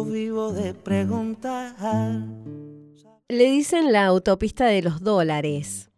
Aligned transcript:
Vivo 0.00 0.52
de 0.52 0.72
preguntar. 0.72 1.76
Le 3.28 3.44
dicen 3.44 3.92
la 3.92 4.06
autopista 4.06 4.64
de 4.64 4.80
los 4.80 5.02
dólares. 5.02 5.90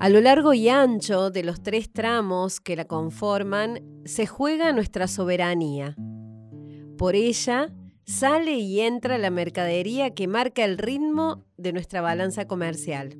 A 0.00 0.08
lo 0.08 0.22
largo 0.22 0.54
y 0.54 0.70
ancho 0.70 1.30
de 1.30 1.42
los 1.44 1.62
tres 1.62 1.92
tramos 1.92 2.58
que 2.58 2.74
la 2.74 2.86
conforman, 2.86 4.02
se 4.06 4.26
juega 4.26 4.72
nuestra 4.72 5.08
soberanía. 5.08 5.94
Por 6.96 7.14
ella 7.16 7.70
sale 8.06 8.54
y 8.54 8.80
entra 8.80 9.18
la 9.18 9.30
mercadería 9.30 10.14
que 10.14 10.26
marca 10.26 10.64
el 10.64 10.78
ritmo 10.78 11.44
de 11.58 11.74
nuestra 11.74 12.00
balanza 12.00 12.46
comercial. 12.46 13.18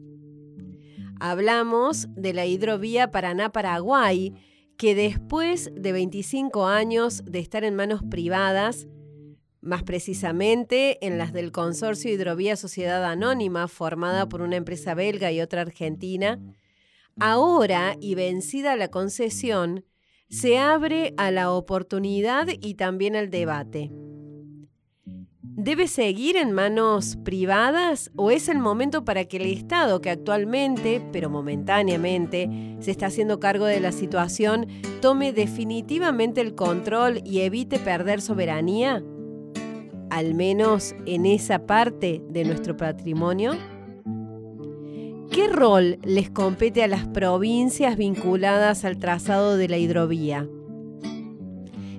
Hablamos 1.20 2.08
de 2.16 2.32
la 2.32 2.46
hidrovía 2.46 3.10
Paraná-Paraguay, 3.10 4.32
que 4.78 4.94
después 4.94 5.70
de 5.74 5.92
25 5.92 6.66
años 6.66 7.22
de 7.26 7.40
estar 7.40 7.62
en 7.62 7.76
manos 7.76 8.00
privadas, 8.08 8.88
más 9.60 9.82
precisamente 9.82 11.04
en 11.06 11.18
las 11.18 11.32
del 11.32 11.52
Consorcio 11.52 12.12
Hidrovía 12.12 12.56
Sociedad 12.56 13.04
Anónima, 13.04 13.68
formada 13.68 14.28
por 14.28 14.40
una 14.40 14.56
empresa 14.56 14.94
belga 14.94 15.32
y 15.32 15.40
otra 15.40 15.62
argentina, 15.62 16.38
ahora 17.18 17.96
y 18.00 18.14
vencida 18.14 18.76
la 18.76 18.88
concesión, 18.88 19.84
se 20.28 20.58
abre 20.58 21.14
a 21.16 21.30
la 21.30 21.50
oportunidad 21.52 22.48
y 22.60 22.74
también 22.74 23.16
al 23.16 23.30
debate. 23.30 23.90
¿Debe 25.60 25.88
seguir 25.88 26.36
en 26.36 26.52
manos 26.52 27.16
privadas 27.24 28.12
o 28.14 28.30
es 28.30 28.48
el 28.48 28.60
momento 28.60 29.04
para 29.04 29.24
que 29.24 29.38
el 29.38 29.46
Estado, 29.46 30.00
que 30.00 30.10
actualmente, 30.10 31.02
pero 31.12 31.30
momentáneamente, 31.30 32.76
se 32.78 32.92
está 32.92 33.06
haciendo 33.06 33.40
cargo 33.40 33.64
de 33.64 33.80
la 33.80 33.90
situación, 33.90 34.68
tome 35.00 35.32
definitivamente 35.32 36.42
el 36.42 36.54
control 36.54 37.22
y 37.24 37.40
evite 37.40 37.80
perder 37.80 38.20
soberanía? 38.20 39.02
Al 40.10 40.34
menos 40.34 40.94
en 41.06 41.26
esa 41.26 41.66
parte 41.66 42.22
de 42.28 42.44
nuestro 42.44 42.76
patrimonio. 42.76 43.52
¿Qué 45.30 45.48
rol 45.48 45.98
les 46.02 46.30
compete 46.30 46.82
a 46.82 46.88
las 46.88 47.06
provincias 47.06 47.96
vinculadas 47.96 48.84
al 48.84 48.98
trazado 48.98 49.56
de 49.56 49.68
la 49.68 49.78
hidrovía? 49.78 50.48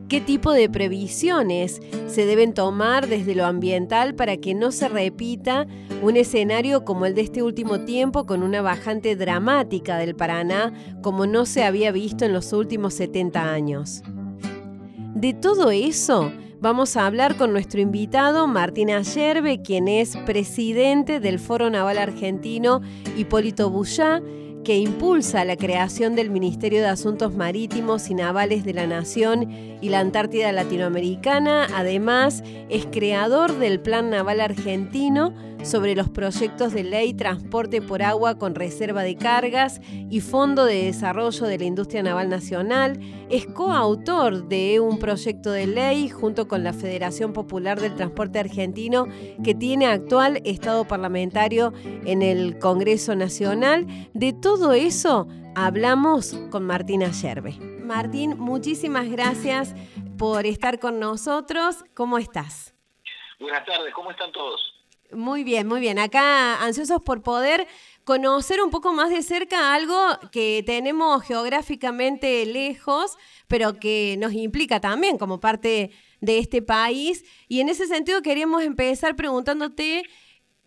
¿Qué 0.09 0.19
tipo 0.19 0.51
de 0.53 0.67
previsiones 0.69 1.81
se 2.07 2.25
deben 2.25 2.55
tomar 2.55 3.07
desde 3.07 3.35
lo 3.35 3.45
ambiental 3.45 4.15
para 4.15 4.37
que 4.37 4.55
no 4.55 4.71
se 4.71 4.89
repita 4.89 5.67
un 6.01 6.17
escenario 6.17 6.83
como 6.83 7.05
el 7.05 7.13
de 7.13 7.21
este 7.21 7.43
último 7.43 7.81
tiempo 7.81 8.25
con 8.25 8.41
una 8.41 8.63
bajante 8.63 9.15
dramática 9.15 9.97
del 9.97 10.15
Paraná 10.15 10.73
como 11.03 11.27
no 11.27 11.45
se 11.45 11.63
había 11.63 11.91
visto 11.91 12.25
en 12.25 12.33
los 12.33 12.53
últimos 12.53 12.95
70 12.95 13.53
años? 13.53 14.01
De 15.13 15.33
todo 15.33 15.69
eso 15.69 16.31
Vamos 16.61 16.97
a 16.97 17.05
hablar 17.05 17.37
con 17.37 17.53
nuestro 17.53 17.79
invitado 17.79 18.45
Martín 18.45 18.91
Ayerbe, 18.91 19.61
quien 19.61 19.87
es 19.87 20.17
presidente 20.17 21.21
del 21.21 21.39
Foro 21.39 21.69
Naval 21.69 21.97
Argentino 21.97 22.81
Hipólito 23.15 23.69
Bullá, 23.69 24.21
que 24.69 24.77
impulsa 24.77 25.45
la 25.45 25.55
creación 25.55 26.15
del 26.15 26.29
Ministerio 26.29 26.81
de 26.81 26.89
Asuntos 26.89 27.33
Marítimos 27.33 28.07
y 28.11 28.13
Navales 28.13 28.63
de 28.63 28.75
la 28.75 28.85
Nación 28.85 29.49
y 29.81 29.89
la 29.89 29.99
Antártida 29.99 30.51
Latinoamericana. 30.51 31.65
Además, 31.73 32.43
es 32.69 32.85
creador 32.85 33.57
del 33.57 33.79
Plan 33.79 34.11
Naval 34.11 34.41
Argentino 34.41 35.33
sobre 35.63 35.95
los 35.95 36.09
proyectos 36.09 36.73
de 36.73 36.83
ley 36.83 37.13
Transporte 37.13 37.81
por 37.81 38.01
Agua 38.01 38.35
con 38.37 38.55
Reserva 38.55 39.03
de 39.03 39.15
Cargas 39.15 39.81
y 40.09 40.21
Fondo 40.21 40.65
de 40.65 40.85
Desarrollo 40.85 41.47
de 41.47 41.57
la 41.57 41.65
Industria 41.65 42.03
Naval 42.03 42.29
Nacional. 42.29 42.99
Es 43.29 43.45
coautor 43.45 44.47
de 44.47 44.79
un 44.79 44.99
proyecto 44.99 45.51
de 45.51 45.67
ley 45.67 46.09
junto 46.09 46.47
con 46.47 46.63
la 46.63 46.73
Federación 46.73 47.33
Popular 47.33 47.79
del 47.79 47.95
Transporte 47.95 48.39
Argentino 48.39 49.07
que 49.43 49.53
tiene 49.53 49.85
actual 49.87 50.41
estado 50.45 50.85
parlamentario 50.85 51.73
en 52.05 52.21
el 52.21 52.57
Congreso 52.59 53.15
Nacional. 53.15 53.85
De 54.13 54.33
todo 54.33 54.58
eso 54.67 55.27
hablamos 55.55 56.33
con 56.51 56.65
Martín 56.65 57.01
Ayerbe. 57.01 57.53
Martín, 57.81 58.37
muchísimas 58.37 59.09
gracias 59.09 59.73
por 60.17 60.45
estar 60.45 60.79
con 60.79 60.99
nosotros. 60.99 61.85
¿Cómo 61.93 62.17
estás? 62.17 62.75
Buenas 63.39 63.65
tardes, 63.65 63.93
¿cómo 63.93 64.11
están 64.11 64.31
todos? 64.33 64.61
Muy 65.11 65.43
bien, 65.43 65.65
muy 65.65 65.79
bien. 65.79 65.97
Acá 65.97 66.61
ansiosos 66.61 67.01
por 67.01 67.23
poder 67.23 67.67
conocer 68.03 68.61
un 68.61 68.69
poco 68.69 68.91
más 68.91 69.09
de 69.09 69.23
cerca 69.23 69.73
algo 69.73 69.95
que 70.31 70.61
tenemos 70.65 71.23
geográficamente 71.23 72.45
lejos, 72.45 73.17
pero 73.47 73.79
que 73.79 74.17
nos 74.19 74.33
implica 74.33 74.81
también 74.81 75.17
como 75.17 75.39
parte 75.39 75.91
de 76.19 76.37
este 76.37 76.61
país. 76.61 77.23
Y 77.47 77.61
en 77.61 77.69
ese 77.69 77.87
sentido 77.87 78.21
queríamos 78.21 78.61
empezar 78.63 79.15
preguntándote, 79.15 80.03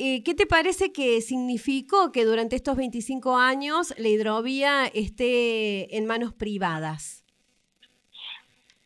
eh, 0.05 0.23
¿qué 0.25 0.35
te 0.35 0.47
parece 0.47 0.93
que 0.93 1.21
significó 1.21 2.11
que 2.11 2.25
durante 2.25 2.57
estos 2.57 2.77
25 2.77 3.37
años 3.37 3.95
la 3.97 4.09
hidrovía 4.09 4.87
esté 4.87 5.97
en 5.97 6.07
manos 6.07 6.33
privadas? 6.35 7.25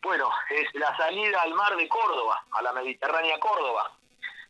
Bueno, 0.03 0.31
es 0.51 0.75
la 0.75 0.97
salida 0.97 1.41
al 1.43 1.55
mar 1.55 1.77
de 1.77 1.89
Córdoba, 1.89 2.45
a 2.53 2.63
la 2.63 2.73
Mediterránea 2.73 3.39
Córdoba 3.41 3.97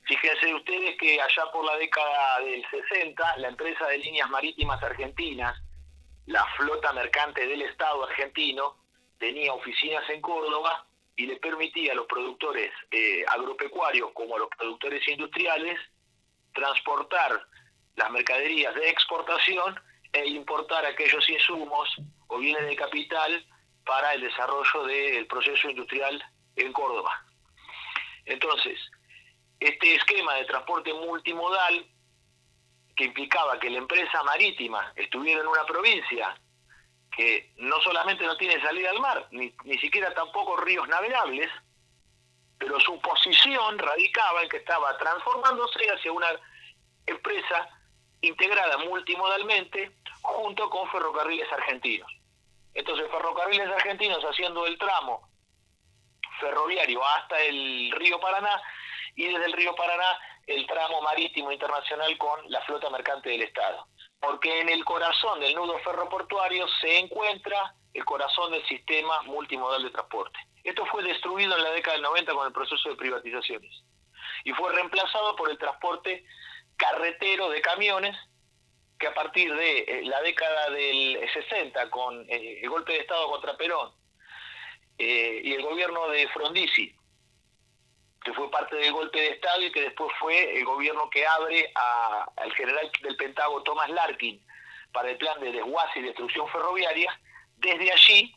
Fíjense 0.06 0.55
ustedes 0.55 0.97
que 0.99 1.21
allá 1.21 1.50
por 1.53 1.65
la 1.65 1.76
década 1.78 2.38
del 2.41 2.65
60, 2.71 3.38
la 3.38 3.49
empresa 3.49 3.88
de 3.88 3.99
líneas 3.99 4.31
marítimas 4.31 4.81
argentinas, 4.81 5.60
la 6.26 6.44
flota 6.56 6.93
mercante 6.93 7.44
del 7.44 7.62
Estado 7.62 8.05
argentino, 8.05 8.76
tenía 9.19 9.53
oficinas 9.53 10.09
en 10.10 10.21
Córdoba 10.21 10.87
y 11.16 11.26
le 11.26 11.37
permitía 11.37 11.91
a 11.91 11.97
los 11.97 12.06
productores 12.06 12.71
eh, 12.93 13.25
agropecuarios 13.26 14.12
como 14.12 14.37
a 14.37 14.38
los 14.38 14.49
productores 14.56 15.06
industriales 15.09 15.76
transportar 16.56 17.47
las 17.94 18.11
mercaderías 18.11 18.75
de 18.75 18.89
exportación 18.89 19.78
e 20.12 20.27
importar 20.27 20.84
aquellos 20.84 21.28
insumos 21.28 21.97
o 22.27 22.39
bienes 22.39 22.67
de 22.67 22.75
capital 22.75 23.47
para 23.84 24.15
el 24.15 24.22
desarrollo 24.22 24.84
del 24.84 25.27
proceso 25.27 25.71
industrial 25.71 26.22
en 26.56 26.72
Córdoba. 26.72 27.25
Entonces, 28.25 28.81
este 29.61 29.94
esquema 29.94 30.34
de 30.34 30.47
transporte 30.47 30.93
multimodal 30.93 31.87
que 32.97 33.05
implicaba 33.05 33.61
que 33.61 33.71
la 33.71 33.78
empresa 33.78 34.23
marítima 34.25 34.93
estuviera 34.97 35.43
en 35.43 35.47
una 35.47 35.65
provincia 35.65 36.34
que 37.15 37.53
no 37.56 37.81
solamente 37.81 38.25
no 38.25 38.37
tiene 38.37 38.61
salida 38.61 38.91
al 38.91 39.00
mar, 39.00 39.28
ni, 39.31 39.55
ni 39.65 39.78
siquiera 39.78 40.12
tampoco 40.15 40.56
ríos 40.56 40.88
navegables, 40.88 41.50
pero 42.59 42.81
su 42.81 42.99
posición 43.00 43.78
radicaba 43.78 44.43
en 44.43 44.49
que 44.49 44.59
estaba 44.59 44.97
transformándose 44.99 45.91
hacia 45.91 46.12
una 46.12 46.28
empresa 47.06 47.69
integrada 48.21 48.78
multimodalmente 48.78 49.97
junto 50.22 50.69
con 50.71 50.89
ferrocarriles 50.91 51.50
argentinos. 51.53 52.11
Entonces, 52.75 53.11
ferrocarriles 53.11 53.69
argentinos 53.69 54.22
haciendo 54.25 54.67
el 54.67 54.78
tramo 54.78 55.29
ferroviario 56.41 57.05
hasta 57.05 57.41
el 57.41 57.91
río 57.93 58.20
Paraná 58.20 58.61
y 59.14 59.25
desde 59.26 59.47
el 59.47 59.53
río 59.53 59.75
Paraná 59.75 60.19
el 60.47 60.67
tramo 60.67 61.00
marítimo 61.00 61.50
internacional 61.50 62.17
con 62.19 62.41
la 62.50 62.61
flota 62.62 62.91
mercante 62.91 63.31
del 63.31 63.43
Estado. 63.43 63.87
Porque 64.20 64.61
en 64.61 64.69
el 64.69 64.85
corazón 64.85 65.41
del 65.41 65.55
nudo 65.55 65.79
ferroportuario 65.81 66.67
se 66.81 66.99
encuentra 66.99 67.75
el 67.94 68.05
corazón 68.05 68.53
del 68.53 68.64
sistema 68.67 69.23
multimodal 69.23 69.82
de 69.82 69.91
transporte. 69.91 70.38
Esto 70.67 70.85
fue 70.87 71.05
destruido 71.05 71.57
en 71.57 71.63
la 71.63 71.71
década 71.71 71.95
del 71.95 72.03
90 72.03 72.35
con 72.35 72.45
el 72.45 72.53
proceso 72.53 72.89
de 72.89 72.97
privatizaciones. 72.97 73.71
Y 74.43 74.53
fue 74.53 74.73
reemplazado 74.75 75.37
por 75.37 75.49
el 75.49 75.57
transporte 75.59 76.25
carretero 76.77 77.49
de 77.51 77.61
camiones 77.61 78.17
que 78.99 79.07
a 79.07 79.15
partir 79.15 79.55
de 79.55 79.79
eh, 79.79 80.03
la 80.07 80.21
década 80.23 80.71
del 80.71 81.21
60 81.33 81.89
con 81.91 82.29
eh, 82.29 82.59
el 82.63 82.69
golpe 82.69 82.95
de 82.95 82.99
Estado 82.99 83.31
contra 83.31 83.57
Perón 83.57 83.93
eh, 84.99 85.41
y 85.45 85.53
el 85.53 85.63
gobierno 85.63 86.09
de 86.09 86.27
Frondizi 86.31 86.93
que 88.25 88.33
fue 88.33 88.51
parte 88.51 88.75
del 88.75 88.93
golpe 88.93 89.21
de 89.21 89.29
Estado 89.29 89.63
y 89.63 89.71
que 89.71 89.83
después 89.83 90.11
fue 90.19 90.59
el 90.59 90.65
gobierno 90.65 91.09
que 91.11 91.25
abre 91.25 91.73
al 92.35 92.53
general 92.55 92.91
del 93.03 93.17
Pentágono 93.17 93.63
Thomas 93.63 93.89
Larkin 93.89 94.45
para 94.91 95.11
el 95.11 95.17
plan 95.17 95.39
de 95.41 95.53
desguace 95.53 96.01
y 96.01 96.03
destrucción 96.03 96.49
ferroviaria, 96.49 97.21
desde 97.59 97.93
allí 97.93 98.35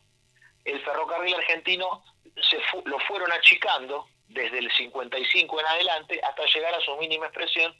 el 0.64 0.80
ferrocarril 0.84 1.34
argentino 1.34 2.04
se 2.36 2.58
lo 2.84 2.98
fueron 3.00 3.30
achicando 3.32 4.06
desde 4.28 4.58
el 4.58 4.70
55 4.72 5.60
en 5.60 5.66
adelante 5.66 6.20
hasta 6.22 6.44
llegar 6.46 6.74
a 6.74 6.80
su 6.80 6.96
mínima 6.96 7.26
expresión, 7.26 7.74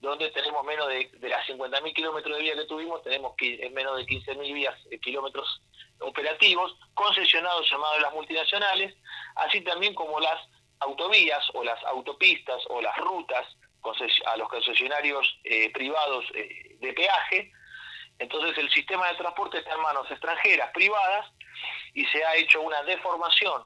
donde 0.00 0.30
tenemos 0.30 0.62
menos 0.64 0.88
de, 0.88 1.10
de 1.12 1.28
las 1.28 1.46
50.000 1.48 1.94
kilómetros 1.94 2.36
de 2.36 2.42
vía 2.42 2.54
que 2.54 2.64
tuvimos, 2.64 3.02
tenemos 3.02 3.34
menos 3.72 3.96
de 3.96 4.06
15.000 4.06 4.54
vías, 4.54 4.74
eh, 4.90 4.98
kilómetros 5.00 5.62
operativos, 6.00 6.76
concesionados 6.94 7.68
llamados 7.70 8.02
las 8.02 8.12
multinacionales, 8.12 8.94
así 9.36 9.62
también 9.62 9.94
como 9.94 10.20
las 10.20 10.38
autovías 10.80 11.42
o 11.54 11.64
las 11.64 11.82
autopistas 11.84 12.62
o 12.68 12.82
las 12.82 12.96
rutas 12.98 13.46
a 14.26 14.36
los 14.36 14.48
concesionarios 14.48 15.38
eh, 15.44 15.70
privados 15.72 16.24
eh, 16.34 16.76
de 16.80 16.92
peaje. 16.92 17.52
Entonces 18.18 18.58
el 18.58 18.70
sistema 18.70 19.08
de 19.08 19.14
transporte 19.14 19.58
está 19.58 19.74
en 19.74 19.80
manos 19.80 20.10
extranjeras, 20.10 20.70
privadas, 20.72 21.30
y 21.94 22.04
se 22.06 22.24
ha 22.24 22.34
hecho 22.36 22.60
una 22.62 22.82
deformación 22.82 23.62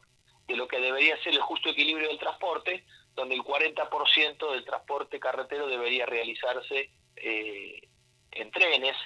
de 0.50 0.56
lo 0.56 0.69
que 0.69 0.81
debería 0.81 1.17
ser 1.23 1.32
el 1.35 1.41
justo 1.41 1.70
equilibrio 1.70 2.08
del 2.08 2.19
transporte, 2.19 2.85
donde 3.14 3.35
el 3.35 3.43
40% 3.43 4.52
del 4.52 4.64
transporte 4.64 5.20
carretero 5.20 5.67
debería 5.67 6.06
realizarse 6.06 6.91
eh, 7.17 7.88
en 8.32 8.50
trenes 8.50 8.97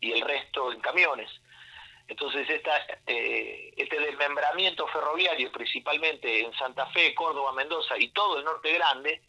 y 0.00 0.12
el 0.12 0.20
resto 0.20 0.72
en 0.72 0.80
camiones. 0.80 1.30
Entonces 2.08 2.48
esta, 2.50 2.76
este 3.06 4.00
desmembramiento 4.00 4.86
ferroviario, 4.88 5.52
principalmente 5.52 6.40
en 6.40 6.52
Santa 6.54 6.86
Fe, 6.86 7.14
Córdoba, 7.14 7.52
Mendoza 7.52 7.96
y 7.98 8.08
todo 8.08 8.38
el 8.38 8.44
norte 8.44 8.72
grande, 8.72 9.22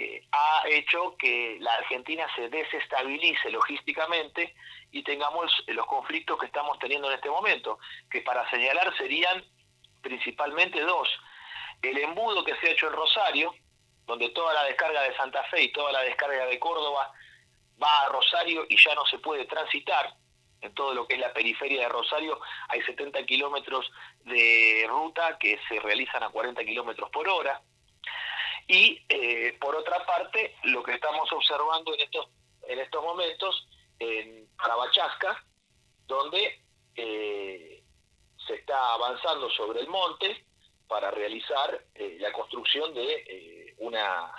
eh, 0.00 0.22
ha 0.30 0.62
hecho 0.68 1.16
que 1.18 1.56
la 1.58 1.74
Argentina 1.74 2.24
se 2.36 2.48
desestabilice 2.48 3.50
logísticamente 3.50 4.54
y 4.92 5.02
tengamos 5.02 5.50
los 5.66 5.86
conflictos 5.86 6.38
que 6.38 6.46
estamos 6.46 6.78
teniendo 6.78 7.08
en 7.08 7.16
este 7.16 7.28
momento, 7.28 7.80
que 8.08 8.20
para 8.22 8.48
señalar 8.48 8.96
serían 8.96 9.44
principalmente 10.00 10.80
dos. 10.80 11.08
El 11.82 11.98
embudo 11.98 12.44
que 12.44 12.56
se 12.56 12.68
ha 12.68 12.72
hecho 12.72 12.88
en 12.88 12.94
Rosario, 12.94 13.54
donde 14.06 14.30
toda 14.30 14.54
la 14.54 14.64
descarga 14.64 15.02
de 15.02 15.16
Santa 15.16 15.44
Fe 15.44 15.64
y 15.64 15.72
toda 15.72 15.92
la 15.92 16.00
descarga 16.00 16.46
de 16.46 16.58
Córdoba 16.58 17.12
va 17.82 18.02
a 18.02 18.08
Rosario 18.08 18.66
y 18.68 18.76
ya 18.76 18.94
no 18.94 19.06
se 19.06 19.18
puede 19.18 19.44
transitar. 19.46 20.14
En 20.60 20.74
todo 20.74 20.92
lo 20.92 21.06
que 21.06 21.14
es 21.14 21.20
la 21.20 21.32
periferia 21.32 21.82
de 21.82 21.88
Rosario 21.88 22.40
hay 22.68 22.82
70 22.82 23.24
kilómetros 23.26 23.88
de 24.24 24.86
ruta 24.88 25.38
que 25.38 25.60
se 25.68 25.78
realizan 25.78 26.24
a 26.24 26.30
40 26.30 26.64
kilómetros 26.64 27.10
por 27.10 27.28
hora 27.28 27.62
y 28.68 29.02
eh, 29.08 29.56
por 29.58 29.74
otra 29.74 30.04
parte, 30.04 30.54
lo 30.64 30.82
que 30.82 30.92
estamos 30.92 31.32
observando 31.32 31.94
en 31.94 32.00
estos, 32.00 32.28
en 32.68 32.78
estos 32.78 33.02
momentos 33.02 33.66
en 33.98 34.46
Carabachasca, 34.56 35.42
donde 36.06 36.60
eh, 36.94 37.77
se 38.48 38.54
está 38.54 38.94
avanzando 38.94 39.48
sobre 39.50 39.80
el 39.80 39.88
monte 39.88 40.44
para 40.88 41.10
realizar 41.12 41.84
eh, 41.94 42.16
la 42.18 42.32
construcción 42.32 42.92
de 42.94 43.74
una, 43.78 44.32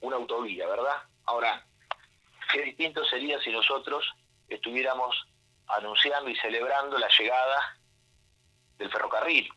una 0.00 0.16
autovía, 0.16 0.66
¿verdad? 0.66 1.02
Ahora, 1.24 1.64
qué 2.52 2.62
distinto 2.62 3.04
sería 3.06 3.40
si 3.40 3.50
nosotros 3.50 4.04
estuviéramos 4.48 5.16
anunciando 5.68 6.28
y 6.28 6.36
celebrando 6.36 6.98
la 6.98 7.08
llegada 7.08 7.78
del 8.76 8.90
ferrocarril. 8.90 9.48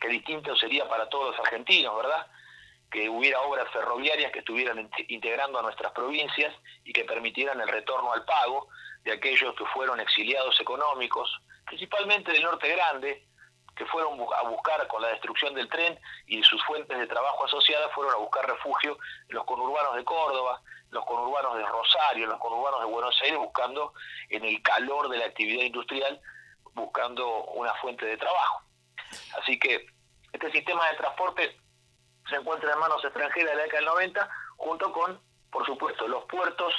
Qué 0.00 0.08
distinto 0.08 0.56
sería 0.56 0.88
para 0.88 1.08
todos 1.08 1.36
los 1.36 1.40
argentinos, 1.40 1.94
¿verdad? 1.96 2.26
que 2.92 3.08
hubiera 3.08 3.40
obras 3.40 3.68
ferroviarias 3.72 4.30
que 4.32 4.40
estuvieran 4.40 4.90
integrando 5.08 5.58
a 5.58 5.62
nuestras 5.62 5.92
provincias 5.92 6.54
y 6.84 6.92
que 6.92 7.04
permitieran 7.04 7.58
el 7.60 7.68
retorno 7.68 8.12
al 8.12 8.24
pago 8.26 8.68
de 9.02 9.12
aquellos 9.12 9.54
que 9.56 9.64
fueron 9.66 9.98
exiliados 9.98 10.60
económicos, 10.60 11.40
principalmente 11.72 12.30
del 12.32 12.42
norte 12.42 12.68
grande, 12.68 13.26
que 13.74 13.86
fueron 13.86 14.20
a 14.36 14.42
buscar 14.42 14.86
con 14.88 15.00
la 15.00 15.08
destrucción 15.08 15.54
del 15.54 15.70
tren 15.70 15.98
y 16.26 16.42
sus 16.42 16.62
fuentes 16.66 16.98
de 16.98 17.06
trabajo 17.06 17.46
asociadas, 17.46 17.90
fueron 17.94 18.12
a 18.12 18.18
buscar 18.18 18.46
refugio 18.46 18.98
en 19.30 19.36
los 19.36 19.44
conurbanos 19.46 19.96
de 19.96 20.04
Córdoba, 20.04 20.60
los 20.90 21.02
conurbanos 21.06 21.56
de 21.56 21.64
Rosario, 21.64 22.26
los 22.26 22.38
conurbanos 22.38 22.80
de 22.80 22.86
Buenos 22.92 23.18
Aires, 23.22 23.38
buscando 23.38 23.94
en 24.28 24.44
el 24.44 24.60
calor 24.60 25.08
de 25.08 25.16
la 25.16 25.24
actividad 25.24 25.64
industrial, 25.64 26.20
buscando 26.74 27.44
una 27.44 27.72
fuente 27.76 28.04
de 28.04 28.18
trabajo. 28.18 28.60
Así 29.40 29.58
que 29.58 29.86
este 30.30 30.52
sistema 30.52 30.86
de 30.90 30.96
transporte 30.98 31.58
se 32.28 32.36
encuentra 32.36 32.70
en 32.70 32.80
manos 32.80 33.02
extranjeras 33.02 33.52
de 33.52 33.56
la 33.56 33.62
década 33.62 33.78
del 33.80 33.88
90, 33.88 34.30
junto 34.58 34.92
con, 34.92 35.18
por 35.50 35.64
supuesto, 35.64 36.06
los 36.06 36.24
puertos 36.26 36.74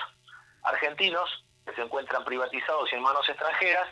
argentinos, 0.62 1.46
que 1.66 1.74
se 1.74 1.81
encuentran 1.81 2.24
privatizados 2.24 2.92
y 2.92 2.96
en 2.96 3.01
manos 3.01 3.28
extranjeras, 3.28 3.89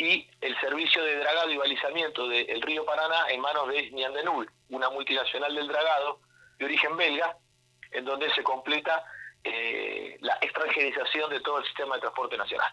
y 0.00 0.26
el 0.40 0.58
servicio 0.60 1.04
de 1.04 1.18
dragado 1.18 1.50
y 1.50 1.58
balizamiento 1.58 2.26
del 2.26 2.62
río 2.62 2.86
Paraná 2.86 3.28
en 3.28 3.40
manos 3.40 3.68
de 3.68 3.90
Niandenul, 3.90 4.50
una 4.70 4.88
multinacional 4.88 5.54
del 5.54 5.68
dragado 5.68 6.20
de 6.58 6.64
origen 6.64 6.96
belga, 6.96 7.36
en 7.90 8.06
donde 8.06 8.32
se 8.32 8.42
completa 8.42 9.04
eh, 9.44 10.16
la 10.20 10.38
extranjerización 10.40 11.28
de 11.28 11.40
todo 11.40 11.58
el 11.58 11.64
sistema 11.66 11.96
de 11.96 12.00
transporte 12.00 12.38
nacional. 12.38 12.72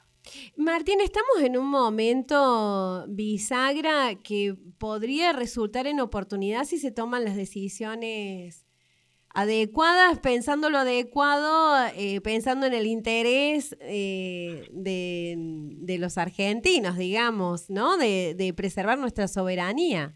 Martín, 0.56 1.01
estamos 1.01 1.41
en 1.41 1.57
un 1.57 1.68
momento 1.68 3.03
bisagra 3.09 4.15
que 4.24 4.56
podría 4.79 5.33
resultar 5.33 5.85
en 5.85 6.00
oportunidad 6.00 6.63
si 6.63 6.77
se 6.77 6.94
toman 6.94 7.25
las 7.25 7.35
decisiones 7.35 8.67
adecuadas, 9.38 10.18
pensando 10.18 10.72
lo 10.72 10.80
adecuado, 10.80 11.92
eh, 11.95 12.22
pensando 12.22 12.66
en 12.66 12.74
el 12.74 12.88
interés 12.88 13.78
eh, 13.81 14.68
de, 14.72 15.98
los 16.00 16.18
argentinos, 16.18 16.98
digamos, 16.98 17.69
¿no? 17.69 17.98
De, 17.98 18.34
de 18.34 18.51
preservar 18.56 18.98
nuestra 18.98 19.28
soberanía. 19.28 20.13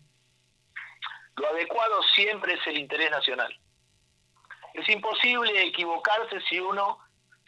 Lo 1.35 1.47
adecuado 1.49 2.01
siempre 2.15 2.55
es 2.55 2.65
el 2.65 2.79
interés 2.79 3.11
nacional. 3.11 3.55
Es 4.73 4.89
imposible 4.89 5.67
equivocarse 5.67 6.41
si 6.49 6.59
uno 6.59 6.97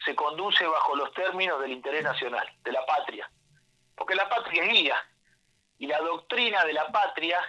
se 0.04 0.14
conduce 0.14 0.64
bajo 0.64 0.94
los 0.94 1.12
términos 1.12 1.60
del 1.60 1.72
interés 1.72 2.04
nacional, 2.04 2.48
de 2.62 2.70
la 2.70 2.86
patria. 2.86 3.28
Porque 3.96 4.14
la 4.14 4.28
patria 4.28 4.62
es 4.62 4.70
guía 4.70 4.96
y 5.78 5.88
la 5.88 5.98
doctrina 5.98 6.64
de 6.64 6.72
la 6.72 6.86
patria 6.92 7.40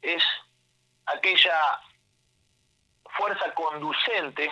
es 0.00 0.22
aquella 1.06 1.80
fuerza 3.16 3.52
conducente 3.54 4.50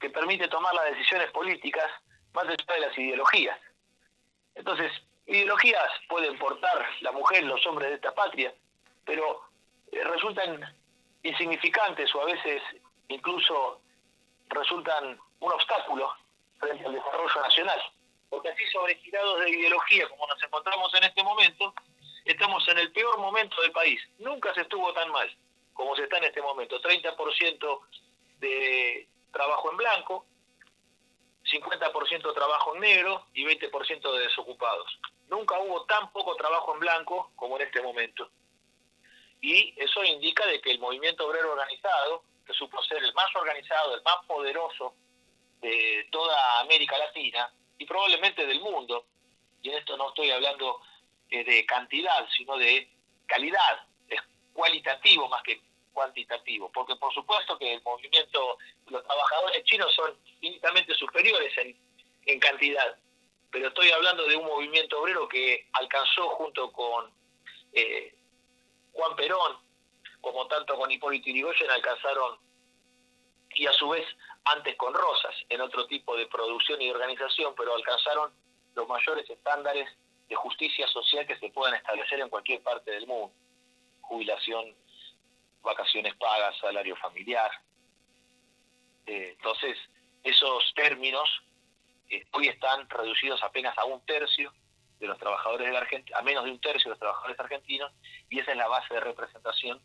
que 0.00 0.10
permite 0.10 0.48
tomar 0.48 0.74
las 0.74 0.96
decisiones 0.96 1.30
políticas 1.30 1.90
más 2.32 2.44
allá 2.44 2.74
de 2.74 2.80
las 2.80 2.98
ideologías. 2.98 3.58
Entonces, 4.54 4.92
ideologías 5.26 5.90
pueden 6.08 6.38
portar 6.38 6.86
la 7.00 7.12
mujer, 7.12 7.44
los 7.44 7.64
hombres 7.66 7.90
de 7.90 7.96
esta 7.96 8.14
patria, 8.14 8.54
pero 9.04 9.42
eh, 9.92 10.04
resultan 10.04 10.76
insignificantes 11.22 12.14
o 12.14 12.22
a 12.22 12.26
veces 12.26 12.62
incluso 13.08 13.80
resultan 14.48 15.18
un 15.40 15.52
obstáculo 15.52 16.12
frente 16.58 16.86
al 16.86 16.94
desarrollo 16.94 17.42
nacional. 17.42 17.80
Porque 18.30 18.50
así 18.50 18.64
sobregirados 18.66 19.40
de 19.40 19.50
ideología 19.50 20.08
como 20.08 20.26
nos 20.26 20.42
encontramos 20.42 20.94
en 20.94 21.04
este 21.04 21.22
momento, 21.22 21.74
estamos 22.24 22.66
en 22.68 22.78
el 22.78 22.92
peor 22.92 23.18
momento 23.18 23.60
del 23.62 23.72
país. 23.72 24.00
Nunca 24.18 24.52
se 24.54 24.62
estuvo 24.62 24.92
tan 24.92 25.10
mal 25.10 25.30
como 25.78 25.94
se 25.94 26.02
está 26.02 26.18
en 26.18 26.24
este 26.24 26.42
momento. 26.42 26.82
30% 26.82 27.80
de 28.40 29.08
trabajo 29.32 29.70
en 29.70 29.76
blanco, 29.76 30.26
50% 31.44 32.34
trabajo 32.34 32.74
en 32.74 32.80
negro 32.80 33.26
y 33.32 33.44
20% 33.44 34.12
de 34.12 34.18
desocupados. 34.18 34.98
Nunca 35.28 35.56
hubo 35.60 35.84
tan 35.84 36.10
poco 36.10 36.34
trabajo 36.34 36.74
en 36.74 36.80
blanco 36.80 37.30
como 37.36 37.56
en 37.56 37.66
este 37.68 37.80
momento. 37.80 38.28
Y 39.40 39.72
eso 39.80 40.02
indica 40.02 40.44
de 40.46 40.60
que 40.60 40.72
el 40.72 40.80
movimiento 40.80 41.28
obrero 41.28 41.52
organizado, 41.52 42.24
que 42.44 42.52
supo 42.54 42.82
ser 42.82 42.98
el 43.04 43.14
más 43.14 43.32
organizado, 43.36 43.94
el 43.94 44.02
más 44.02 44.26
poderoso 44.26 44.96
de 45.60 46.08
toda 46.10 46.58
América 46.58 46.98
Latina 46.98 47.52
y 47.78 47.86
probablemente 47.86 48.44
del 48.46 48.60
mundo, 48.60 49.06
y 49.62 49.68
en 49.68 49.76
esto 49.76 49.96
no 49.96 50.08
estoy 50.08 50.32
hablando 50.32 50.80
eh, 51.30 51.44
de 51.44 51.64
cantidad, 51.66 52.26
sino 52.36 52.56
de 52.56 52.90
calidad, 53.26 53.86
es 54.08 54.20
cualitativo 54.52 55.28
más 55.28 55.44
que 55.44 55.67
cuantitativo, 55.98 56.70
porque 56.72 56.94
por 56.94 57.12
supuesto 57.12 57.58
que 57.58 57.74
el 57.74 57.82
movimiento, 57.82 58.56
los 58.86 59.02
trabajadores 59.02 59.64
chinos 59.64 59.92
son 59.96 60.16
infinitamente 60.24 60.94
superiores 60.94 61.52
en, 61.58 61.76
en 62.26 62.38
cantidad, 62.38 62.96
pero 63.50 63.66
estoy 63.66 63.90
hablando 63.90 64.24
de 64.26 64.36
un 64.36 64.46
movimiento 64.46 65.00
obrero 65.00 65.28
que 65.28 65.66
alcanzó 65.72 66.28
junto 66.30 66.70
con 66.70 67.10
eh, 67.72 68.14
Juan 68.92 69.16
Perón, 69.16 69.58
como 70.20 70.46
tanto 70.46 70.76
con 70.76 70.88
Hipólito 70.88 71.30
Yrigoyen, 71.30 71.70
alcanzaron 71.70 72.38
y 73.56 73.66
a 73.66 73.72
su 73.72 73.88
vez 73.88 74.06
antes 74.44 74.76
con 74.76 74.94
Rosas, 74.94 75.34
en 75.48 75.60
otro 75.60 75.84
tipo 75.88 76.16
de 76.16 76.28
producción 76.28 76.80
y 76.80 76.90
organización, 76.90 77.54
pero 77.56 77.74
alcanzaron 77.74 78.32
los 78.76 78.86
mayores 78.86 79.28
estándares 79.28 79.88
de 80.28 80.36
justicia 80.36 80.86
social 80.86 81.26
que 81.26 81.36
se 81.40 81.50
puedan 81.50 81.74
establecer 81.74 82.20
en 82.20 82.28
cualquier 82.28 82.62
parte 82.62 82.92
del 82.92 83.08
mundo. 83.08 83.34
Jubilación, 84.02 84.76
vacaciones 85.68 86.14
pagas, 86.16 86.56
salario 86.58 86.96
familiar. 86.96 87.50
Eh, 89.06 89.36
entonces, 89.36 89.76
esos 90.22 90.72
términos 90.74 91.28
eh, 92.08 92.24
hoy 92.32 92.48
están 92.48 92.88
reducidos 92.88 93.42
apenas 93.42 93.76
a 93.76 93.84
un 93.84 94.04
tercio 94.06 94.52
de 94.98 95.06
los 95.06 95.18
trabajadores 95.18 95.70
de 95.70 95.76
Argentina, 95.76 96.18
a 96.18 96.22
menos 96.22 96.44
de 96.44 96.50
un 96.50 96.60
tercio 96.60 96.84
de 96.84 96.90
los 96.90 96.98
trabajadores 96.98 97.38
argentinos, 97.38 97.92
y 98.30 98.40
esa 98.40 98.50
es 98.50 98.56
la 98.56 98.66
base 98.66 98.94
de 98.94 99.00
representación 99.00 99.80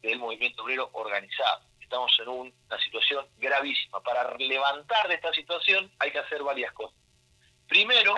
del 0.00 0.18
movimiento 0.18 0.62
obrero 0.62 0.90
organizado. 0.92 1.66
Estamos 1.80 2.12
en 2.20 2.28
una 2.28 2.80
situación 2.84 3.26
gravísima. 3.36 4.00
Para 4.02 4.34
levantar 4.36 5.08
de 5.08 5.14
esta 5.14 5.32
situación 5.32 5.90
hay 5.98 6.10
que 6.10 6.18
hacer 6.18 6.42
varias 6.42 6.72
cosas. 6.72 6.98
Primero, 7.68 8.14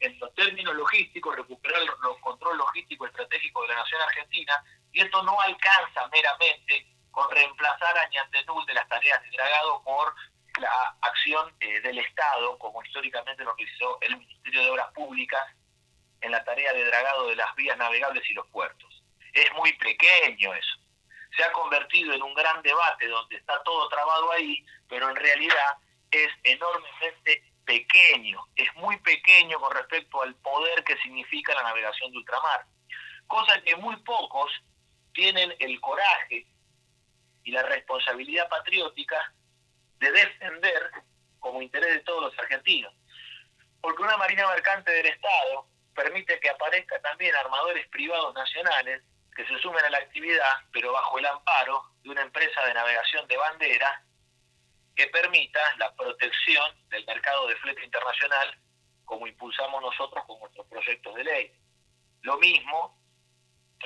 en 0.00 0.18
los 0.18 0.34
términos 0.34 0.74
logísticos, 0.74 1.36
recuperar 1.36 1.82
el 1.82 1.90
control 2.20 2.58
logístico 2.58 3.06
estratégico 3.06 3.62
de 3.62 3.68
la 3.68 3.74
nación 3.76 4.00
argentina, 4.00 4.64
y 4.92 5.00
esto 5.00 5.22
no 5.22 5.40
alcanza 5.40 6.08
meramente 6.08 6.86
con 7.10 7.30
reemplazar 7.30 7.98
a 7.98 8.08
Ñandenul 8.08 8.64
de 8.66 8.74
las 8.74 8.88
tareas 8.88 9.22
de 9.22 9.30
dragado 9.30 9.82
por 9.82 10.14
la 10.60 10.96
acción 11.02 11.54
eh, 11.60 11.80
del 11.80 11.98
Estado, 11.98 12.58
como 12.58 12.82
históricamente 12.82 13.44
lo 13.44 13.54
hizo 13.58 13.98
el 14.00 14.16
Ministerio 14.16 14.62
de 14.62 14.70
Obras 14.70 14.92
Públicas 14.92 15.44
en 16.20 16.32
la 16.32 16.44
tarea 16.44 16.72
de 16.72 16.84
dragado 16.84 17.28
de 17.28 17.36
las 17.36 17.54
vías 17.54 17.76
navegables 17.76 18.28
y 18.30 18.34
los 18.34 18.46
puertos. 18.48 19.02
Es 19.32 19.52
muy 19.54 19.72
pequeño 19.74 20.54
eso. 20.54 20.78
Se 21.36 21.44
ha 21.44 21.52
convertido 21.52 22.12
en 22.12 22.22
un 22.22 22.34
gran 22.34 22.62
debate 22.62 23.06
donde 23.06 23.36
está 23.36 23.62
todo 23.62 23.88
trabado 23.88 24.32
ahí, 24.32 24.64
pero 24.88 25.08
en 25.08 25.16
realidad 25.16 25.76
es 26.10 26.28
enormemente 26.42 27.47
pequeño, 27.68 28.40
es 28.56 28.74
muy 28.76 28.96
pequeño 29.00 29.60
con 29.60 29.76
respecto 29.76 30.22
al 30.22 30.34
poder 30.36 30.82
que 30.84 30.96
significa 31.02 31.54
la 31.54 31.64
navegación 31.64 32.10
de 32.10 32.16
ultramar. 32.16 32.64
Cosa 33.26 33.60
que 33.60 33.76
muy 33.76 33.94
pocos 33.98 34.50
tienen 35.12 35.54
el 35.58 35.78
coraje 35.78 36.46
y 37.44 37.50
la 37.50 37.62
responsabilidad 37.64 38.48
patriótica 38.48 39.34
de 39.98 40.10
defender 40.10 40.90
como 41.40 41.60
interés 41.60 41.92
de 41.92 42.00
todos 42.00 42.22
los 42.22 42.38
argentinos. 42.38 42.94
Porque 43.82 44.02
una 44.02 44.16
marina 44.16 44.48
mercante 44.48 44.90
del 44.90 45.06
Estado 45.06 45.66
permite 45.94 46.40
que 46.40 46.48
aparezcan 46.48 47.02
también 47.02 47.36
armadores 47.36 47.86
privados 47.88 48.34
nacionales 48.34 49.02
que 49.36 49.46
se 49.46 49.58
sumen 49.58 49.84
a 49.84 49.90
la 49.90 49.98
actividad, 49.98 50.54
pero 50.72 50.92
bajo 50.92 51.18
el 51.18 51.26
amparo 51.26 51.82
de 52.02 52.08
una 52.08 52.22
empresa 52.22 52.64
de 52.64 52.72
navegación 52.72 53.28
de 53.28 53.36
bandera 53.36 54.02
que 54.98 55.06
permita 55.06 55.60
la 55.76 55.94
protección 55.94 56.88
del 56.88 57.06
mercado 57.06 57.46
de 57.46 57.54
flete 57.58 57.84
internacional 57.84 58.58
como 59.04 59.28
impulsamos 59.28 59.80
nosotros 59.80 60.24
con 60.26 60.40
nuestros 60.40 60.66
proyectos 60.66 61.14
de 61.14 61.22
ley. 61.22 61.52
Lo 62.22 62.36
mismo 62.38 62.98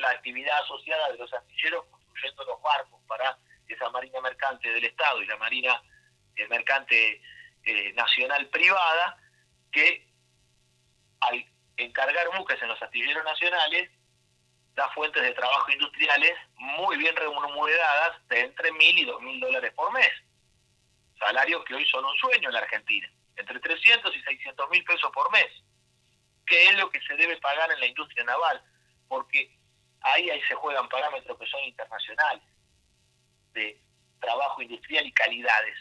la 0.00 0.08
actividad 0.08 0.58
asociada 0.62 1.12
de 1.12 1.18
los 1.18 1.30
astilleros 1.30 1.84
construyendo 1.90 2.44
los 2.44 2.62
barcos 2.62 2.98
para 3.06 3.38
esa 3.68 3.90
marina 3.90 4.22
mercante 4.22 4.72
del 4.72 4.84
Estado 4.84 5.20
y 5.20 5.26
la 5.26 5.36
marina 5.36 5.82
eh, 6.34 6.48
mercante 6.48 7.20
eh, 7.64 7.92
nacional 7.92 8.48
privada, 8.48 9.18
que 9.70 10.08
al 11.20 11.44
encargar 11.76 12.38
buques 12.38 12.60
en 12.62 12.68
los 12.68 12.82
astilleros 12.82 13.22
nacionales 13.22 13.90
da 14.74 14.88
fuentes 14.94 15.22
de 15.22 15.34
trabajo 15.34 15.70
industriales 15.72 16.32
muy 16.54 16.96
bien 16.96 17.14
remuneradas 17.14 18.26
de 18.28 18.40
entre 18.40 18.72
mil 18.72 18.98
y 18.98 19.04
dos 19.04 19.20
mil 19.20 19.38
dólares 19.40 19.74
por 19.74 19.92
mes. 19.92 20.10
Salarios 21.24 21.64
que 21.64 21.74
hoy 21.74 21.86
son 21.86 22.04
un 22.04 22.16
sueño 22.16 22.48
en 22.48 22.54
la 22.54 22.60
Argentina, 22.60 23.08
entre 23.36 23.60
300 23.60 24.14
y 24.14 24.22
600 24.22 24.70
mil 24.70 24.84
pesos 24.84 25.10
por 25.12 25.30
mes, 25.32 25.48
que 26.46 26.66
es 26.66 26.76
lo 26.78 26.90
que 26.90 27.00
se 27.02 27.14
debe 27.14 27.36
pagar 27.38 27.70
en 27.70 27.80
la 27.80 27.86
industria 27.86 28.24
naval, 28.24 28.62
porque 29.08 29.56
ahí, 30.00 30.28
se 30.48 30.54
juegan 30.54 30.88
parámetros 30.88 31.38
que 31.38 31.46
son 31.46 31.60
internacionales, 31.62 32.42
de 33.52 33.80
trabajo 34.20 34.62
industrial 34.62 35.06
y 35.06 35.12
calidades. 35.12 35.76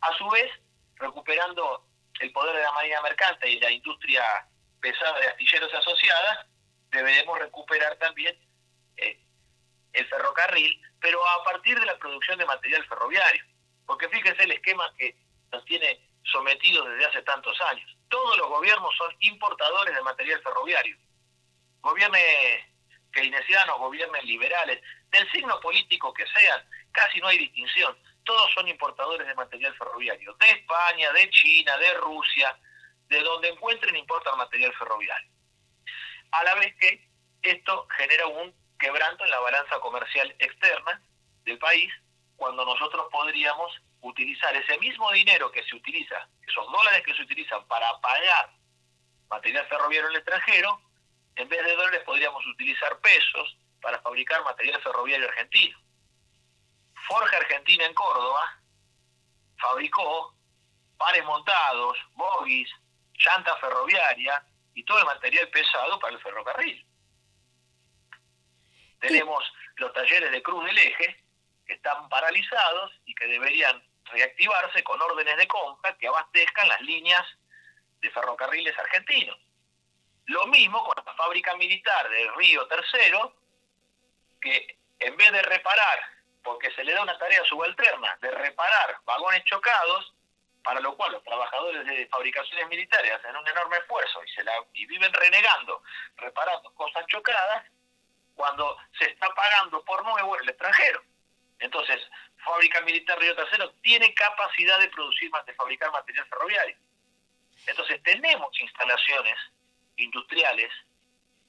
A 0.00 0.16
su 0.16 0.28
vez, 0.30 0.50
recuperando 0.96 1.86
el 2.20 2.32
poder 2.32 2.56
de 2.56 2.62
la 2.62 2.72
marina 2.72 3.00
mercante 3.02 3.48
y 3.48 3.60
la 3.60 3.70
industria 3.70 4.48
pesada 4.80 5.18
de 5.20 5.28
astilleros 5.28 5.72
asociadas, 5.72 6.46
deberemos 6.90 7.38
recuperar 7.38 7.96
también 7.96 8.36
eh, 8.96 9.20
el 9.92 10.06
ferrocarril, 10.08 10.82
pero 11.00 11.24
a 11.26 11.44
partir 11.44 11.78
de 11.78 11.86
la 11.86 11.98
producción 11.98 12.38
de 12.38 12.46
material 12.46 12.84
ferroviario. 12.86 13.53
Porque 13.86 14.08
fíjense 14.08 14.42
el 14.42 14.52
esquema 14.52 14.92
que 14.96 15.16
nos 15.52 15.64
tiene 15.64 16.00
sometidos 16.24 16.88
desde 16.88 17.06
hace 17.06 17.22
tantos 17.22 17.60
años. 17.62 17.96
Todos 18.08 18.36
los 18.38 18.48
gobiernos 18.48 18.94
son 18.96 19.14
importadores 19.20 19.94
de 19.94 20.02
material 20.02 20.40
ferroviario. 20.42 20.96
Gobierne 21.80 22.74
keynesianos, 23.12 23.78
gobiernos 23.78 24.24
liberales, 24.24 24.82
del 25.10 25.30
signo 25.30 25.60
político 25.60 26.12
que 26.12 26.26
sean, 26.26 26.68
casi 26.92 27.20
no 27.20 27.28
hay 27.28 27.38
distinción. 27.38 27.96
Todos 28.24 28.52
son 28.52 28.66
importadores 28.68 29.26
de 29.26 29.34
material 29.34 29.74
ferroviario, 29.76 30.34
de 30.34 30.50
España, 30.50 31.12
de 31.12 31.30
China, 31.30 31.76
de 31.78 31.94
Rusia, 31.94 32.58
de 33.08 33.20
donde 33.20 33.48
encuentren 33.50 33.94
importan 33.96 34.36
material 34.38 34.74
ferroviario. 34.74 35.30
A 36.32 36.42
la 36.44 36.54
vez 36.56 36.74
que 36.76 37.08
esto 37.42 37.86
genera 37.96 38.26
un 38.26 38.52
quebranto 38.78 39.24
en 39.24 39.30
la 39.30 39.40
balanza 39.40 39.78
comercial 39.80 40.34
externa 40.38 41.00
del 41.44 41.58
país, 41.58 41.92
cuando 42.36 42.64
nosotros 42.64 43.06
podríamos 43.10 43.72
utilizar 44.00 44.54
ese 44.56 44.78
mismo 44.78 45.10
dinero 45.12 45.50
que 45.50 45.62
se 45.64 45.76
utiliza, 45.76 46.28
esos 46.46 46.70
dólares 46.70 47.02
que 47.04 47.14
se 47.14 47.22
utilizan 47.22 47.66
para 47.66 47.98
pagar 48.00 48.50
material 49.28 49.66
ferroviario 49.66 50.08
en 50.08 50.14
el 50.14 50.20
extranjero, 50.20 50.80
en 51.36 51.48
vez 51.48 51.64
de 51.64 51.74
dólares 51.74 52.02
podríamos 52.04 52.44
utilizar 52.46 52.98
pesos 53.00 53.56
para 53.80 54.00
fabricar 54.00 54.44
material 54.44 54.80
ferroviario 54.82 55.28
argentino. 55.28 55.78
Forja 57.08 57.36
Argentina 57.36 57.84
en 57.84 57.94
Córdoba 57.94 58.60
fabricó 59.58 60.34
pares 60.96 61.24
montados, 61.24 61.98
bogies, 62.12 62.70
llanta 63.14 63.56
ferroviaria 63.56 64.44
y 64.74 64.84
todo 64.84 64.98
el 64.98 65.04
material 65.06 65.48
pesado 65.48 65.98
para 65.98 66.14
el 66.14 66.22
ferrocarril. 66.22 66.86
Tenemos 69.00 69.44
los 69.76 69.92
talleres 69.92 70.30
de 70.30 70.42
Cruz 70.42 70.64
del 70.64 70.78
Eje 70.78 71.23
que 71.66 71.74
están 71.74 72.08
paralizados 72.08 72.92
y 73.04 73.14
que 73.14 73.26
deberían 73.26 73.82
reactivarse 74.04 74.82
con 74.84 75.00
órdenes 75.00 75.36
de 75.36 75.48
compra 75.48 75.96
que 75.96 76.08
abastezcan 76.08 76.68
las 76.68 76.80
líneas 76.82 77.24
de 78.00 78.10
ferrocarriles 78.10 78.78
argentinos. 78.78 79.38
Lo 80.26 80.46
mismo 80.46 80.82
con 80.84 80.94
la 81.04 81.14
fábrica 81.14 81.54
militar 81.56 82.08
de 82.08 82.30
Río 82.36 82.66
Tercero, 82.66 83.36
que 84.40 84.78
en 84.98 85.16
vez 85.16 85.32
de 85.32 85.42
reparar, 85.42 86.00
porque 86.42 86.70
se 86.72 86.84
le 86.84 86.92
da 86.92 87.02
una 87.02 87.18
tarea 87.18 87.44
subalterna, 87.44 88.16
de 88.20 88.30
reparar 88.30 88.98
vagones 89.04 89.44
chocados, 89.44 90.14
para 90.62 90.80
lo 90.80 90.96
cual 90.96 91.12
los 91.12 91.22
trabajadores 91.22 91.86
de 91.86 92.06
fabricaciones 92.06 92.68
militares 92.68 93.12
hacen 93.12 93.36
un 93.36 93.46
enorme 93.46 93.76
esfuerzo 93.78 94.24
y, 94.24 94.28
se 94.30 94.44
la, 94.44 94.52
y 94.72 94.86
viven 94.86 95.12
renegando, 95.12 95.82
reparando 96.16 96.72
cosas 96.74 97.06
chocadas, 97.06 97.66
cuando 98.34 98.76
se 98.98 99.10
está 99.10 99.28
pagando 99.34 99.84
por 99.84 100.02
nuevo 100.04 100.36
el 100.36 100.48
extranjero. 100.48 101.02
Entonces, 101.58 102.00
Fábrica 102.44 102.80
Militar 102.82 103.18
Río 103.18 103.34
Tercero 103.34 103.70
tiene 103.82 104.12
capacidad 104.14 104.78
de 104.78 104.88
producir, 104.88 105.30
de 105.46 105.54
fabricar 105.54 105.90
material 105.92 106.26
ferroviario. 106.26 106.76
Entonces, 107.66 108.02
tenemos 108.02 108.60
instalaciones 108.60 109.36
industriales 109.96 110.70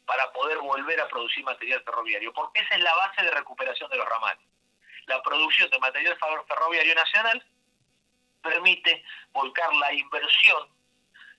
para 0.06 0.32
poder 0.32 0.60
volver 0.60 1.02
a 1.02 1.08
producir 1.08 1.44
material 1.44 1.84
ferroviario, 1.84 2.32
porque 2.34 2.62
esa 2.62 2.76
es 2.76 2.82
la 2.82 2.94
base 2.96 3.24
de 3.24 3.32
recuperación 3.32 3.90
de 3.90 3.98
los 3.98 4.08
ramales. 4.08 4.46
La 5.08 5.22
producción 5.22 5.70
de 5.70 5.80
material 5.80 6.18
ferroviario 6.48 6.96
nacional 6.96 7.44
permite 8.42 9.04
volcar 9.32 9.74
la 9.76 9.92
inversión 9.94 10.70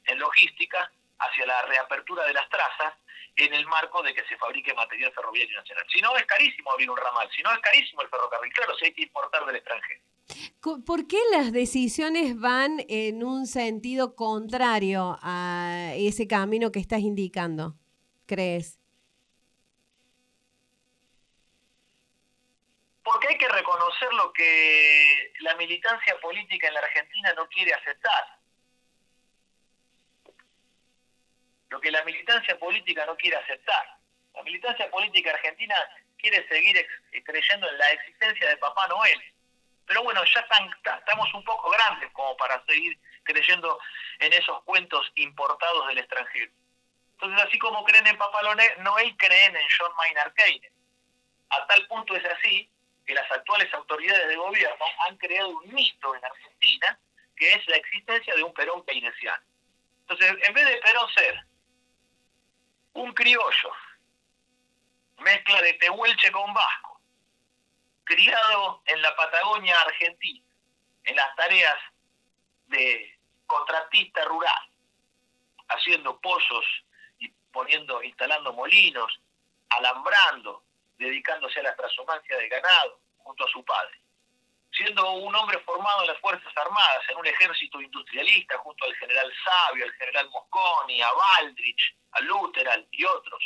en 0.04 0.18
logística 0.18 0.90
hacia 1.18 1.46
la 1.46 1.62
reapertura 1.62 2.24
de 2.24 2.34
las 2.34 2.48
trazas 2.48 2.94
en 3.36 3.52
el 3.52 3.66
marco 3.66 4.02
de 4.02 4.14
que 4.14 4.24
se 4.24 4.36
fabrique 4.36 4.74
material 4.74 5.12
ferroviario 5.12 5.58
nacional. 5.58 5.84
Si 5.92 6.00
no, 6.00 6.16
es 6.16 6.24
carísimo 6.24 6.70
abrir 6.72 6.90
un 6.90 6.96
ramal, 6.96 7.28
si 7.34 7.42
no, 7.42 7.52
es 7.52 7.60
carísimo 7.60 8.02
el 8.02 8.08
ferrocarril, 8.08 8.52
claro, 8.52 8.74
si 8.76 8.86
hay 8.86 8.92
que 8.92 9.02
importar 9.02 9.44
del 9.44 9.56
extranjero. 9.56 10.00
¿Por 10.84 11.06
qué 11.06 11.18
las 11.30 11.52
decisiones 11.52 12.38
van 12.40 12.84
en 12.88 13.22
un 13.22 13.46
sentido 13.46 14.16
contrario 14.16 15.18
a 15.22 15.92
ese 15.94 16.26
camino 16.26 16.72
que 16.72 16.80
estás 16.80 17.00
indicando, 17.00 17.76
crees? 18.26 18.80
Porque 23.04 23.28
hay 23.28 23.38
que 23.38 23.48
reconocer 23.48 24.12
lo 24.14 24.32
que 24.32 25.32
la 25.40 25.54
militancia 25.54 26.18
política 26.20 26.66
en 26.66 26.74
la 26.74 26.80
Argentina 26.80 27.32
no 27.34 27.46
quiere 27.48 27.72
aceptar. 27.72 28.35
Lo 31.70 31.80
que 31.80 31.90
la 31.90 32.04
militancia 32.04 32.58
política 32.58 33.04
no 33.06 33.16
quiere 33.16 33.36
aceptar. 33.36 33.86
La 34.34 34.42
militancia 34.42 34.90
política 34.90 35.30
argentina 35.30 35.74
quiere 36.18 36.46
seguir 36.48 36.86
creyendo 37.24 37.68
en 37.68 37.78
la 37.78 37.90
existencia 37.92 38.48
de 38.48 38.56
Papá 38.58 38.86
Noel 38.88 39.22
pero 39.86 40.02
bueno, 40.02 40.22
ya 40.24 40.40
estamos 40.40 41.34
un 41.34 41.44
poco 41.44 41.70
grandes 41.70 42.10
como 42.12 42.36
para 42.36 42.62
seguir 42.66 42.98
creyendo 43.22 43.78
en 44.18 44.32
esos 44.32 44.62
cuentos 44.64 45.10
importados 45.14 45.86
del 45.88 45.98
extranjero. 45.98 46.50
Entonces, 47.12 47.46
así 47.46 47.58
como 47.58 47.84
creen 47.84 48.06
en 48.06 48.18
Papá 48.18 48.40
Noel, 48.42 49.16
creen 49.16 49.56
en 49.56 49.68
John 49.78 49.92
Maynard 49.96 50.34
Keynes. 50.34 50.72
A 51.50 51.66
tal 51.66 51.86
punto 51.86 52.16
es 52.16 52.24
así 52.24 52.68
que 53.06 53.14
las 53.14 53.30
actuales 53.30 53.72
autoridades 53.72 54.26
de 54.26 54.36
gobierno 54.36 54.84
han 55.06 55.16
creado 55.16 55.50
un 55.50 55.72
mito 55.72 56.14
en 56.14 56.24
Argentina 56.24 56.98
que 57.36 57.52
es 57.52 57.68
la 57.68 57.76
existencia 57.76 58.34
de 58.34 58.42
un 58.42 58.52
Perón 58.54 58.84
keynesiano. 58.84 59.44
Entonces, 60.00 60.36
en 60.42 60.54
vez 60.54 60.66
de 60.66 60.76
Perón 60.78 61.08
ser 61.14 61.46
un 62.96 63.12
criollo, 63.12 63.72
mezcla 65.18 65.60
de 65.62 65.74
tehuelche 65.74 66.30
con 66.32 66.52
vasco, 66.52 67.00
criado 68.04 68.82
en 68.86 69.02
la 69.02 69.14
Patagonia 69.14 69.78
Argentina, 69.82 70.44
en 71.04 71.16
las 71.16 71.36
tareas 71.36 71.76
de 72.66 73.18
contratista 73.46 74.24
rural, 74.24 74.70
haciendo 75.68 76.18
pozos 76.20 76.64
y 77.18 77.28
poniendo, 77.52 78.02
instalando 78.02 78.52
molinos, 78.52 79.20
alambrando, 79.68 80.64
dedicándose 80.96 81.60
a 81.60 81.64
la 81.64 81.76
transhumancia 81.76 82.36
de 82.38 82.48
ganado 82.48 83.00
junto 83.18 83.44
a 83.44 83.48
su 83.48 83.64
padre. 83.64 84.00
Siendo 84.76 85.10
un 85.12 85.34
hombre 85.34 85.58
formado 85.60 86.02
en 86.02 86.08
las 86.08 86.20
Fuerzas 86.20 86.52
Armadas, 86.54 87.02
en 87.08 87.16
un 87.16 87.26
ejército 87.26 87.80
industrialista, 87.80 88.58
junto 88.58 88.84
al 88.84 88.94
general 88.96 89.32
Sabio, 89.42 89.86
al 89.86 89.92
general 89.92 90.28
Mosconi, 90.28 91.00
a 91.00 91.08
Baldrich, 91.12 91.96
a 92.12 92.20
Lutheran 92.20 92.86
y 92.90 93.04
otros. 93.04 93.42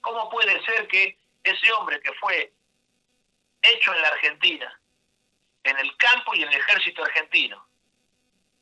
¿Cómo 0.00 0.30
puede 0.30 0.64
ser 0.64 0.86
que 0.86 1.18
ese 1.42 1.72
hombre 1.72 2.00
que 2.00 2.12
fue 2.14 2.52
hecho 3.60 3.92
en 3.92 4.02
la 4.02 4.08
Argentina, 4.08 4.80
en 5.64 5.78
el 5.78 5.96
campo 5.96 6.34
y 6.34 6.42
en 6.44 6.48
el 6.48 6.60
ejército 6.60 7.02
argentino, 7.02 7.66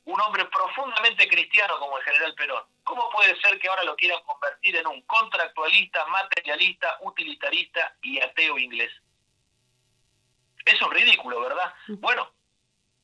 un 0.07 0.21
hombre 0.21 0.47
profundamente 0.47 1.29
cristiano 1.29 1.79
como 1.79 1.99
el 1.99 2.05
general 2.05 2.35
Perón, 2.35 2.65
¿cómo 2.83 3.11
puede 3.11 3.39
ser 3.41 3.59
que 3.59 3.69
ahora 3.69 3.85
lo 3.85 3.97
quieran 3.97 4.23
convertir 4.23 4.77
en 4.77 4.87
un 4.87 5.03
contractualista, 5.03 6.07
materialista, 6.07 6.97
utilitarista 7.03 7.95
y 8.01 8.21
ateo 8.21 8.57
inglés? 8.57 8.93
Eso 10.67 10.85
es 10.87 10.91
ridículo, 10.91 11.41
¿verdad? 11.41 11.73
Bueno, 11.87 12.31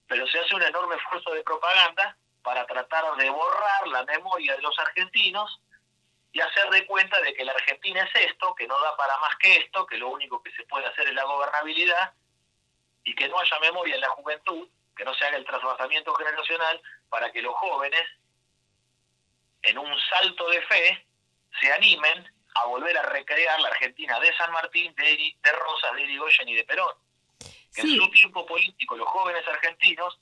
pero 0.08 0.26
se 0.26 0.38
hace 0.40 0.54
un 0.54 0.62
enorme 0.62 0.96
esfuerzo 0.96 1.32
de 1.32 1.44
propaganda 1.44 2.16
para 2.42 2.66
tratar 2.66 3.16
de 3.16 3.30
borrar 3.30 3.86
la 3.88 4.04
memoria 4.04 4.56
de 4.56 4.62
los 4.62 4.76
argentinos 4.80 5.60
y 6.32 6.40
hacer 6.40 6.68
de 6.70 6.84
cuenta 6.86 7.20
de 7.20 7.32
que 7.34 7.44
la 7.44 7.52
Argentina 7.52 8.02
es 8.02 8.30
esto, 8.30 8.54
que 8.56 8.66
no 8.66 8.78
da 8.80 8.96
para 8.96 9.16
más 9.20 9.36
que 9.36 9.58
esto, 9.58 9.86
que 9.86 9.96
lo 9.96 10.08
único 10.08 10.42
que 10.42 10.50
se 10.52 10.64
puede 10.64 10.86
hacer 10.86 11.06
es 11.06 11.14
la 11.14 11.24
gobernabilidad 11.24 12.12
y 13.04 13.14
que 13.14 13.28
no 13.28 13.38
haya 13.38 13.58
memoria 13.60 13.94
en 13.94 14.00
la 14.00 14.08
juventud, 14.10 14.68
que 14.96 15.04
no 15.04 15.14
se 15.14 15.24
haga 15.24 15.36
el 15.36 15.46
trasvasamiento 15.46 16.14
generacional 16.14 16.82
para 17.08 17.30
que 17.30 17.42
los 17.42 17.54
jóvenes, 17.54 18.02
en 19.62 19.78
un 19.78 20.00
salto 20.10 20.48
de 20.48 20.62
fe, 20.62 21.06
se 21.60 21.72
animen 21.72 22.28
a 22.54 22.64
volver 22.66 22.98
a 22.98 23.02
recrear 23.02 23.60
la 23.60 23.68
Argentina 23.68 24.18
de 24.18 24.36
San 24.36 24.50
Martín, 24.52 24.92
de, 24.96 25.36
de 25.40 25.52
Rosas, 25.52 25.94
de 25.94 26.02
Irigoyen 26.02 26.48
y 26.48 26.54
de 26.54 26.64
Perón. 26.64 27.01
Que 27.74 27.82
en 27.82 27.96
su 27.96 28.10
tiempo 28.10 28.44
político 28.46 28.96
los 28.96 29.08
jóvenes 29.08 29.46
argentinos 29.48 30.18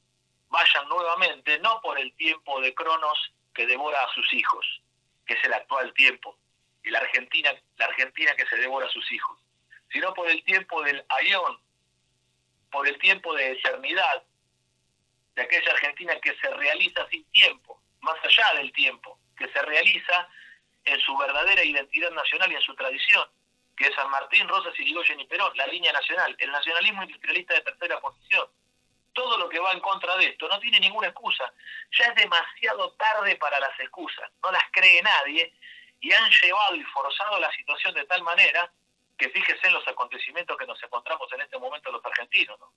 vayan 0.49 0.89
nuevamente, 0.89 1.59
no 1.61 1.81
por 1.81 1.99
el 1.99 2.13
tiempo 2.15 2.61
de 2.61 2.75
Cronos 2.75 3.33
que 3.55 3.67
devora 3.67 4.03
a 4.03 4.15
sus 4.15 4.33
hijos, 4.33 4.83
que 5.27 5.35
es 5.35 5.45
el 5.45 5.53
actual 5.53 5.93
tiempo, 5.95 6.37
y 6.83 6.91
la 6.91 7.01
Argentina, 7.01 7.53
la 7.77 7.87
Argentina 7.87 8.35
que 8.37 8.47
se 8.47 8.57
devora 8.57 8.87
a 8.87 8.91
sus 8.91 9.11
hijos, 9.13 9.39
sino 9.93 10.15
por 10.15 10.29
el 10.29 10.43
tiempo 10.45 10.83
del 10.83 11.05
ayón, 11.09 11.59
por 12.71 12.87
el 12.87 12.99
tiempo 12.99 13.35
de 13.35 13.53
eternidad, 13.53 14.25
de 15.35 15.43
aquella 15.43 15.73
Argentina 15.73 16.19
que 16.21 16.35
se 16.37 16.51
realiza 16.51 17.07
sin 17.09 17.25
tiempo, 17.31 17.81
más 18.01 18.17
allá 18.25 18.59
del 18.59 18.73
tiempo, 18.73 19.19
que 19.37 19.49
se 19.49 19.63
realiza 19.63 20.29
en 20.85 21.01
su 21.01 21.17
verdadera 21.17 21.65
identidad 21.65 22.11
nacional 22.11 22.51
y 22.53 22.55
en 22.57 22.63
su 22.63 22.75
tradición, 22.75 23.29
que 23.81 23.87
es 23.89 23.95
San 23.95 24.11
Martín, 24.11 24.47
Rosas, 24.47 24.79
Irigoyen 24.79 25.21
y 25.21 25.25
Perón, 25.25 25.57
la 25.57 25.67
línea 25.67 25.91
nacional, 25.91 26.37
el 26.39 26.53
nacionalismo 26.53 27.03
industrialista 27.03 27.55
de 27.55 27.63
tercera 27.63 27.99
posición. 27.99 28.47
Todo 29.15 29.39
lo 29.39 29.49
que 29.49 29.59
va 29.59 29.73
en 29.73 29.81
contra 29.81 30.19
de 30.19 30.27
esto 30.27 30.47
no 30.49 30.61
tiene 30.61 30.79
ninguna 30.81 31.09
excusa. 31.09 31.51
Ya 31.99 32.05
es 32.05 32.15
demasiado 32.15 32.93
tarde 32.93 33.37
para 33.37 33.59
las 33.59 33.81
excusas, 33.81 34.31
no 34.43 34.53
las 34.53 34.65
cree 34.71 35.01
nadie 35.01 35.55
y 35.99 36.13
han 36.13 36.31
llevado 36.43 36.77
y 36.77 36.85
forzado 36.85 37.41
la 37.41 37.51
situación 37.53 37.95
de 37.95 38.05
tal 38.05 38.23
manera 38.23 38.71
que 39.17 39.31
fíjese 39.31 39.67
en 39.67 39.73
los 39.73 39.89
acontecimientos 39.89 40.59
que 40.59 40.67
nos 40.67 40.83
encontramos 40.83 41.33
en 41.33 41.41
este 41.41 41.59
momento 41.59 41.91
los 41.91 42.05
argentinos. 42.05 42.61
¿no? 42.61 42.73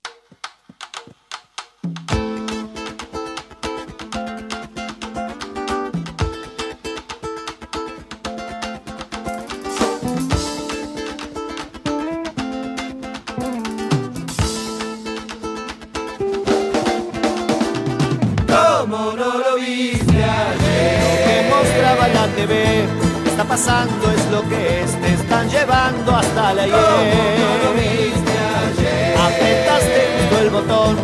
Pasando 23.54 24.10
es 24.10 24.26
lo 24.32 24.42
que 24.48 24.82
es, 24.82 25.00
te 25.00 25.14
están 25.14 25.48
llevando 25.48 26.16
hasta 26.16 26.54
la 26.54 26.62
ayer. 26.62 26.74
¿Cómo 26.74 27.22
no 27.38 27.50
lo 27.62 27.72
viste 27.74 28.34
ayer? 28.64 29.16
Apretaste 29.16 30.00
justo 30.18 30.42
el 30.42 30.50
botón 30.50 30.96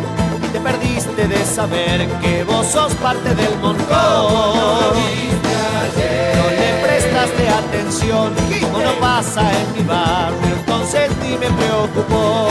y 0.44 0.48
te 0.48 0.58
perdiste 0.58 1.28
de 1.28 1.44
saber 1.44 2.08
que 2.20 2.42
vos 2.42 2.66
sos 2.66 2.92
parte 2.94 3.36
del 3.36 3.54
montón. 3.62 3.86
¿Cómo 3.86 4.54
no 4.56 4.80
lo 4.80 4.90
viste 4.94 5.52
ayer? 5.84 6.36
No 6.38 6.46
le 6.60 6.68
prestaste 6.88 7.48
atención, 7.62 8.32
como 8.62 8.78
no 8.82 8.94
pasa 8.94 9.42
en 9.42 9.72
mi 9.76 9.88
barrio, 9.88 10.52
entonces 10.58 11.08
ni 11.22 11.38
me 11.38 11.50
preocupó. 11.50 12.48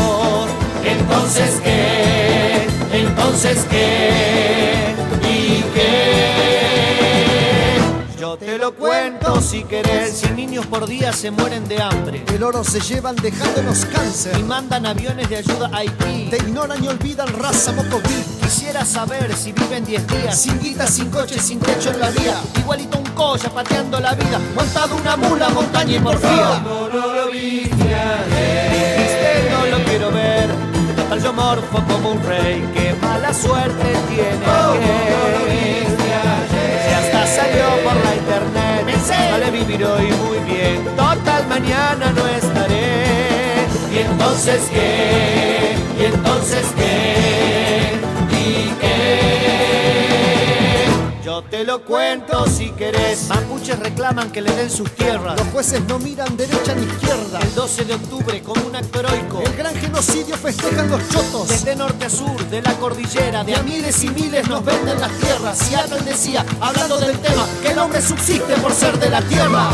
Entonces 0.85 1.59
qué, 1.62 2.69
entonces 2.93 3.65
qué, 3.69 4.95
y 5.27 5.62
qué. 5.73 6.78
Te 8.49 8.57
lo 8.57 8.73
cuento 8.73 9.39
si 9.41 9.63
querés, 9.63 10.21
cien 10.21 10.35
niños 10.35 10.65
por 10.65 10.88
día 10.88 11.13
se 11.13 11.29
mueren 11.29 11.67
de 11.67 11.83
hambre. 11.83 12.23
El 12.33 12.41
oro 12.41 12.63
se 12.63 12.79
llevan 12.79 13.15
dejándonos 13.15 13.85
cáncer. 13.85 14.39
Y 14.39 14.41
mandan 14.41 14.88
aviones 14.88 15.29
de 15.29 15.38
ayuda 15.38 15.69
a 15.71 15.77
Haití. 15.77 16.29
Te 16.31 16.38
ignoran 16.38 16.83
y 16.83 16.88
olvidan 16.88 17.27
raza 17.38 17.73
mocosví. 17.73 18.23
Quisiera 18.41 18.83
saber 18.85 19.35
si 19.35 19.51
viven 19.51 19.85
10 19.85 20.07
días. 20.07 20.41
Sin 20.41 20.59
guita, 20.59 20.88
sin 20.88 21.12
coche, 21.12 21.38
sin 21.39 21.59
techo 21.59 21.91
en 21.91 21.99
la 21.99 22.09
vía. 22.09 22.41
Igualito 22.57 22.97
un 22.97 23.05
colla 23.12 23.49
pateando 23.51 23.99
la 23.99 24.15
vida. 24.15 24.39
Montado 24.55 24.95
una 24.95 25.15
mula, 25.15 25.49
montaña 25.49 25.97
y 25.97 25.99
porfía. 25.99 26.63
¿Cómo 26.63 26.89
no 26.91 27.13
lo 27.13 27.29
viste 27.29 27.93
ayer? 27.93 29.51
No 29.51 29.77
lo 29.77 29.83
quiero 29.85 30.12
ver. 30.12 30.49
Total 30.95 31.21
yo 31.21 31.33
morfo 31.33 31.83
como 31.88 32.13
un 32.13 32.23
rey. 32.23 32.67
Qué 32.73 32.95
mala 32.99 33.31
suerte 33.31 33.95
tiene 34.09 34.43
¿Cómo 34.43 34.73
que. 34.73 35.38
Vivir 39.60 39.86
hoy 39.86 40.08
muy 40.26 40.39
bien. 40.39 40.84
Total 40.95 41.48
mañana 41.48 42.12
no 42.15 42.28
estaré. 42.28 43.67
Y 43.93 44.00
entonces 44.00 44.69
qué. 44.72 45.76
Y 46.00 46.06
entonces 46.06 46.65
qué. 46.76 46.78
Te 51.43 51.63
lo 51.63 51.84
cuento 51.84 52.45
si 52.47 52.69
querés. 52.71 53.28
Mapuches 53.30 53.80
reclaman 53.80 54.32
que 54.32 54.41
le 54.41 54.52
den 54.52 54.69
sus 54.69 54.89
tierras. 54.91 55.38
Los 55.38 55.47
jueces 55.49 55.82
no 55.88 55.99
miran 55.99 56.36
derecha 56.36 56.73
ni 56.75 56.86
izquierda. 56.86 57.39
El 57.39 57.56
12 57.56 57.86
de 57.86 57.93
octubre 57.93 58.41
como 58.41 58.65
un 58.65 58.75
acto 58.75 58.99
heroico. 58.99 59.41
El 59.41 59.56
gran 59.56 59.75
genocidio 59.75 60.38
festejan 60.38 60.89
los 60.89 61.08
chotos. 61.10 61.47
Desde 61.47 61.75
norte 61.75 62.06
a 62.06 62.10
sur, 62.10 62.38
de 62.49 62.62
la 62.62 62.73
cordillera, 62.75 63.43
de 63.43 63.49
De 63.49 63.56
a 63.56 63.63
miles 63.63 64.04
y 64.04 64.10
miles 64.10 64.47
nos 64.47 64.63
venden 64.63 64.99
las 64.99 65.12
tierras. 65.19 65.58
Seattle 65.58 66.02
decía, 66.02 66.45
hablando 66.60 66.97
del 66.97 67.17
tema, 67.19 67.47
que 67.62 67.71
el 67.71 67.80
hombre 67.80 68.02
subsiste 68.02 68.54
por 68.58 68.71
ser 68.71 68.97
de 68.99 69.10
la 69.10 69.21
tierra. 69.21 69.69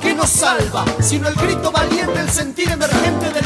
Que 0.00 0.12
no 0.12 0.26
salva, 0.26 0.84
sino 1.00 1.28
el 1.28 1.34
grito 1.36 1.70
valiente, 1.70 2.18
el 2.18 2.28
sentir 2.28 2.68
emergente 2.68 3.30
del 3.30 3.45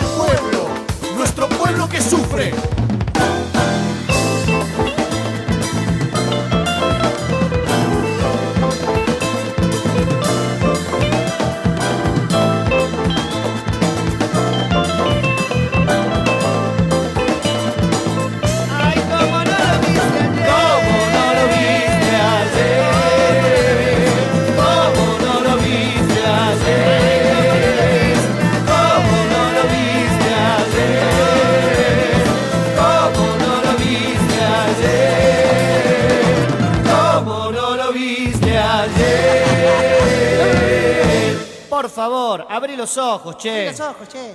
los 42.80 42.96
ojos, 42.96 43.36
che. 43.36 43.66
Los 43.66 43.80
ojos, 43.80 44.08
che. 44.08 44.32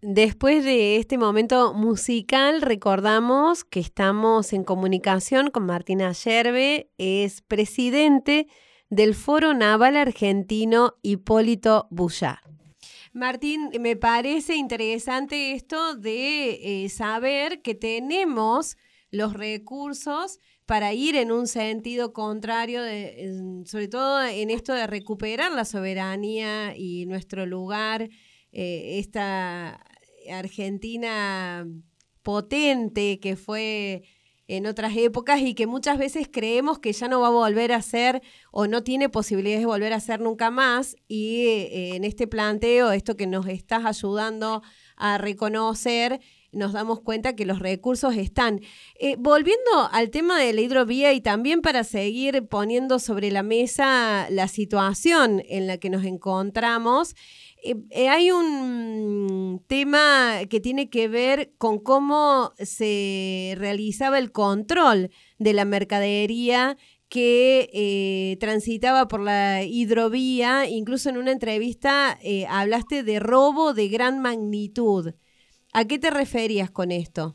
Después 0.00 0.64
de 0.64 0.96
este 0.96 1.16
momento 1.16 1.72
musical, 1.74 2.60
recordamos 2.60 3.62
que 3.64 3.78
estamos 3.78 4.52
en 4.52 4.64
comunicación 4.64 5.50
con 5.50 5.64
Martina 5.64 6.10
Yerbe, 6.12 6.90
es 6.98 7.42
presidente 7.42 8.48
del 8.90 9.14
Foro 9.14 9.54
Naval 9.54 9.96
Argentino 9.96 10.94
Hipólito 11.02 11.86
Bullard. 11.90 12.40
Martín, 13.12 13.70
me 13.80 13.94
parece 13.94 14.56
interesante 14.56 15.52
esto 15.52 15.94
de 15.94 16.84
eh, 16.84 16.88
saber 16.88 17.62
que 17.62 17.76
tenemos 17.76 18.76
los 19.12 19.34
recursos 19.34 20.40
para 20.66 20.92
ir 20.92 21.16
en 21.16 21.32
un 21.32 21.46
sentido 21.46 22.12
contrario, 22.12 22.82
de, 22.82 23.62
sobre 23.64 23.88
todo 23.88 24.22
en 24.24 24.50
esto 24.50 24.74
de 24.74 24.86
recuperar 24.86 25.52
la 25.52 25.64
soberanía 25.64 26.76
y 26.76 27.06
nuestro 27.06 27.46
lugar, 27.46 28.08
eh, 28.52 28.98
esta 28.98 29.80
Argentina 30.28 31.66
potente 32.22 33.20
que 33.20 33.36
fue 33.36 34.02
en 34.48 34.66
otras 34.66 34.96
épocas 34.96 35.40
y 35.40 35.54
que 35.54 35.66
muchas 35.66 35.98
veces 35.98 36.28
creemos 36.30 36.78
que 36.78 36.92
ya 36.92 37.08
no 37.08 37.20
va 37.20 37.28
a 37.28 37.30
volver 37.30 37.72
a 37.72 37.82
ser 37.82 38.22
o 38.52 38.66
no 38.66 38.82
tiene 38.82 39.08
posibilidades 39.08 39.60
de 39.60 39.66
volver 39.66 39.92
a 39.92 40.00
ser 40.00 40.20
nunca 40.20 40.50
más 40.50 40.96
y 41.08 41.46
eh, 41.46 41.96
en 41.96 42.04
este 42.04 42.26
planteo, 42.26 42.92
esto 42.92 43.16
que 43.16 43.26
nos 43.26 43.46
estás 43.46 43.84
ayudando 43.84 44.62
a 44.96 45.18
reconocer, 45.18 46.20
nos 46.56 46.72
damos 46.72 47.00
cuenta 47.00 47.36
que 47.36 47.46
los 47.46 47.58
recursos 47.58 48.16
están. 48.16 48.60
Eh, 48.98 49.16
volviendo 49.18 49.88
al 49.92 50.10
tema 50.10 50.40
de 50.40 50.52
la 50.52 50.62
hidrovía 50.62 51.12
y 51.12 51.20
también 51.20 51.60
para 51.60 51.84
seguir 51.84 52.46
poniendo 52.48 52.98
sobre 52.98 53.30
la 53.30 53.42
mesa 53.42 54.26
la 54.30 54.48
situación 54.48 55.42
en 55.48 55.66
la 55.66 55.78
que 55.78 55.90
nos 55.90 56.04
encontramos, 56.04 57.14
eh, 57.62 57.76
eh, 57.90 58.08
hay 58.08 58.30
un 58.30 59.62
tema 59.66 60.40
que 60.48 60.60
tiene 60.60 60.88
que 60.88 61.08
ver 61.08 61.52
con 61.58 61.78
cómo 61.78 62.52
se 62.58 63.54
realizaba 63.58 64.18
el 64.18 64.32
control 64.32 65.10
de 65.38 65.52
la 65.52 65.64
mercadería 65.64 66.76
que 67.08 68.36
transitaba 68.40 69.06
por 69.06 69.20
la 69.20 69.62
hidrovía. 69.62 70.68
Incluso 70.68 71.08
en 71.08 71.18
una 71.18 71.30
entrevista 71.30 72.18
hablaste 72.48 73.04
de 73.04 73.20
robo 73.20 73.74
de 73.74 73.88
gran 73.88 74.20
magnitud. 74.20 75.12
¿A 75.78 75.84
qué 75.84 75.98
te 75.98 76.08
referías 76.08 76.70
con 76.70 76.90
esto? 76.90 77.34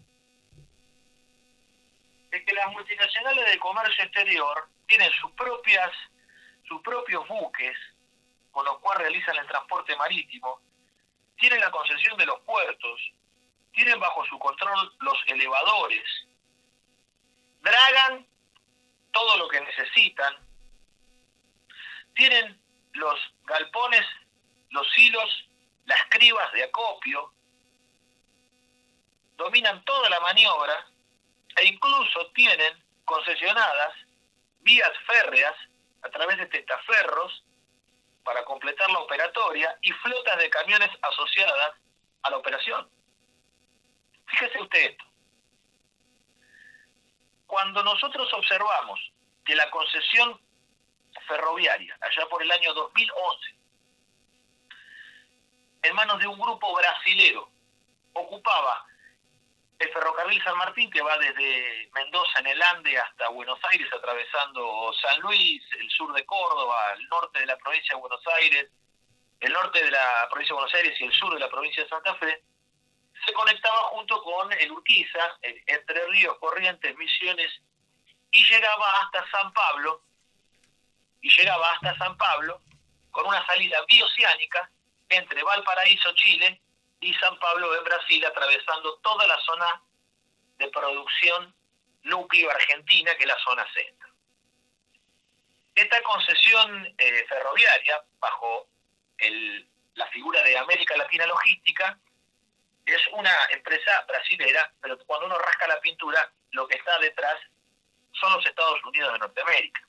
De 2.31 2.43
que 2.43 2.53
las 2.53 2.71
multinacionales 2.71 3.45
del 3.45 3.59
comercio 3.59 4.03
exterior 4.03 4.67
tienen 4.87 5.11
sus 5.21 5.29
propias, 5.33 5.91
sus 6.67 6.81
propios 6.81 7.27
buques 7.27 7.77
con 8.49 8.65
los 8.65 8.79
cuales 8.79 9.03
realizan 9.03 9.37
el 9.37 9.45
transporte 9.45 9.95
marítimo, 9.95 10.59
tienen 11.37 11.59
la 11.59 11.69
concesión 11.69 12.17
de 12.17 12.25
los 12.25 12.39
puertos, 12.39 13.13
tienen 13.73 13.99
bajo 13.99 14.25
su 14.25 14.39
control 14.39 14.91
los 15.01 15.17
elevadores, 15.27 16.09
dragan 17.61 18.25
todo 19.11 19.37
lo 19.37 19.49
que 19.49 19.61
necesitan, 19.61 20.33
tienen 22.15 22.59
los 22.93 23.19
galpones, 23.43 24.07
los 24.71 24.97
hilos, 24.97 25.47
las 25.85 25.99
cribas 26.09 26.51
de 26.53 26.63
acopio, 26.63 27.35
dominan 29.41 29.83
toda 29.83 30.09
la 30.09 30.19
maniobra 30.19 30.85
e 31.57 31.65
incluso 31.65 32.27
tienen 32.33 32.83
concesionadas 33.05 33.93
vías 34.59 34.91
férreas 35.07 35.55
a 36.03 36.09
través 36.09 36.37
de 36.37 36.45
testaferros 36.45 37.43
para 38.23 38.45
completar 38.45 38.89
la 38.91 38.99
operatoria 38.99 39.75
y 39.81 39.91
flotas 39.93 40.37
de 40.37 40.49
camiones 40.49 40.89
asociadas 41.01 41.73
a 42.21 42.29
la 42.29 42.37
operación. 42.37 42.87
Fíjese 44.27 44.61
usted 44.61 44.91
esto. 44.91 45.05
Cuando 47.47 47.83
nosotros 47.83 48.31
observamos 48.33 48.99
que 49.43 49.55
la 49.55 49.69
concesión 49.71 50.39
ferroviaria, 51.27 51.97
allá 51.99 52.29
por 52.29 52.43
el 52.43 52.51
año 52.51 52.73
2011, 52.73 53.55
en 55.83 55.95
manos 55.95 56.19
de 56.19 56.27
un 56.27 56.39
grupo 56.39 56.73
brasilero, 56.75 57.49
ocupaba 58.13 58.85
el 59.81 59.91
ferrocarril 59.93 60.43
San 60.43 60.57
Martín 60.57 60.89
que 60.91 61.01
va 61.01 61.17
desde 61.17 61.89
Mendoza 61.93 62.39
en 62.39 62.47
el 62.47 62.61
Ande 62.61 62.97
hasta 62.97 63.29
Buenos 63.29 63.59
Aires, 63.63 63.87
atravesando 63.91 64.93
San 65.01 65.19
Luis, 65.21 65.63
el 65.79 65.89
sur 65.89 66.13
de 66.13 66.25
Córdoba, 66.25 66.93
el 66.97 67.07
norte 67.09 67.39
de 67.39 67.47
la 67.47 67.57
provincia 67.57 67.95
de 67.95 68.01
Buenos 68.01 68.21
Aires, 68.39 68.69
el 69.39 69.51
norte 69.51 69.83
de 69.83 69.89
la 69.89 70.27
provincia 70.29 70.53
de 70.53 70.61
Buenos 70.61 70.75
Aires 70.75 71.01
y 71.01 71.03
el 71.03 71.13
sur 71.13 71.33
de 71.33 71.39
la 71.39 71.49
provincia 71.49 71.83
de 71.83 71.89
Santa 71.89 72.15
Fe, 72.15 72.43
se 73.25 73.33
conectaba 73.33 73.77
junto 73.89 74.21
con 74.23 74.51
el 74.53 74.71
Urquiza, 74.71 75.37
Entre 75.41 76.07
Ríos, 76.07 76.37
Corrientes, 76.39 76.95
Misiones, 76.95 77.51
y 78.31 78.43
llegaba 78.45 78.85
hasta 79.01 79.29
San 79.31 79.51
Pablo, 79.51 80.03
y 81.21 81.29
llegaba 81.29 81.71
hasta 81.71 81.97
San 81.97 82.17
Pablo 82.17 82.61
con 83.09 83.25
una 83.25 83.45
salida 83.45 83.79
bioceánica 83.87 84.69
entre 85.09 85.43
Valparaíso, 85.43 86.13
Chile, 86.13 86.61
y 87.01 87.13
San 87.15 87.37
Pablo 87.39 87.75
en 87.75 87.83
Brasil, 87.83 88.23
atravesando 88.25 88.97
toda 88.99 89.27
la 89.27 89.37
zona 89.39 89.83
de 90.57 90.67
producción 90.69 91.53
núcleo 92.03 92.49
argentina, 92.49 93.15
que 93.15 93.23
es 93.23 93.27
la 93.27 93.39
zona 93.39 93.67
centro. 93.73 94.09
Esta 95.75 96.01
concesión 96.03 96.85
eh, 96.97 97.25
ferroviaria, 97.27 98.03
bajo 98.19 98.67
la 99.93 100.07
figura 100.07 100.41
de 100.43 100.57
América 100.57 100.97
Latina 100.97 101.25
Logística, 101.25 101.97
es 102.85 103.01
una 103.13 103.31
empresa 103.51 104.03
brasilera, 104.07 104.71
pero 104.81 104.97
cuando 105.05 105.27
uno 105.27 105.37
rasca 105.37 105.67
la 105.67 105.79
pintura, 105.79 106.31
lo 106.51 106.67
que 106.67 106.77
está 106.77 106.97
detrás 106.99 107.39
son 108.13 108.33
los 108.33 108.45
Estados 108.45 108.83
Unidos 108.83 109.13
de 109.13 109.19
Norteamérica. 109.19 109.87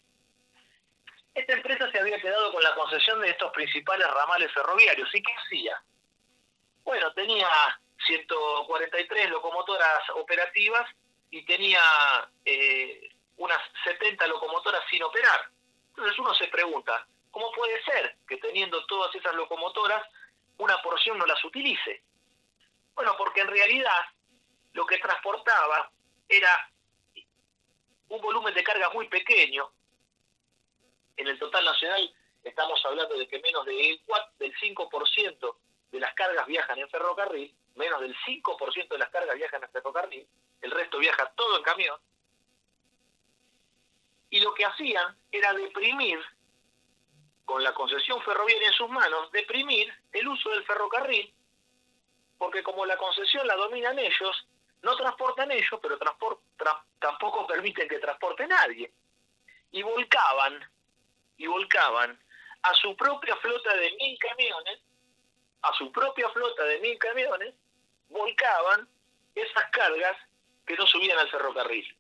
Esta 1.35 1.55
empresa 1.55 1.91
se 1.91 1.99
había 1.99 2.21
quedado 2.21 2.53
con 2.53 2.63
la 2.63 2.75
concesión 2.75 3.21
de 3.21 3.31
estos 3.31 3.51
principales 3.53 4.07
ramales 4.07 4.53
ferroviarios. 4.53 5.09
¿Y 5.15 5.23
qué 5.23 5.33
hacía? 5.33 5.83
Bueno, 6.85 7.13
tenía 7.13 7.49
143 8.07 9.31
locomotoras 9.31 10.11
operativas 10.15 10.89
y 11.31 11.45
tenía 11.45 11.83
eh, 12.45 13.11
unas 13.37 13.59
70 13.85 14.27
locomotoras 14.27 14.83
sin 14.91 15.03
operar. 15.03 15.49
Entonces 15.89 16.19
uno 16.19 16.35
se 16.35 16.49
pregunta, 16.49 17.07
¿cómo 17.31 17.51
puede 17.53 17.83
ser 17.85 18.17
que 18.27 18.37
teniendo 18.39 18.85
todas 18.87 19.15
esas 19.15 19.35
locomotoras 19.35 20.07
una 20.59 20.81
porción 20.83 21.19
no 21.19 21.27
las 21.27 21.43
utilice? 21.45 22.03
Bueno, 22.95 23.15
porque 23.17 23.41
en 23.41 23.49
realidad 23.49 24.01
lo 24.73 24.87
que 24.87 24.99
transportaba 24.99 25.91
era 26.29 26.71
un 28.09 28.21
volumen 28.21 28.55
de 28.55 28.65
carga 28.65 28.91
muy 28.91 29.09
pequeño. 29.09 29.71
En 31.17 31.29
el 31.29 31.39
total 31.39 31.65
nacional 31.65 32.15
estamos 32.43 32.85
hablando 32.85 33.17
de 33.17 33.29
que 33.29 33.39
menos 33.39 33.65
del 33.65 34.55
5% 34.55 35.57
de 35.93 36.01
las 36.01 36.15
cargas 36.15 36.47
viajan 36.47 36.79
en 36.79 36.89
ferrocarril, 36.89 37.55
menos 37.75 38.01
del 38.01 38.17
5% 38.17 38.89
de 38.89 38.99
las 38.99 39.11
cargas 39.11 39.37
viajan 39.37 39.63
en 39.63 39.71
ferrocarril, 39.71 40.27
el 40.63 40.71
resto 40.71 40.99
viaja 40.99 41.31
todo 41.37 41.59
en 41.59 41.63
camión. 41.63 42.01
Y 44.31 44.41
lo 44.41 44.55
que 44.55 44.65
hacían 44.65 45.17
era 45.31 45.53
deprimir, 45.53 46.19
con 47.45 47.63
la 47.63 47.75
concesión 47.75 48.23
ferroviaria 48.23 48.69
en 48.69 48.75
sus 48.75 48.89
manos, 48.89 49.31
deprimir 49.33 49.93
el 50.13 50.27
uso 50.27 50.49
del 50.51 50.65
ferrocarril, 50.65 51.35
porque 52.39 52.63
como 52.63 52.87
la 52.87 52.97
concesión 52.97 53.47
la 53.47 53.57
dominan 53.57 53.99
ellos, 53.99 54.49
no 54.81 54.97
transportan 54.97 55.51
ellos, 55.51 55.79
pero 55.83 55.99
tampoco 56.99 57.47
permiten 57.47 57.89
que 57.89 57.99
transporte 57.99 58.47
nadie. 58.47 58.93
Y 59.71 59.83
volcaban, 59.83 60.59
y 61.37 61.47
volcaban 61.47 62.19
a 62.63 62.75
su 62.75 62.97
propia 62.97 63.37
flota 63.37 63.75
de 63.75 63.93
mil 63.93 64.19
camiones 64.19 64.81
a 65.63 65.73
su 65.75 65.91
propia 65.93 66.29
flota 66.31 66.65
de 66.65 66.81
mil 66.81 66.99
camiones, 66.99 67.55
volcaban 68.09 68.89
esas 69.35 69.71
cargas 69.71 70.17
que 70.67 70.75
no 70.75 70.87
subían 70.87 71.19
al 71.19 71.31
ferrocarril, 71.31 71.97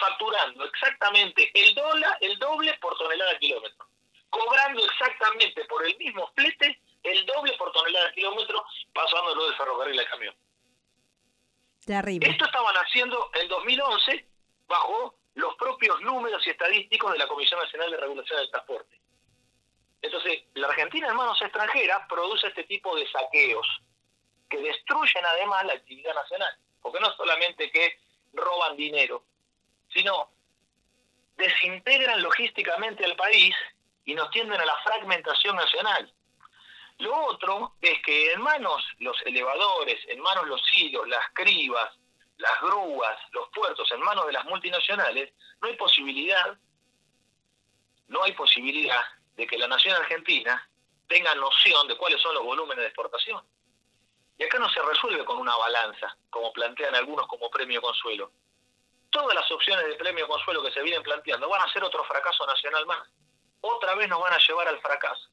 facturando 0.00 0.64
exactamente 0.64 1.50
el, 1.54 1.74
dólar, 1.74 2.18
el 2.20 2.38
doble 2.38 2.72
por 2.80 2.96
tonelada 2.96 3.38
kilómetro, 3.38 3.86
cobrando 4.30 4.84
exactamente 4.84 5.64
por 5.66 5.86
el 5.86 5.96
mismo 5.98 6.30
flete 6.34 6.80
el 7.02 7.24
doble 7.26 7.52
por 7.56 7.72
tonelada 7.72 8.12
kilómetro, 8.12 8.64
pasándolo 8.92 9.46
del 9.46 9.56
ferrocarril 9.56 9.98
al 9.98 10.08
camión. 10.08 10.34
Esto 12.30 12.44
estaban 12.44 12.74
haciendo 12.76 13.30
en 13.40 13.48
2011 13.48 14.26
bajo 14.66 15.14
los 15.34 15.54
propios 15.56 16.00
números 16.02 16.46
y 16.46 16.50
estadísticos 16.50 17.12
de 17.12 17.18
la 17.18 17.26
Comisión 17.26 17.60
Nacional 17.60 17.90
de 17.90 17.96
Regulación 17.96 18.38
del 18.38 18.50
Transporte. 18.50 19.00
Entonces, 20.02 20.44
la 20.54 20.68
Argentina 20.68 21.08
en 21.08 21.16
manos 21.16 21.40
extranjeras 21.42 22.06
produce 22.08 22.46
este 22.46 22.64
tipo 22.64 22.96
de 22.96 23.06
saqueos 23.08 23.66
que 24.48 24.58
destruyen 24.58 25.24
además 25.24 25.64
la 25.66 25.74
actividad 25.74 26.14
nacional, 26.14 26.56
porque 26.80 27.00
no 27.00 27.12
solamente 27.12 27.70
que 27.70 27.98
roban 28.32 28.76
dinero, 28.76 29.24
sino 29.92 30.30
desintegran 31.36 32.22
logísticamente 32.22 33.04
al 33.04 33.16
país 33.16 33.54
y 34.04 34.14
nos 34.14 34.30
tienden 34.30 34.60
a 34.60 34.64
la 34.64 34.76
fragmentación 34.82 35.56
nacional. 35.56 36.12
Lo 36.98 37.14
otro 37.26 37.76
es 37.80 38.00
que 38.02 38.32
en 38.32 38.42
manos 38.42 38.84
los 38.98 39.16
elevadores, 39.24 39.98
en 40.08 40.20
manos 40.20 40.46
los 40.46 40.62
hilos, 40.74 41.08
las 41.08 41.24
cribas, 41.32 41.98
las 42.36 42.60
grúas, 42.60 43.18
los 43.32 43.48
puertos, 43.50 43.90
en 43.92 44.00
manos 44.00 44.26
de 44.26 44.32
las 44.32 44.44
multinacionales, 44.46 45.32
no 45.60 45.68
hay 45.68 45.76
posibilidad, 45.76 46.58
no 48.08 48.22
hay 48.22 48.32
posibilidad 48.32 49.02
de 49.36 49.46
que 49.46 49.58
la 49.58 49.68
nación 49.68 49.96
argentina 49.96 50.68
tenga 51.08 51.34
noción 51.34 51.88
de 51.88 51.96
cuáles 51.96 52.20
son 52.20 52.34
los 52.34 52.44
volúmenes 52.44 52.82
de 52.82 52.86
exportación. 52.86 53.42
Y 54.38 54.44
acá 54.44 54.58
no 54.58 54.70
se 54.70 54.80
resuelve 54.80 55.24
con 55.24 55.38
una 55.38 55.56
balanza, 55.56 56.16
como 56.30 56.52
plantean 56.52 56.94
algunos 56.94 57.26
como 57.26 57.50
premio 57.50 57.82
consuelo. 57.82 58.32
Todas 59.10 59.34
las 59.34 59.50
opciones 59.50 59.86
de 59.86 59.96
premio 59.96 60.26
consuelo 60.28 60.62
que 60.62 60.72
se 60.72 60.82
vienen 60.82 61.02
planteando 61.02 61.48
van 61.48 61.60
a 61.60 61.72
ser 61.72 61.82
otro 61.82 62.04
fracaso 62.04 62.46
nacional 62.46 62.86
más. 62.86 63.08
Otra 63.60 63.94
vez 63.96 64.08
nos 64.08 64.20
van 64.20 64.32
a 64.32 64.38
llevar 64.38 64.68
al 64.68 64.80
fracaso. 64.80 65.28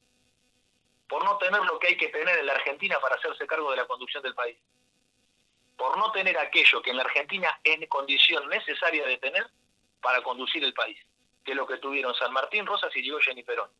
Por 1.08 1.24
no 1.24 1.38
tener 1.38 1.62
lo 1.62 1.78
que 1.78 1.86
hay 1.86 1.96
que 1.96 2.08
tener 2.08 2.38
en 2.38 2.46
la 2.46 2.52
Argentina 2.52 2.98
para 3.00 3.14
hacerse 3.14 3.46
cargo 3.46 3.70
de 3.70 3.78
la 3.78 3.86
conducción 3.86 4.22
del 4.22 4.34
país. 4.34 4.58
Por 5.76 5.96
no 5.96 6.12
tener 6.12 6.36
aquello 6.36 6.82
que 6.82 6.90
en 6.90 6.96
la 6.96 7.04
Argentina 7.04 7.60
es 7.62 7.88
condición 7.88 8.48
necesaria 8.48 9.06
de 9.06 9.16
tener 9.18 9.48
para 10.02 10.22
conducir 10.22 10.62
el 10.64 10.74
país. 10.74 10.98
Es 11.48 11.56
lo 11.56 11.66
que 11.66 11.78
tuvieron 11.78 12.14
San 12.14 12.32
Martín, 12.32 12.66
Rosas 12.66 12.94
y 12.94 13.02
llegó 13.02 13.18
Jenny 13.20 13.42
Perón 13.42 13.70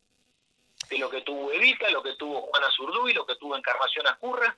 de 0.87 0.97
lo 0.97 1.09
que 1.09 1.21
tuvo 1.21 1.51
Evita, 1.51 1.89
lo 1.89 2.01
que 2.01 2.13
tuvo 2.13 2.41
Juana 2.41 2.69
Zurduy, 2.71 3.13
lo 3.13 3.25
que 3.25 3.35
tuvo 3.35 3.55
Encarnación 3.55 4.07
Ascurra, 4.07 4.55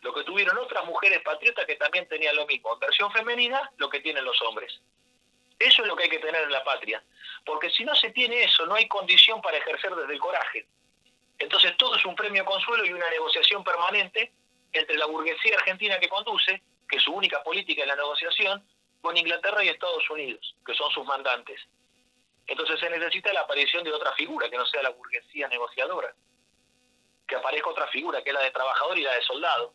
lo 0.00 0.14
que 0.14 0.24
tuvieron 0.24 0.56
otras 0.58 0.84
mujeres 0.84 1.20
patriotas 1.22 1.66
que 1.66 1.76
también 1.76 2.08
tenían 2.08 2.36
lo 2.36 2.46
mismo, 2.46 2.72
en 2.72 2.80
versión 2.80 3.12
femenina, 3.12 3.70
lo 3.76 3.88
que 3.88 4.00
tienen 4.00 4.24
los 4.24 4.40
hombres. 4.42 4.80
Eso 5.58 5.82
es 5.82 5.88
lo 5.88 5.94
que 5.94 6.04
hay 6.04 6.08
que 6.08 6.18
tener 6.18 6.42
en 6.42 6.50
la 6.50 6.64
patria, 6.64 7.04
porque 7.44 7.70
si 7.70 7.84
no 7.84 7.94
se 7.94 8.10
tiene 8.10 8.42
eso, 8.42 8.66
no 8.66 8.74
hay 8.74 8.88
condición 8.88 9.40
para 9.42 9.58
ejercer 9.58 9.94
desde 9.94 10.14
el 10.14 10.18
coraje. 10.18 10.66
Entonces 11.38 11.76
todo 11.76 11.94
es 11.96 12.04
un 12.04 12.16
premio 12.16 12.44
consuelo 12.44 12.84
y 12.84 12.92
una 12.92 13.08
negociación 13.10 13.62
permanente 13.62 14.32
entre 14.72 14.96
la 14.96 15.06
burguesía 15.06 15.56
argentina 15.56 15.98
que 16.00 16.08
conduce, 16.08 16.62
que 16.88 16.96
es 16.96 17.02
su 17.02 17.12
única 17.12 17.42
política 17.42 17.82
en 17.82 17.88
la 17.88 17.96
negociación, 17.96 18.66
con 19.00 19.16
Inglaterra 19.16 19.62
y 19.64 19.68
Estados 19.68 20.08
Unidos, 20.10 20.54
que 20.64 20.74
son 20.74 20.90
sus 20.90 21.04
mandantes. 21.06 21.60
Entonces 22.46 22.80
se 22.80 22.90
necesita 22.90 23.32
la 23.32 23.40
aparición 23.40 23.84
de 23.84 23.92
otra 23.92 24.12
figura, 24.12 24.48
que 24.50 24.56
no 24.56 24.66
sea 24.66 24.82
la 24.82 24.90
burguesía 24.90 25.48
negociadora. 25.48 26.14
Que 27.26 27.36
aparezca 27.36 27.70
otra 27.70 27.86
figura, 27.88 28.22
que 28.22 28.30
es 28.30 28.34
la 28.34 28.42
de 28.42 28.50
trabajador 28.50 28.98
y 28.98 29.02
la 29.02 29.14
de 29.14 29.22
soldado, 29.22 29.74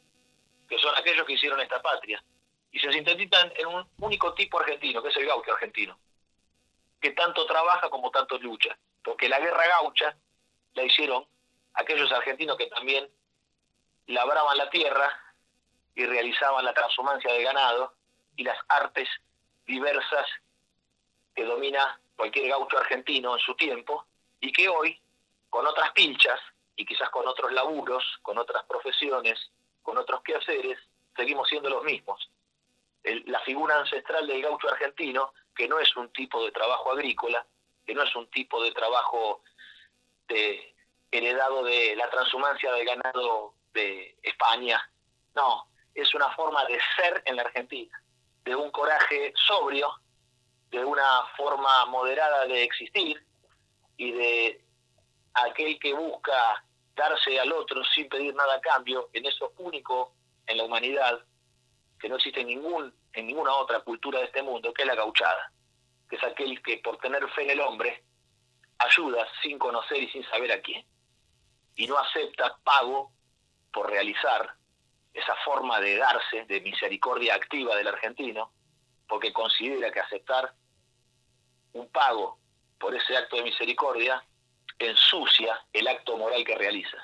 que 0.67 0.77
son 0.77 0.95
aquellos 0.95 1.25
que 1.25 1.33
hicieron 1.33 1.59
esta 1.61 1.81
patria. 1.81 2.23
Y 2.71 2.79
se 2.79 2.91
sintetizan 2.91 3.53
en 3.55 3.67
un 3.67 3.89
único 3.99 4.33
tipo 4.33 4.59
argentino, 4.59 5.01
que 5.01 5.09
es 5.09 5.17
el 5.17 5.25
gaucho 5.25 5.53
argentino, 5.53 5.97
que 6.99 7.11
tanto 7.11 7.45
trabaja 7.45 7.89
como 7.89 8.11
tanto 8.11 8.37
lucha. 8.37 8.77
Porque 9.03 9.29
la 9.29 9.39
guerra 9.39 9.65
gaucha 9.67 10.17
la 10.73 10.83
hicieron 10.83 11.25
aquellos 11.73 12.11
argentinos 12.11 12.57
que 12.57 12.67
también 12.67 13.09
labraban 14.07 14.57
la 14.57 14.69
tierra 14.69 15.09
y 15.95 16.05
realizaban 16.05 16.65
la 16.65 16.73
transhumancia 16.73 17.31
del 17.33 17.43
ganado 17.43 17.93
y 18.35 18.43
las 18.43 18.57
artes 18.67 19.07
diversas 19.65 20.27
que 21.35 21.43
domina 21.43 21.99
cualquier 22.17 22.49
gaucho 22.49 22.77
argentino 22.77 23.35
en 23.35 23.39
su 23.39 23.55
tiempo, 23.55 24.05
y 24.41 24.51
que 24.51 24.67
hoy, 24.67 24.99
con 25.49 25.65
otras 25.65 25.91
pinchas, 25.91 26.39
y 26.75 26.85
quizás 26.85 27.09
con 27.09 27.25
otros 27.27 27.53
laburos, 27.53 28.03
con 28.21 28.37
otras 28.37 28.65
profesiones, 28.65 29.51
con 29.81 29.97
otros 29.97 30.21
quehaceres, 30.23 30.77
seguimos 31.15 31.47
siendo 31.47 31.69
los 31.69 31.83
mismos. 31.83 32.29
la 33.03 33.39
figura 33.41 33.79
ancestral 33.79 34.27
del 34.27 34.41
gaucho 34.41 34.69
argentino, 34.69 35.31
que 35.55 35.67
no 35.67 35.79
es 35.79 35.95
un 35.95 36.11
tipo 36.11 36.43
de 36.43 36.51
trabajo 36.51 36.91
agrícola, 36.91 37.45
que 37.85 37.95
no 37.95 38.03
es 38.03 38.13
un 38.15 38.29
tipo 38.29 38.61
de 38.61 38.73
trabajo 38.73 39.41
de, 40.27 40.75
heredado 41.11 41.63
de 41.63 41.95
la 41.95 42.09
transhumancia 42.09 42.71
del 42.73 42.85
ganado 42.85 43.53
de 43.73 44.17
España, 44.23 44.81
no, 45.35 45.67
es 45.93 46.13
una 46.13 46.29
forma 46.35 46.65
de 46.65 46.79
ser 46.95 47.21
en 47.25 47.37
la 47.37 47.43
Argentina, 47.43 48.03
de 48.43 48.55
un 48.55 48.71
coraje 48.71 49.33
sobrio, 49.47 49.91
de 50.69 50.83
una 50.83 51.23
forma 51.35 51.85
moderada 51.85 52.45
de 52.45 52.63
existir 52.63 53.25
y 53.95 54.11
de 54.11 54.65
aquel 55.33 55.79
que 55.79 55.93
busca 55.93 56.63
darse 56.95 57.39
al 57.39 57.51
otro 57.53 57.83
sin 57.85 58.09
pedir 58.09 58.33
nada 58.35 58.55
a 58.55 58.61
cambio, 58.61 59.09
en 59.13 59.25
eso 59.25 59.53
único 59.57 60.13
en 60.47 60.57
la 60.57 60.63
humanidad, 60.63 61.19
que 61.99 62.09
no 62.09 62.15
existe 62.15 62.41
en, 62.41 62.47
ningún, 62.47 62.93
en 63.13 63.27
ninguna 63.27 63.53
otra 63.53 63.79
cultura 63.81 64.19
de 64.19 64.25
este 64.25 64.41
mundo, 64.41 64.73
que 64.73 64.83
es 64.83 64.87
la 64.87 64.95
gauchada, 64.95 65.51
que 66.09 66.15
es 66.15 66.23
aquel 66.23 66.61
que 66.61 66.77
por 66.79 66.97
tener 66.97 67.27
fe 67.31 67.43
en 67.43 67.51
el 67.51 67.61
hombre 67.61 68.03
ayuda 68.79 69.27
sin 69.41 69.57
conocer 69.57 70.03
y 70.03 70.09
sin 70.09 70.23
saber 70.25 70.51
a 70.51 70.61
quién, 70.61 70.85
y 71.75 71.87
no 71.87 71.97
acepta 71.97 72.57
pago 72.63 73.11
por 73.71 73.89
realizar 73.89 74.55
esa 75.13 75.35
forma 75.45 75.79
de 75.79 75.97
darse, 75.97 76.45
de 76.45 76.61
misericordia 76.61 77.35
activa 77.35 77.75
del 77.75 77.87
argentino, 77.87 78.51
porque 79.07 79.33
considera 79.33 79.91
que 79.91 79.99
aceptar 79.99 80.53
un 81.73 81.87
pago 81.89 82.37
por 82.79 82.95
ese 82.95 83.15
acto 83.15 83.37
de 83.37 83.43
misericordia 83.43 84.23
ensucia 84.79 85.59
el 85.73 85.87
acto 85.87 86.17
moral 86.17 86.43
que 86.43 86.55
realiza. 86.55 86.97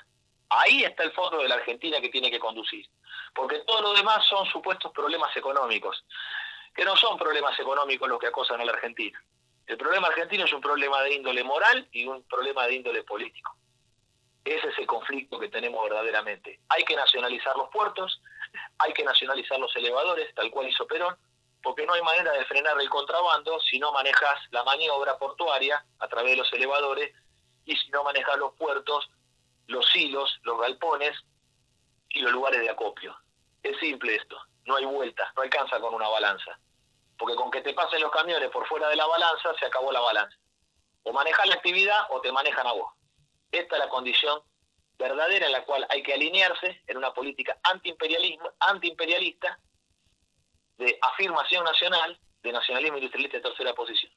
Ahí 0.48 0.84
está 0.84 1.02
el 1.02 1.12
fondo 1.12 1.38
de 1.38 1.48
la 1.48 1.56
Argentina 1.56 2.00
que 2.00 2.10
tiene 2.10 2.30
que 2.30 2.38
conducir, 2.38 2.86
porque 3.34 3.60
todo 3.60 3.82
lo 3.82 3.92
demás 3.94 4.24
son 4.26 4.46
supuestos 4.46 4.92
problemas 4.92 5.36
económicos, 5.36 6.04
que 6.74 6.84
no 6.84 6.96
son 6.96 7.18
problemas 7.18 7.58
económicos 7.58 8.08
los 8.08 8.18
que 8.18 8.28
acosan 8.28 8.60
a 8.60 8.64
la 8.64 8.72
Argentina. 8.72 9.20
El 9.66 9.78
problema 9.78 10.08
argentino 10.08 10.44
es 10.44 10.52
un 10.52 10.60
problema 10.60 11.00
de 11.02 11.14
índole 11.14 11.42
moral 11.42 11.88
y 11.90 12.06
un 12.06 12.22
problema 12.24 12.66
de 12.66 12.74
índole 12.74 13.02
político. 13.02 13.56
Ese 14.44 14.68
es 14.68 14.78
el 14.78 14.86
conflicto 14.86 15.38
que 15.38 15.48
tenemos 15.48 15.82
verdaderamente. 15.82 16.60
Hay 16.68 16.84
que 16.84 16.94
nacionalizar 16.94 17.56
los 17.56 17.70
puertos, 17.70 18.20
hay 18.78 18.92
que 18.92 19.02
nacionalizar 19.02 19.58
los 19.58 19.74
elevadores, 19.74 20.34
tal 20.34 20.50
cual 20.50 20.68
hizo 20.68 20.86
Perón, 20.86 21.16
porque 21.64 21.86
no 21.86 21.94
hay 21.94 22.02
manera 22.02 22.30
de 22.32 22.44
frenar 22.44 22.78
el 22.78 22.90
contrabando 22.90 23.58
si 23.58 23.78
no 23.78 23.90
manejas 23.90 24.38
la 24.50 24.62
maniobra 24.64 25.16
portuaria 25.18 25.82
a 25.98 26.08
través 26.08 26.32
de 26.32 26.36
los 26.36 26.52
elevadores 26.52 27.12
y 27.64 27.74
si 27.74 27.88
no 27.88 28.04
manejas 28.04 28.36
los 28.36 28.52
puertos, 28.54 29.10
los 29.66 29.96
hilos, 29.96 30.38
los 30.42 30.60
galpones 30.60 31.16
y 32.10 32.20
los 32.20 32.32
lugares 32.32 32.60
de 32.60 32.68
acopio. 32.68 33.16
Es 33.62 33.78
simple 33.78 34.14
esto, 34.14 34.38
no 34.66 34.76
hay 34.76 34.84
vuelta, 34.84 35.32
no 35.34 35.42
alcanza 35.42 35.80
con 35.80 35.94
una 35.94 36.06
balanza. 36.06 36.60
Porque 37.16 37.34
con 37.34 37.50
que 37.50 37.62
te 37.62 37.72
pasen 37.72 38.02
los 38.02 38.12
camiones 38.12 38.50
por 38.50 38.68
fuera 38.68 38.88
de 38.90 38.96
la 38.96 39.06
balanza, 39.06 39.54
se 39.58 39.64
acabó 39.64 39.90
la 39.90 40.00
balanza. 40.00 40.36
O 41.04 41.12
manejas 41.14 41.46
la 41.46 41.54
actividad 41.54 42.06
o 42.10 42.20
te 42.20 42.30
manejan 42.30 42.66
a 42.66 42.72
vos. 42.72 42.92
Esta 43.50 43.76
es 43.76 43.80
la 43.80 43.88
condición 43.88 44.42
verdadera 44.98 45.46
en 45.46 45.52
la 45.52 45.64
cual 45.64 45.86
hay 45.88 46.02
que 46.02 46.12
alinearse 46.12 46.82
en 46.86 46.98
una 46.98 47.14
política 47.14 47.58
antiimperialista 47.62 49.58
de 50.78 50.98
afirmación 51.00 51.64
nacional 51.64 52.18
de 52.42 52.52
nacionalismo 52.52 52.98
industrialista 52.98 53.38
de 53.38 53.42
tercera 53.42 53.74
posición. 53.74 54.12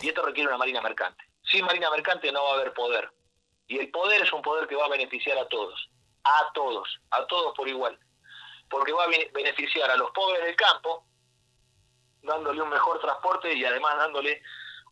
Y 0.00 0.08
esto 0.08 0.22
requiere 0.22 0.48
una 0.48 0.58
marina 0.58 0.80
mercante. 0.80 1.24
Sin 1.42 1.64
marina 1.64 1.90
mercante 1.90 2.30
no 2.30 2.42
va 2.44 2.50
a 2.50 2.54
haber 2.54 2.72
poder. 2.74 3.10
Y 3.66 3.78
el 3.78 3.90
poder 3.90 4.22
es 4.22 4.32
un 4.32 4.42
poder 4.42 4.68
que 4.68 4.76
va 4.76 4.86
a 4.86 4.90
beneficiar 4.90 5.38
a 5.38 5.48
todos. 5.48 5.90
A 6.24 6.52
todos. 6.52 7.00
A 7.10 7.26
todos 7.26 7.54
por 7.56 7.68
igual. 7.68 7.98
Porque 8.68 8.92
va 8.92 9.04
a 9.04 9.08
beneficiar 9.32 9.90
a 9.90 9.96
los 9.96 10.10
pobres 10.10 10.42
del 10.44 10.56
campo, 10.56 11.04
dándole 12.22 12.62
un 12.62 12.68
mejor 12.68 13.00
transporte 13.00 13.52
y 13.54 13.64
además 13.64 13.96
dándole 13.96 14.42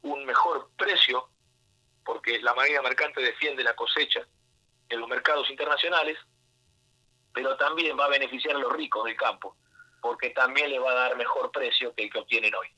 un 0.03 0.25
mejor 0.25 0.71
precio, 0.77 1.29
porque 2.05 2.41
la 2.41 2.55
marina 2.55 2.83
mercante 2.83 3.21
defiende 3.21 3.63
la 3.63 3.75
cosecha 3.75 4.27
en 4.89 5.01
los 5.01 5.09
mercados 5.09 5.51
internacionales, 5.51 6.19
pero 7.33 7.57
también 7.57 7.99
va 7.99 8.07
a 8.07 8.09
beneficiar 8.09 8.57
a 8.57 8.59
los 8.59 8.73
ricos 8.73 9.05
del 9.05 9.17
campo, 9.17 9.57
porque 10.01 10.31
también 10.31 10.71
le 10.71 10.79
va 10.79 10.93
a 10.93 10.95
dar 10.95 11.17
mejor 11.17 11.51
precio 11.51 11.95
que 11.95 12.05
el 12.05 12.13
que 12.13 12.19
obtienen 12.19 12.55
hoy. 12.55 12.69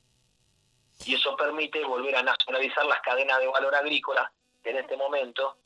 Y 1.05 1.15
eso 1.15 1.35
permite 1.35 1.83
volver 1.83 2.15
a 2.15 2.23
nacionalizar 2.23 2.85
las 2.85 3.01
cadenas 3.01 3.39
de 3.39 3.47
valor 3.47 3.73
agrícola 3.75 4.31
que 4.63 4.69
en 4.69 4.77
este 4.77 4.95
momento 4.95 5.57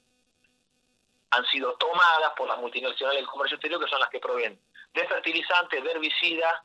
han 1.32 1.46
sido 1.48 1.76
tomadas 1.76 2.34
por 2.38 2.48
las 2.48 2.58
multinacionales 2.60 3.22
del 3.22 3.30
comercio 3.30 3.56
exterior, 3.56 3.82
que 3.82 3.90
son 3.90 4.00
las 4.00 4.10
que 4.10 4.20
proveen 4.20 4.60
de 4.94 5.08
fertilizantes, 5.08 5.84
de 5.84 5.92
herbicidas, 5.92 6.62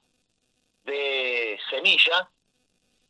de 0.84 1.58
semilla, 1.68 2.30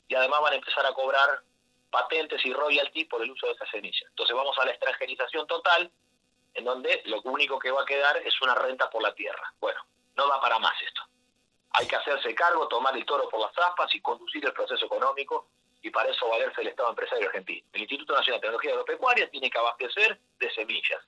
y 0.09 0.15
además 0.15 0.41
van 0.41 0.55
a 0.55 0.57
empezar 0.57 0.87
a 0.87 0.95
cobrar 0.95 1.43
patentes 1.91 2.45
y 2.47 2.53
royalties 2.55 3.07
por 3.09 3.23
el 3.23 3.31
uso 3.31 3.47
de 3.47 3.53
esa 3.53 3.67
semilla. 3.67 4.07
Entonces 4.09 4.35
vamos 4.35 4.57
a 4.59 4.65
la 4.65 4.71
extranjerización 4.71 5.47
total, 5.47 5.93
en 6.55 6.65
donde 6.65 7.03
lo 7.05 7.21
único 7.23 7.59
que 7.59 7.71
va 7.71 7.83
a 7.83 7.87
quedar 7.87 8.17
es 8.19 8.41
una 8.41 8.55
renta 8.55 8.89
por 8.89 9.03
la 9.03 9.15
tierra. 9.15 9.53
Bueno, 9.61 9.85
no 10.17 10.27
va 10.27 10.41
para 10.41 10.59
más 10.59 10.81
esto 10.81 11.03
hay 11.73 11.87
que 11.87 11.97
hacerse 11.97 12.35
cargo, 12.35 12.69
tomar 12.69 12.97
el 12.97 13.05
toro 13.05 13.29
por 13.29 13.41
las 13.41 13.57
aspas 13.59 13.95
y 13.95 14.01
conducir 14.01 14.45
el 14.45 14.53
proceso 14.53 14.87
económico 14.87 15.49
y 15.83 15.91
para 15.91 16.11
eso 16.11 16.29
valerse 16.29 16.61
el 16.61 16.69
Estado 16.69 16.91
empresario 16.91 17.27
argentino. 17.29 17.67
El 17.73 17.83
Instituto 17.83 18.15
Nacional 18.15 18.41
de 18.41 18.47
Tecnología 18.47 18.73
Agropecuaria 18.73 19.31
tiene 19.31 19.51
que 19.51 19.59
abastecer 19.59 20.19
de 20.39 20.55
semillas 20.55 21.01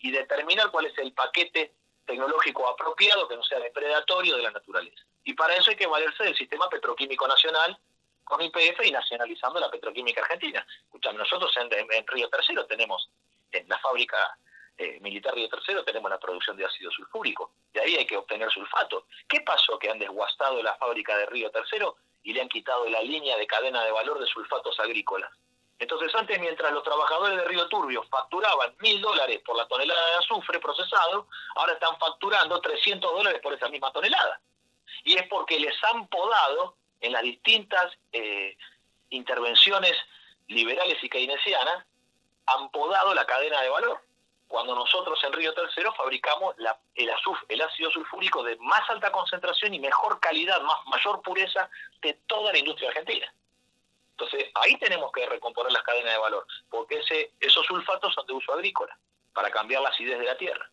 y 0.00 0.10
determinar 0.10 0.70
cuál 0.70 0.86
es 0.86 0.98
el 0.98 1.12
paquete 1.12 1.72
tecnológico 2.06 2.68
apropiado 2.68 3.28
que 3.28 3.36
no 3.36 3.44
sea 3.44 3.60
depredatorio 3.60 4.36
de 4.36 4.42
la 4.42 4.50
naturaleza. 4.50 5.04
Y 5.24 5.34
para 5.34 5.54
eso 5.54 5.70
hay 5.70 5.76
que 5.76 5.86
valerse 5.86 6.24
del 6.24 6.36
sistema 6.36 6.68
petroquímico 6.68 7.26
nacional 7.28 7.78
con 8.24 8.40
IPF 8.40 8.84
y 8.84 8.92
nacionalizando 8.92 9.60
la 9.60 9.70
petroquímica 9.70 10.22
argentina. 10.22 10.66
Escuchame, 10.84 11.18
nosotros 11.18 11.52
en, 11.56 12.06
Río 12.06 12.28
Tercero 12.28 12.66
tenemos, 12.66 13.10
en 13.52 13.68
la 13.68 13.78
fábrica 13.78 14.38
eh, 14.78 14.98
militar 15.00 15.34
Río 15.34 15.48
Tercero 15.48 15.84
tenemos 15.84 16.10
la 16.10 16.18
producción 16.18 16.56
de 16.56 16.64
ácido 16.64 16.90
sulfúrico. 16.90 17.52
De 17.72 17.80
ahí 17.80 17.96
hay 17.96 18.06
que 18.06 18.16
obtener 18.16 18.50
sulfato. 18.50 19.06
¿Qué 19.28 19.40
pasó? 19.42 19.78
Que 19.78 19.90
han 19.90 19.98
desguastado 19.98 20.62
la 20.62 20.76
fábrica 20.76 21.16
de 21.16 21.26
Río 21.26 21.50
Tercero 21.50 21.96
y 22.22 22.32
le 22.32 22.42
han 22.42 22.48
quitado 22.48 22.88
la 22.88 23.02
línea 23.02 23.36
de 23.36 23.46
cadena 23.46 23.84
de 23.84 23.92
valor 23.92 24.18
de 24.18 24.26
sulfatos 24.26 24.78
agrícolas. 24.80 25.30
Entonces 25.78 26.14
antes, 26.14 26.38
mientras 26.38 26.72
los 26.72 26.84
trabajadores 26.84 27.38
de 27.38 27.44
Río 27.44 27.66
Turbio 27.68 28.02
facturaban 28.04 28.74
mil 28.80 29.00
dólares 29.00 29.40
por 29.44 29.56
la 29.56 29.66
tonelada 29.66 30.10
de 30.10 30.16
azufre 30.16 30.60
procesado, 30.60 31.26
ahora 31.56 31.72
están 31.72 31.98
facturando 31.98 32.60
300 32.60 33.12
dólares 33.12 33.40
por 33.42 33.54
esa 33.54 33.68
misma 33.70 33.90
tonelada. 33.90 34.40
Y 35.04 35.16
es 35.16 35.26
porque 35.28 35.58
les 35.58 35.74
han 35.84 36.06
podado 36.08 36.76
en 37.00 37.12
las 37.12 37.22
distintas 37.22 37.92
eh, 38.12 38.58
intervenciones 39.08 39.96
liberales 40.48 41.02
y 41.02 41.08
keynesianas, 41.08 41.86
han 42.46 42.70
podado 42.70 43.14
la 43.14 43.24
cadena 43.24 43.62
de 43.62 43.68
valor. 43.70 44.02
Cuando 44.50 44.74
nosotros 44.74 45.16
en 45.22 45.32
Río 45.32 45.54
Tercero 45.54 45.94
fabricamos 45.94 46.56
el, 46.58 47.08
el 47.48 47.60
ácido 47.60 47.88
sulfúrico 47.92 48.42
de 48.42 48.56
más 48.56 48.80
alta 48.90 49.12
concentración 49.12 49.72
y 49.72 49.78
mejor 49.78 50.18
calidad, 50.18 50.60
más, 50.62 50.84
mayor 50.86 51.22
pureza 51.22 51.70
de 52.02 52.14
toda 52.26 52.50
la 52.50 52.58
industria 52.58 52.88
argentina. 52.88 53.32
Entonces, 54.10 54.50
ahí 54.56 54.76
tenemos 54.78 55.12
que 55.12 55.24
recomponer 55.24 55.70
las 55.70 55.84
cadenas 55.84 56.14
de 56.14 56.18
valor, 56.18 56.44
porque 56.68 56.98
ese, 56.98 57.32
esos 57.38 57.64
sulfatos 57.64 58.12
son 58.12 58.26
de 58.26 58.32
uso 58.32 58.52
agrícola, 58.52 58.98
para 59.32 59.52
cambiar 59.52 59.82
la 59.82 59.90
acidez 59.90 60.18
de 60.18 60.24
la 60.24 60.36
tierra. 60.36 60.68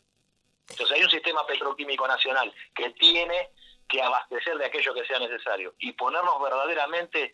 Entonces, 0.70 0.96
hay 0.96 1.04
un 1.04 1.10
sistema 1.10 1.46
petroquímico 1.46 2.08
nacional 2.08 2.52
que 2.74 2.90
tiene 2.90 3.50
que 3.88 4.02
abastecer 4.02 4.58
de 4.58 4.64
aquello 4.64 4.92
que 4.92 5.06
sea 5.06 5.20
necesario 5.20 5.76
y 5.78 5.92
ponernos 5.92 6.42
verdaderamente 6.42 7.32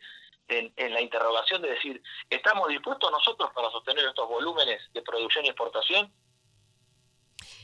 en, 0.49 0.93
la 0.93 1.01
interrogación 1.01 1.63
de 1.63 1.71
decir, 1.71 2.03
¿estamos 2.29 2.69
dispuestos 2.69 3.11
nosotros 3.11 3.51
para 3.55 3.71
sostener 3.71 4.05
estos 4.05 4.29
volúmenes 4.29 4.83
de 4.93 5.01
producción 5.01 5.47
y 5.47 5.49
exportación 5.49 6.13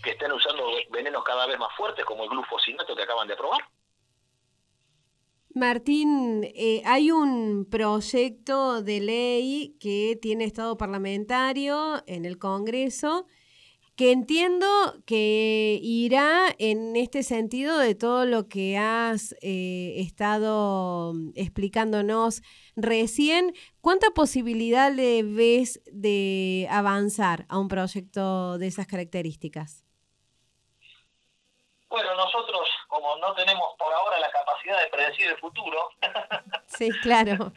que 0.02 0.10
estén 0.10 0.32
usando 0.32 0.64
venenos 0.90 1.22
cada 1.24 1.46
vez 1.46 1.58
más 1.58 1.74
fuertes 1.76 2.04
como 2.04 2.24
el 2.24 2.30
glufosinato 2.30 2.94
que 2.94 3.02
acaban 3.02 3.28
de 3.28 3.34
aprobar? 3.34 3.60
Martín, 5.52 6.44
eh, 6.54 6.80
hay 6.84 7.10
un 7.10 7.66
proyecto 7.68 8.82
de 8.82 9.00
ley 9.00 9.76
que 9.80 10.16
tiene 10.22 10.44
estado 10.44 10.76
parlamentario 10.76 12.02
en 12.06 12.24
el 12.24 12.38
Congreso 12.38 13.26
que 14.00 14.12
entiendo 14.12 14.66
que 15.04 15.78
irá 15.82 16.54
en 16.58 16.96
este 16.96 17.22
sentido 17.22 17.76
de 17.76 17.94
todo 17.94 18.24
lo 18.24 18.48
que 18.48 18.78
has 18.78 19.34
eh, 19.42 19.96
estado 19.98 21.12
explicándonos 21.34 22.40
recién. 22.76 23.52
¿Cuánta 23.82 24.10
posibilidad 24.12 24.90
le 24.90 25.22
ves 25.22 25.82
de 25.92 26.66
avanzar 26.70 27.44
a 27.50 27.58
un 27.58 27.68
proyecto 27.68 28.56
de 28.56 28.68
esas 28.68 28.86
características? 28.86 29.84
Bueno, 31.90 32.14
nosotros, 32.14 32.68
como 32.86 33.16
no 33.16 33.34
tenemos 33.34 33.74
por 33.76 33.92
ahora 33.92 34.20
la 34.20 34.30
capacidad 34.30 34.80
de 34.80 34.88
predecir 34.90 35.26
el 35.26 35.38
futuro. 35.38 35.90
sí, 36.66 36.88
claro. 37.02 37.52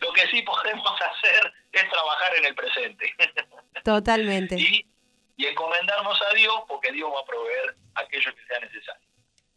lo 0.00 0.12
que 0.12 0.26
sí 0.26 0.42
podemos 0.42 1.00
hacer 1.00 1.52
es 1.70 1.88
trabajar 1.88 2.36
en 2.36 2.44
el 2.46 2.54
presente. 2.56 3.14
Totalmente. 3.84 4.56
y, 4.58 4.84
y 5.36 5.46
encomendarnos 5.46 6.20
a 6.20 6.34
Dios 6.34 6.62
porque 6.66 6.90
Dios 6.90 7.08
va 7.14 7.20
a 7.20 7.24
proveer 7.24 7.76
aquello 7.94 8.34
que 8.34 8.44
sea 8.46 8.58
necesario. 8.58 9.08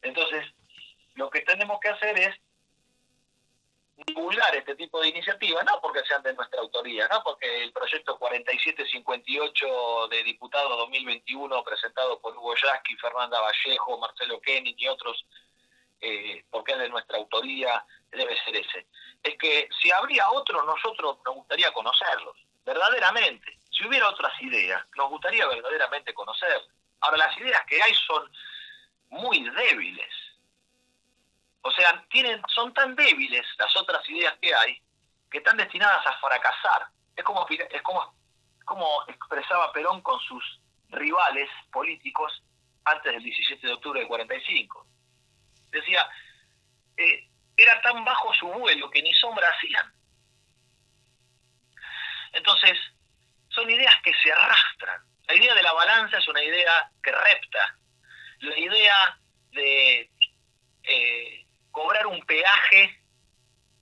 Entonces, 0.03 0.45
lo 1.15 1.29
que 1.31 1.41
tenemos 1.41 1.79
que 1.79 1.89
hacer 1.89 2.19
es 2.19 2.39
divulgar 4.05 4.55
este 4.55 4.75
tipo 4.75 5.01
de 5.01 5.09
iniciativas, 5.09 5.63
no 5.65 5.79
porque 5.81 6.03
sean 6.05 6.21
de 6.23 6.33
nuestra 6.33 6.61
autoría, 6.61 7.07
no 7.07 7.23
porque 7.23 7.63
el 7.63 7.71
proyecto 7.71 8.17
4758 8.17 10.07
de 10.09 10.23
diputado 10.23 10.75
2021 10.77 11.63
presentado 11.63 12.19
por 12.19 12.35
Hugo 12.35 12.55
Yasky, 12.55 12.95
Fernanda 12.95 13.39
Vallejo, 13.39 13.97
Marcelo 13.99 14.39
Kenny 14.41 14.75
y 14.77 14.87
otros, 14.87 15.25
eh, 16.01 16.43
porque 16.49 16.73
es 16.73 16.79
de 16.79 16.89
nuestra 16.89 17.17
autoría, 17.17 17.83
debe 18.11 18.37
ser 18.43 18.55
ese. 18.55 18.87
Es 19.23 19.37
que 19.37 19.69
si 19.81 19.91
habría 19.91 20.29
otros, 20.31 20.65
nosotros 20.65 21.17
nos 21.25 21.35
gustaría 21.35 21.71
conocerlos, 21.71 22.35
verdaderamente. 22.65 23.57
Si 23.69 23.85
hubiera 23.85 24.09
otras 24.09 24.33
ideas, 24.41 24.83
nos 24.95 25.09
gustaría 25.09 25.47
verdaderamente 25.47 26.13
conocerlas. 26.13 26.67
Ahora, 27.01 27.17
las 27.17 27.37
ideas 27.37 27.63
que 27.67 27.81
hay 27.81 27.93
son 27.95 28.31
muy 29.09 29.49
débiles 29.49 30.20
o 31.61 31.71
sea, 31.71 32.03
tienen, 32.09 32.41
son 32.53 32.73
tan 32.73 32.95
débiles 32.95 33.45
las 33.57 33.75
otras 33.77 34.07
ideas 34.09 34.35
que 34.41 34.53
hay 34.53 34.81
que 35.29 35.37
están 35.37 35.57
destinadas 35.57 36.05
a 36.05 36.17
fracasar. 36.19 36.87
Es 37.15 37.23
como, 37.23 37.47
es 37.49 37.81
como, 38.65 39.03
expresaba 39.07 39.71
Perón 39.71 40.01
con 40.01 40.19
sus 40.21 40.59
rivales 40.89 41.49
políticos 41.71 42.43
antes 42.85 43.13
del 43.13 43.23
17 43.23 43.65
de 43.65 43.73
octubre 43.73 43.99
del 43.99 44.09
45. 44.09 44.87
Decía, 45.69 46.09
eh, 46.97 47.29
era 47.55 47.81
tan 47.81 48.03
bajo 48.03 48.33
su 48.33 48.47
vuelo 48.47 48.89
que 48.89 49.01
ni 49.01 49.13
sombra 49.13 49.47
hacían. 49.49 49.93
Entonces, 52.33 52.77
son 53.49 53.69
ideas 53.69 53.95
que 54.03 54.13
se 54.13 54.31
arrastran. 54.31 55.01
La 55.27 55.35
idea 55.35 55.53
de 55.53 55.63
la 55.63 55.73
balanza 55.73 56.17
es 56.17 56.27
una 56.27 56.43
idea 56.43 56.91
que 57.03 57.11
repta. 57.11 57.77
La 58.39 58.57
idea 58.57 59.19
de 59.51 60.09
eh, 60.83 61.40
cobrar 61.71 62.07
un 62.07 62.21
peaje, 62.25 63.01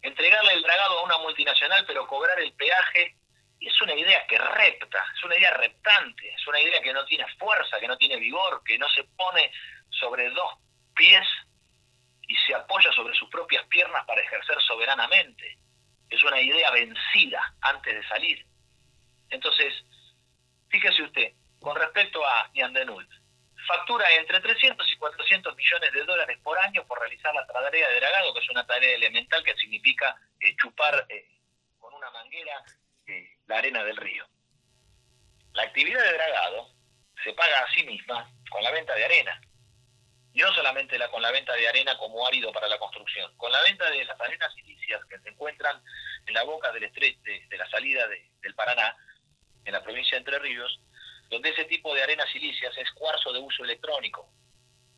entregarle 0.02 0.54
el 0.54 0.62
dragado 0.62 0.99
a 0.99 1.04
una 1.04 1.17
multinacional, 1.17 1.86
pero 1.86 2.08
cobrar 2.08 2.39
el 2.39 2.54
peaje, 2.54 3.15
es 3.60 3.82
una 3.82 3.93
idea 3.93 4.25
que 4.28 4.38
repta, 4.38 5.04
es 5.15 5.23
una 5.23 5.38
idea 5.38 5.52
reptante, 5.52 6.34
es 6.34 6.47
una 6.47 6.62
idea 6.62 6.82
que 6.82 6.93
no 6.93 7.04
tiene 7.06 7.25
fuerza, 7.38 7.80
que 7.80 7.88
no 7.88 7.97
tiene 7.97 8.17
vigor, 8.17 8.63
que 8.63 8.78
no 8.78 8.88
se 8.89 9.04
pone 9.04 9.52
sobre 9.89 10.30
dos 10.30 10.54
pies 10.95 11.28
y 12.28 12.36
se 12.47 12.56
apoya 12.56 12.91
sobre 12.93 13.15
sus 13.15 13.30
propias 13.30 13.65
piernas 13.67 14.06
para 14.06 14.21
ejercer 14.21 14.62
soberanamente. 14.62 15.58
Es 16.10 16.23
una 16.23 16.39
idea 16.39 16.71
vencida 16.71 17.56
antes 17.62 17.95
de 17.95 18.08
salir. 18.08 18.45
Entonces, 19.30 19.73
fíjese 20.69 21.04
usted, 21.04 21.34
con 21.60 21.75
respecto 21.75 22.25
a 22.25 22.49
Yandenult, 22.54 23.10
factura 23.69 24.12
entre 24.15 24.39
300 24.39 24.91
y 24.91 24.97
400 24.97 25.55
millones 25.55 25.93
de 25.93 26.03
dólares 26.03 26.39
por 26.41 26.58
año 26.58 26.84
por 26.88 26.99
realizar 26.99 27.34
la 27.36 27.45
tarea 27.45 27.88
de 27.88 27.95
dragado, 27.99 28.34
que 28.34 28.39
es 28.39 28.49
una 28.49 28.65
tarea 28.65 28.95
elemental 28.95 29.43
que 29.43 29.55
significa 29.55 30.19
eh, 30.39 30.55
chupar 30.55 31.05
eh, 31.08 31.27
con 31.77 31.93
una 31.93 32.10
manguera 32.10 32.63
eh, 33.05 33.38
la 33.45 33.60
arena 33.60 33.84
del 33.84 33.97
río. 33.97 34.27
La 35.53 35.63
actividad 35.63 36.03
de 36.03 36.13
dragado 36.13 36.73
se 37.23 37.32
paga 37.34 37.60
a 37.60 37.73
sí 37.73 37.84
misma 37.84 38.32
con 38.49 38.63
la 38.63 38.71
venta 38.71 38.95
de 38.95 39.05
arena. 39.05 39.39
Y 40.34 40.39
no 40.39 40.51
solamente 40.53 40.97
la, 40.97 41.10
con 41.12 41.21
la 41.21 41.32
venta 41.32 41.53
de 41.53 41.67
arena 41.67 41.95
como 41.97 42.26
árido 42.26 42.51
para 42.51 42.67
la 42.67 42.80
construcción, 42.80 43.36
con 43.38 43.51
la 43.51 43.61
venta 43.61 43.89
de 43.91 44.03
las 44.03 44.20
arenas 44.20 44.53
silicias 44.53 45.03
que 45.05 45.20
se 45.20 45.30
encuentran 45.30 45.82
en 46.26 46.34
la 46.34 46.43
boca 46.43 46.72
del 46.72 46.86
estrecho 46.86 47.20
de, 47.24 47.57
la 47.57 47.70
salida 47.70 48.07
del 48.07 48.55
Paraná, 48.55 48.95
en 49.65 49.74
la 49.74 49.84
provincia 49.84 50.11
de 50.11 50.20
Entre 50.20 50.39
Ríos, 50.39 50.80
donde 51.30 51.49
ese 51.49 51.65
tipo 51.65 51.93
de 51.93 52.03
arenas 52.03 52.30
silicias 52.32 52.75
es 52.77 52.91
cuarzo 52.91 53.32
de 53.32 53.39
uso 53.39 53.63
electrónico 53.63 54.30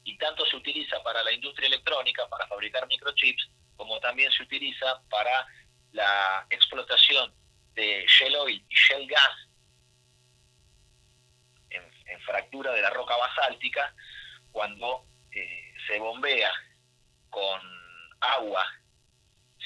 y 0.04 0.18
tanto 0.18 0.46
se 0.46 0.56
utiliza 0.56 1.02
para 1.04 1.24
la 1.24 1.32
industria 1.32 1.68
electrónica, 1.68 2.28
para 2.30 2.48
fabricar 2.48 2.88
microchips, 2.88 3.50
como 3.76 4.00
también 4.00 4.32
se 4.32 4.44
utiliza 4.44 5.02
para 5.10 5.46
la 5.92 6.46
explotación 6.50 7.34
de 7.74 8.06
shell 8.08 8.36
oil 8.36 8.66
y 8.68 8.76
shell 8.76 9.08
gas 9.08 9.48
en, 11.70 12.22
fractura 12.22 12.72
de 12.74 12.82
la 12.82 12.92
roca 12.92 13.18
basáltica 13.18 13.96
cuando 14.52 15.06
eh, 15.32 15.74
se 15.88 15.98
bombea 15.98 16.52
con 17.30 17.60
agua, 18.20 18.68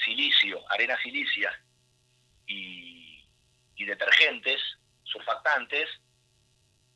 silicio, 0.04 0.64
arena 0.70 0.96
silicia 1.02 1.52
y, 2.46 3.28
y 3.74 3.84
detergentes, 3.84 4.60
surfactantes, 5.04 5.88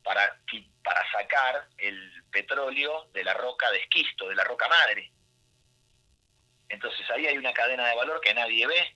para, 0.03 0.41
para 0.83 1.11
sacar 1.11 1.67
el 1.77 2.23
petróleo 2.31 3.09
de 3.13 3.23
la 3.23 3.33
roca 3.33 3.69
de 3.71 3.77
esquisto, 3.77 4.27
de 4.27 4.35
la 4.35 4.43
roca 4.43 4.67
madre. 4.67 5.11
Entonces 6.69 7.09
ahí 7.09 7.27
hay 7.27 7.37
una 7.37 7.53
cadena 7.53 7.87
de 7.87 7.95
valor 7.95 8.21
que 8.21 8.33
nadie 8.33 8.65
ve, 8.65 8.95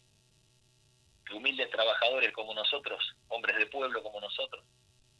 que 1.25 1.33
humildes 1.33 1.69
trabajadores 1.69 2.31
como 2.31 2.53
nosotros, 2.53 3.15
hombres 3.27 3.57
de 3.57 3.65
pueblo 3.67 4.01
como 4.01 4.21
nosotros, 4.21 4.63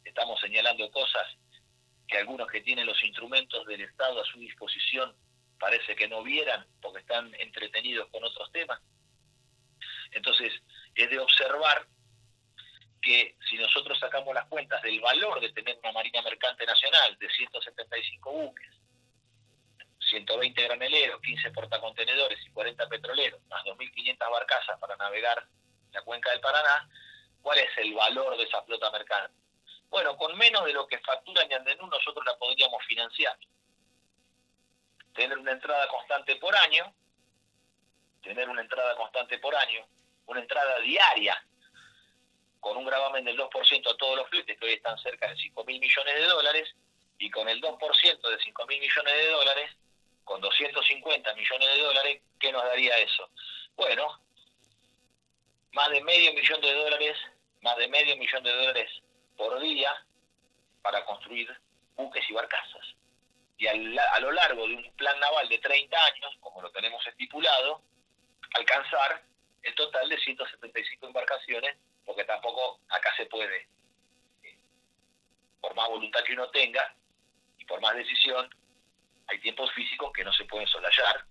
estamos 0.04 0.40
señalando 0.40 0.90
cosas 0.90 1.26
que 2.08 2.18
algunos 2.18 2.48
que 2.48 2.60
tienen 2.60 2.86
los 2.86 3.02
instrumentos 3.02 3.66
del 3.66 3.82
Estado 3.82 4.22
a 4.22 4.24
su 4.24 4.38
disposición 4.38 5.14
parece 5.58 5.96
que 5.96 6.08
no 6.08 6.22
vieran 6.22 6.66
porque 6.80 7.00
están 7.00 7.34
entretenidos 7.34 8.08
con 8.10 8.22
otros 8.22 8.50
temas. 8.52 8.80
Entonces, 10.12 10.52
es 10.94 11.10
de 11.10 11.18
observar 11.18 11.86
que 13.06 13.36
si 13.48 13.56
nosotros 13.56 13.96
sacamos 14.00 14.34
las 14.34 14.46
cuentas 14.46 14.82
del 14.82 15.00
valor 15.00 15.40
de 15.40 15.52
tener 15.52 15.78
una 15.78 15.92
Marina 15.92 16.20
Mercante 16.22 16.66
Nacional 16.66 17.16
de 17.18 17.30
175 17.30 18.32
buques, 18.32 18.68
120 20.10 20.60
graneleros, 20.64 21.20
15 21.20 21.52
portacontenedores 21.52 22.44
y 22.44 22.50
40 22.50 22.88
petroleros, 22.88 23.40
más 23.46 23.64
2.500 23.64 24.18
barcazas 24.28 24.80
para 24.80 24.96
navegar 24.96 25.46
la 25.92 26.02
cuenca 26.02 26.30
del 26.30 26.40
Paraná, 26.40 26.88
¿cuál 27.42 27.58
es 27.58 27.70
el 27.78 27.94
valor 27.94 28.36
de 28.36 28.42
esa 28.42 28.62
flota 28.62 28.90
mercante? 28.90 29.36
Bueno, 29.88 30.16
con 30.16 30.36
menos 30.36 30.64
de 30.64 30.72
lo 30.72 30.88
que 30.88 30.98
factura 30.98 31.46
Ñandenú 31.46 31.86
nosotros 31.86 32.24
la 32.26 32.36
podríamos 32.36 32.84
financiar. 32.86 33.38
Tener 35.14 35.38
una 35.38 35.52
entrada 35.52 35.86
constante 35.86 36.34
por 36.36 36.56
año, 36.56 36.92
tener 38.20 38.48
una 38.48 38.62
entrada 38.62 38.96
constante 38.96 39.38
por 39.38 39.54
año, 39.54 39.86
una 40.26 40.40
entrada 40.40 40.80
diaria 40.80 41.40
con 42.60 42.76
un 42.76 42.84
gravamen 42.84 43.24
del 43.24 43.38
2% 43.38 43.92
a 43.92 43.96
todos 43.96 44.16
los 44.16 44.28
fletes, 44.28 44.58
que 44.58 44.66
hoy 44.66 44.72
están 44.72 44.98
cerca 44.98 45.28
de 45.28 45.36
5 45.36 45.64
mil 45.64 45.80
millones 45.80 46.14
de 46.14 46.26
dólares, 46.26 46.74
y 47.18 47.30
con 47.30 47.48
el 47.48 47.60
2% 47.60 48.28
de 48.28 48.38
5 48.42 48.66
mil 48.66 48.80
millones 48.80 49.14
de 49.14 49.30
dólares, 49.30 49.70
con 50.24 50.40
250 50.40 51.34
millones 51.34 51.68
de 51.74 51.82
dólares, 51.82 52.22
¿qué 52.40 52.52
nos 52.52 52.64
daría 52.64 52.98
eso? 52.98 53.30
Bueno, 53.76 54.20
más 55.72 55.90
de 55.90 56.02
medio 56.02 56.32
millón 56.34 56.60
de 56.60 56.74
dólares, 56.74 57.16
más 57.60 57.76
de 57.76 57.88
medio 57.88 58.16
millón 58.16 58.42
de 58.42 58.52
dólares 58.52 58.90
por 59.36 59.60
día 59.60 59.92
para 60.82 61.04
construir 61.04 61.48
buques 61.94 62.28
y 62.28 62.32
barcazas. 62.32 62.86
Y 63.58 63.66
a 63.66 64.20
lo 64.20 64.32
largo 64.32 64.66
de 64.68 64.74
un 64.74 64.96
plan 64.96 65.18
naval 65.18 65.48
de 65.48 65.58
30 65.58 66.04
años, 66.04 66.36
como 66.40 66.60
lo 66.60 66.70
tenemos 66.70 67.06
estipulado, 67.06 67.82
alcanzar 68.54 69.22
el 69.62 69.74
total 69.74 70.08
de 70.08 70.18
175 70.18 71.06
embarcaciones, 71.06 71.76
porque 72.06 72.24
tampoco 72.24 72.80
acá 72.88 73.14
se 73.16 73.26
puede, 73.26 73.68
eh, 74.44 74.58
por 75.60 75.74
más 75.74 75.88
voluntad 75.88 76.22
que 76.24 76.32
uno 76.32 76.48
tenga 76.50 76.94
y 77.58 77.64
por 77.64 77.80
más 77.80 77.94
decisión, 77.96 78.48
hay 79.26 79.40
tiempos 79.40 79.70
físicos 79.72 80.12
que 80.12 80.24
no 80.24 80.32
se 80.32 80.44
pueden 80.44 80.68
solayar 80.68 81.26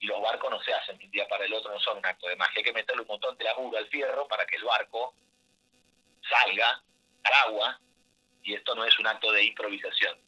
y 0.00 0.06
los 0.06 0.20
barcos 0.20 0.50
no 0.50 0.62
se 0.62 0.72
hacen 0.72 0.98
de 0.98 1.06
un 1.06 1.10
día 1.10 1.26
para 1.26 1.46
el 1.46 1.52
otro, 1.54 1.72
no 1.72 1.80
son 1.80 1.98
un 1.98 2.06
acto 2.06 2.28
de 2.28 2.36
magia. 2.36 2.58
Hay 2.58 2.62
que 2.62 2.72
meterle 2.72 3.02
un 3.02 3.08
montón 3.08 3.36
de 3.36 3.44
laburo 3.44 3.78
al 3.78 3.88
fierro 3.88 4.28
para 4.28 4.46
que 4.46 4.56
el 4.56 4.64
barco 4.64 5.14
salga 6.28 6.82
al 7.24 7.32
agua 7.48 7.80
y 8.42 8.54
esto 8.54 8.74
no 8.74 8.84
es 8.84 8.96
un 8.98 9.06
acto 9.06 9.32
de 9.32 9.44
improvisación. 9.44 10.18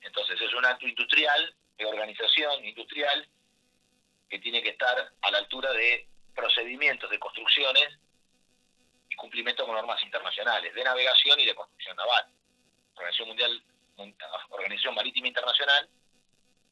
Entonces 0.00 0.40
es 0.40 0.52
un 0.54 0.64
acto 0.64 0.88
industrial, 0.88 1.54
de 1.76 1.86
organización 1.86 2.64
industrial, 2.64 3.28
que 4.28 4.38
tiene 4.38 4.62
que 4.62 4.70
estar 4.70 5.12
a 5.20 5.30
la 5.30 5.38
altura 5.38 5.72
de 5.72 6.08
procedimientos 6.34 7.10
de 7.10 7.18
construcciones 7.18 7.98
cumplimiento 9.16 9.64
con 9.66 9.74
normas 9.74 10.02
internacionales 10.02 10.74
de 10.74 10.84
navegación 10.84 11.38
y 11.40 11.46
de 11.46 11.54
construcción 11.54 11.96
naval. 11.96 12.26
Organización 12.94 13.28
Mundial, 13.28 13.64
Organización 14.50 14.94
Marítima 14.94 15.28
Internacional 15.28 15.88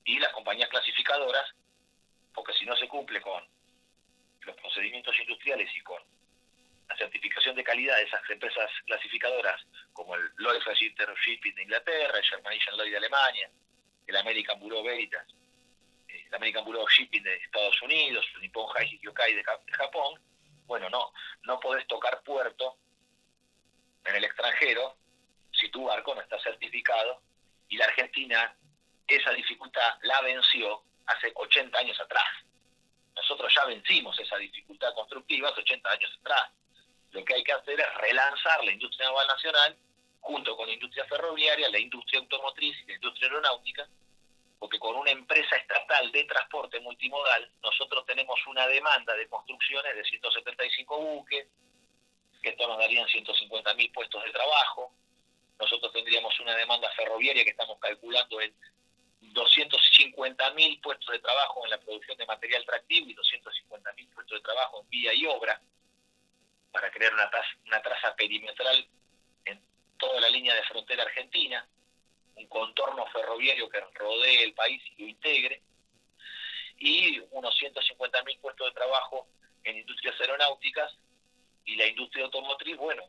y 0.05 0.18
las 0.18 0.32
compañías 0.32 0.68
clasificadoras, 0.68 1.55
porque 2.34 2.53
si 2.55 2.64
no 2.64 2.76
se 2.76 2.88
cumple 2.88 3.20
con 3.20 3.43
los 4.40 4.57
procedimientos 4.57 5.18
industriales 5.18 5.70
y 5.74 5.80
con 5.80 6.03
la 6.88 6.97
certificación 6.97 7.55
de 7.57 7.64
calidad 7.64 7.97
de 7.97 8.05
esas 8.05 8.22
empresas 8.30 8.70
clasificadoras, 8.86 9.64
como 9.93 10.14
el 10.16 10.22
Lloyd's 10.38 10.64
Register 10.64 11.09
Shipping 11.24 11.55
de 11.55 11.62
Inglaterra, 11.62 12.18
el 12.18 12.24
Germanician 12.24 12.76
Lloyd 12.76 12.90
de 12.90 12.97
Alemania, 12.97 13.51
el 14.07 14.16
American 14.16 14.59
Bureau 14.59 14.82
Veritas, 14.82 15.26
eh, 16.09 16.24
el 16.26 16.34
American 16.34 16.64
Bureau 16.64 16.82
of 16.82 16.90
Shipping 16.90 17.22
de 17.22 17.36
Estados 17.36 17.80
Unidos, 17.82 18.26
el 18.34 18.43
Nippon 18.43 18.66
Haiji 18.76 18.99
Kyokai 18.99 19.34
de 19.34 19.45
Japón, 19.45 20.20
bueno, 20.66 20.88
no, 20.90 21.12
no 21.45 21.61
podés 21.61 21.86
tocar 21.86 22.22
puerto 22.22 22.76
en 24.05 24.16
el 24.16 24.24
extranjero 24.24 24.97
si 25.53 25.70
tu 25.70 25.84
barco 25.84 26.14
no 26.14 26.20
está 26.20 26.38
certificado 26.40 27.20
y 27.68 27.76
la 27.76 27.86
Argentina 27.86 28.57
esa 29.07 29.30
dificultad 29.32 29.99
la 30.03 30.20
venció 30.22 30.82
hace 31.07 31.32
80 31.34 31.78
años 31.78 32.01
atrás. 32.01 32.24
Nosotros 33.14 33.53
ya 33.55 33.64
vencimos 33.66 34.18
esa 34.18 34.36
dificultad 34.36 34.95
constructiva 34.95 35.51
hace 35.51 35.61
80 35.61 35.90
años 35.90 36.18
atrás. 36.20 36.51
Lo 37.11 37.24
que 37.24 37.34
hay 37.34 37.45
que 37.45 37.53
hacer 37.53 37.78
es 37.78 37.95
relanzar 37.97 38.64
la 38.64 38.72
industria 38.72 39.07
naval 39.07 39.26
nacional 39.26 39.76
junto 40.20 40.57
con 40.57 40.66
la 40.66 40.74
industria 40.74 41.05
ferroviaria, 41.07 41.68
la 41.68 41.78
industria 41.78 42.20
automotriz 42.20 42.76
y 42.82 42.86
la 42.86 42.95
industria 42.95 43.28
aeronáutica, 43.28 43.86
porque 44.63 44.79
con 44.79 44.95
una 44.95 45.11
empresa 45.11 45.57
estatal 45.57 46.13
de 46.13 46.23
transporte 46.23 46.79
multimodal 46.79 47.51
nosotros 47.65 48.07
tenemos 48.07 48.39
una 48.47 48.65
demanda 48.69 49.13
de 49.17 49.29
construcciones 49.29 49.93
de 49.97 50.05
175 50.05 51.01
buques, 51.01 51.49
que 52.41 52.51
esto 52.51 52.69
nos 52.69 52.79
darían 52.79 53.09
150.000 53.09 53.93
puestos 53.93 54.23
de 54.23 54.31
trabajo. 54.31 54.95
Nosotros 55.59 55.93
tendríamos 55.93 56.39
una 56.39 56.55
demanda 56.55 56.89
ferroviaria 56.93 57.43
que 57.43 57.51
estamos 57.51 57.77
calculando 57.81 58.41
en 58.41 58.55
250.000 59.35 60.81
puestos 60.81 61.11
de 61.11 61.19
trabajo 61.19 61.65
en 61.65 61.71
la 61.71 61.81
producción 61.81 62.17
de 62.17 62.27
material 62.27 62.65
tractivo 62.65 63.11
y 63.11 63.17
250.000 63.17 64.15
puestos 64.15 64.39
de 64.39 64.45
trabajo 64.45 64.83
en 64.83 64.91
vía 64.91 65.13
y 65.13 65.27
obra 65.27 65.61
para 66.71 66.89
crear 66.93 67.13
una, 67.13 67.29
una 67.67 67.83
traza 67.83 68.15
perimetral 68.15 68.87
en 69.45 69.61
toda 69.99 70.21
la 70.21 70.31
línea 70.31 70.55
de 70.55 70.63
frontera 70.63 71.03
argentina, 71.03 71.67
un 72.37 72.47
contorno 72.47 73.07
ferroviario 73.07 73.68
que 73.68 73.80
rodee 73.95 74.45
el 74.45 74.55
país 74.55 74.83
y 74.97 75.03
lo 75.03 75.09
integre, 75.09 75.62
y 76.78 77.20
unos 77.30 77.55
150.000 77.61 78.41
puestos 78.41 78.66
de 78.66 78.74
trabajo 78.74 79.28
en 79.64 79.78
industrias 79.78 80.20
aeronáuticas 80.20 80.93
y 81.64 81.76
la 81.76 81.87
industria 81.87 82.24
automotriz, 82.24 82.76
bueno, 82.76 83.05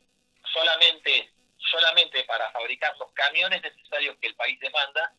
solamente, 0.53 1.31
solamente 1.57 2.23
para 2.25 2.51
fabricar 2.51 2.95
los 2.97 3.11
camiones 3.13 3.61
necesarios 3.61 4.17
que 4.19 4.27
el 4.27 4.35
país 4.35 4.59
demanda, 4.59 5.15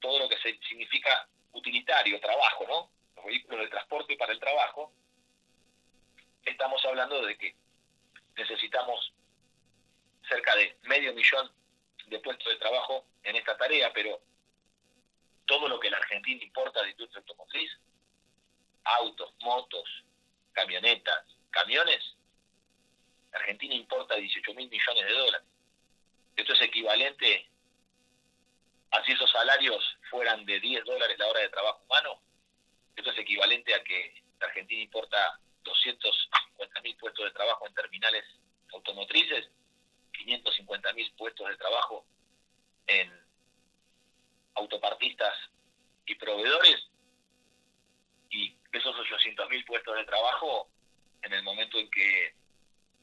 todo 0.00 0.18
lo 0.18 0.28
que 0.28 0.36
significa 0.38 1.28
utilitario, 1.52 2.20
trabajo, 2.20 2.66
¿no? 2.66 2.90
Los 3.16 3.24
vehículos 3.24 3.60
de 3.60 3.68
transporte 3.68 4.16
para 4.16 4.32
el 4.32 4.40
trabajo, 4.40 4.92
estamos 6.44 6.84
hablando 6.84 7.24
de 7.24 7.38
que 7.38 7.54
necesitamos 8.36 9.12
cerca 10.28 10.56
de 10.56 10.76
medio 10.82 11.14
millón 11.14 11.50
de 12.14 12.20
puestos 12.20 12.52
de 12.52 12.58
trabajo 12.58 13.06
en 13.22 13.36
esta 13.36 13.56
tarea, 13.56 13.92
pero 13.92 14.20
todo 15.46 15.68
lo 15.68 15.78
que 15.78 15.90
la 15.90 15.98
Argentina 15.98 16.42
importa 16.42 16.82
de 16.82 16.90
industria 16.90 17.20
automotriz, 17.20 17.70
autos, 18.84 19.34
motos, 19.40 19.88
camionetas, 20.52 21.24
camiones, 21.50 22.16
la 23.32 23.38
Argentina 23.40 23.74
importa 23.74 24.14
18 24.14 24.54
mil 24.54 24.70
millones 24.70 25.06
de 25.06 25.12
dólares. 25.12 25.48
Esto 26.36 26.52
es 26.52 26.62
equivalente 26.62 27.48
así 28.94 29.12
esos 29.12 29.30
salarios 29.30 29.82
fueran 30.10 30.44
de 30.46 30.60
10 30.60 30.84
dólares 30.84 31.18
la 31.18 31.26
hora 31.26 31.40
de 31.40 31.48
trabajo 31.48 31.82
humano, 31.84 32.20
esto 32.96 33.10
es 33.10 33.18
equivalente 33.18 33.74
a 33.74 33.82
que 33.82 34.22
la 34.40 34.46
Argentina 34.46 34.82
importa 34.82 35.40
250 35.64 36.80
mil 36.82 36.96
puestos 36.96 37.24
de 37.24 37.30
trabajo 37.32 37.66
en 37.66 37.74
terminales 37.74 38.24
automotrices, 38.72 39.48
550 40.24 40.92
mil 40.94 41.12
puestos 41.16 41.48
de 41.48 41.56
trabajo 41.56 42.06
en 42.86 43.12
autopartistas 44.54 45.34
y 46.06 46.14
proveedores, 46.14 46.88
y 48.30 48.56
esos 48.72 48.98
800 48.98 49.48
mil 49.50 49.64
puestos 49.64 49.96
de 49.96 50.04
trabajo, 50.04 50.68
en 51.22 51.32
el 51.32 51.42
momento 51.42 51.78
en 51.78 51.90
que 51.90 52.34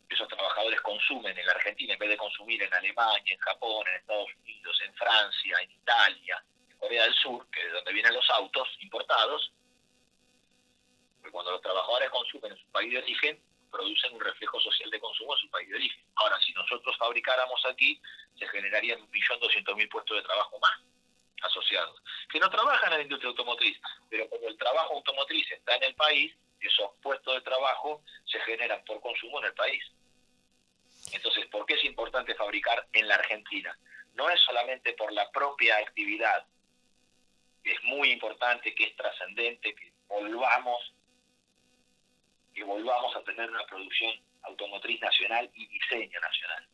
esos 0.10 0.28
trabajadores 0.28 0.82
consumen 0.82 1.38
en 1.38 1.46
la 1.46 1.54
Argentina 1.54 1.94
en 1.94 2.00
vez 2.00 2.10
de 2.10 2.18
consumir 2.18 2.62
en 2.62 2.74
Alemania, 2.74 3.34
en 3.34 3.40
Japón, 3.40 3.88
en 3.88 3.96
Estados 3.96 4.30
Unidos, 4.42 4.82
en 4.86 4.94
Francia, 4.96 5.58
en 5.62 5.72
Italia, 5.72 6.44
en 6.70 6.78
Corea 6.78 7.04
del 7.04 7.14
Sur, 7.16 7.50
que 7.50 7.62
es 7.62 7.66
de 7.68 7.72
donde 7.74 7.94
vienen 7.94 8.14
los 8.14 8.30
autos 8.32 8.68
importados, 8.82 9.54
porque 11.20 11.32
cuando 11.32 11.52
los 11.52 11.62
trabajadores 11.62 12.10
consumen 12.10 12.52
en 12.52 12.58
su 12.58 12.68
país 12.72 12.92
de 12.92 12.98
origen, 12.98 13.42
producen 13.72 14.14
un 14.14 14.20
reflejo 14.20 14.60
social 14.60 14.90
de 14.90 15.00
consumo 15.00 15.34
en 15.36 15.42
su 15.42 15.50
país 15.50 15.70
de 15.70 15.76
origen. 15.76 16.04
Ahora, 16.16 16.40
si 16.42 16.52
nosotros 16.54 16.96
fabricáramos 16.98 17.66
aquí, 17.66 18.00
se 18.38 18.48
generarían 18.48 19.00
1.200.000 19.10 19.90
puestos 19.90 20.18
de 20.18 20.24
trabajo 20.24 20.60
más 20.60 20.80
asociados, 21.42 22.02
que 22.30 22.40
no 22.40 22.50
trabajan 22.50 22.92
en 22.92 22.98
la 23.00 23.04
industria 23.04 23.30
automotriz, 23.30 23.80
pero 24.10 24.30
como 24.30 24.48
el 24.48 24.58
trabajo 24.58 24.96
automotriz 24.96 25.50
está 25.52 25.76
en 25.78 25.84
el 25.84 25.96
país, 25.96 26.36
esos 26.60 26.92
puestos 27.02 27.34
de 27.34 27.42
trabajo 27.42 28.04
se 28.26 28.40
generan 28.42 28.84
por 28.86 29.02
consumo 29.02 29.40
en 29.40 29.46
el 29.46 29.54
país. 29.54 29.84
Entonces, 31.14 31.48
¿por 31.48 31.66
qué 31.66 31.74
es 31.74 31.84
importante 31.86 32.36
fabricar 32.36 32.88
en 32.94 33.08
la 33.08 33.16
Argentina? 33.16 33.76
No 34.14 34.30
es 34.30 34.40
solamente 34.42 34.94
por 34.94 35.12
la 35.12 35.32
propia 35.32 35.78
actividad, 35.78 36.46
es 37.64 37.84
muy 37.84 38.12
importante, 38.12 38.74
que 38.74 38.86
es 38.86 38.96
trascendente, 38.96 39.76
que 39.76 39.94
volvamos, 40.08 40.94
que 42.54 42.64
volvamos 42.64 43.16
a 43.16 43.24
tener 43.24 43.50
una 43.50 43.66
producción 43.66 44.12
automotriz 44.44 45.00
nacional 45.02 45.50
y 45.54 45.68
diseño 45.68 46.20
nacional, 46.20 46.68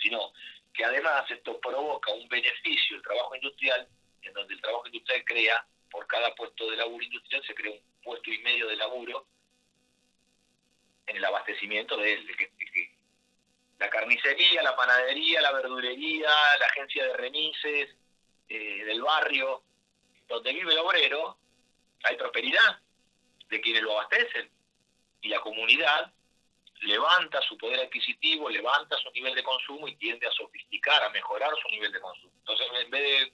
sino 0.00 0.32
que 0.72 0.84
además 0.84 1.30
esto 1.30 1.58
provoca 1.60 2.12
un 2.12 2.28
beneficio, 2.28 2.96
el 2.96 3.02
trabajo 3.02 3.34
industrial, 3.34 3.88
en 4.22 4.32
donde 4.32 4.54
el 4.54 4.60
trabajo 4.60 4.86
industrial 4.86 5.24
crea, 5.24 5.66
por 5.90 6.06
cada 6.06 6.34
puesto 6.34 6.70
de 6.70 6.76
laburo 6.76 7.02
industrial 7.02 7.42
se 7.46 7.54
crea 7.54 7.72
un 7.72 8.02
puesto 8.02 8.30
y 8.30 8.38
medio 8.38 8.66
de 8.68 8.76
laburo 8.76 9.26
en 11.06 11.16
el 11.16 11.24
abastecimiento 11.24 11.96
de, 11.96 12.16
de, 12.16 12.34
de, 12.34 12.96
la 13.78 13.88
carnicería, 13.90 14.62
la 14.62 14.74
panadería, 14.74 15.40
la 15.40 15.52
verdulería, 15.52 16.28
la 16.58 16.66
agencia 16.66 17.06
de 17.06 17.16
remises 17.16 17.96
eh, 18.48 18.84
del 18.84 19.02
barrio, 19.02 19.62
donde 20.28 20.52
vive 20.52 20.72
el 20.72 20.78
obrero, 20.78 21.38
hay 22.02 22.16
prosperidad 22.16 22.80
de 23.48 23.60
quienes 23.60 23.82
lo 23.82 23.92
abastecen 23.92 24.50
y 25.26 25.28
la 25.28 25.40
comunidad 25.40 26.12
levanta 26.82 27.40
su 27.42 27.58
poder 27.58 27.80
adquisitivo, 27.80 28.48
levanta 28.48 28.96
su 28.98 29.10
nivel 29.10 29.34
de 29.34 29.42
consumo 29.42 29.88
y 29.88 29.96
tiende 29.96 30.24
a 30.26 30.30
sofisticar, 30.30 31.02
a 31.02 31.10
mejorar 31.10 31.50
su 31.60 31.68
nivel 31.68 31.90
de 31.90 32.00
consumo. 32.00 32.32
Entonces, 32.38 32.68
en 32.72 32.90
vez 32.90 33.02
de, 33.02 33.32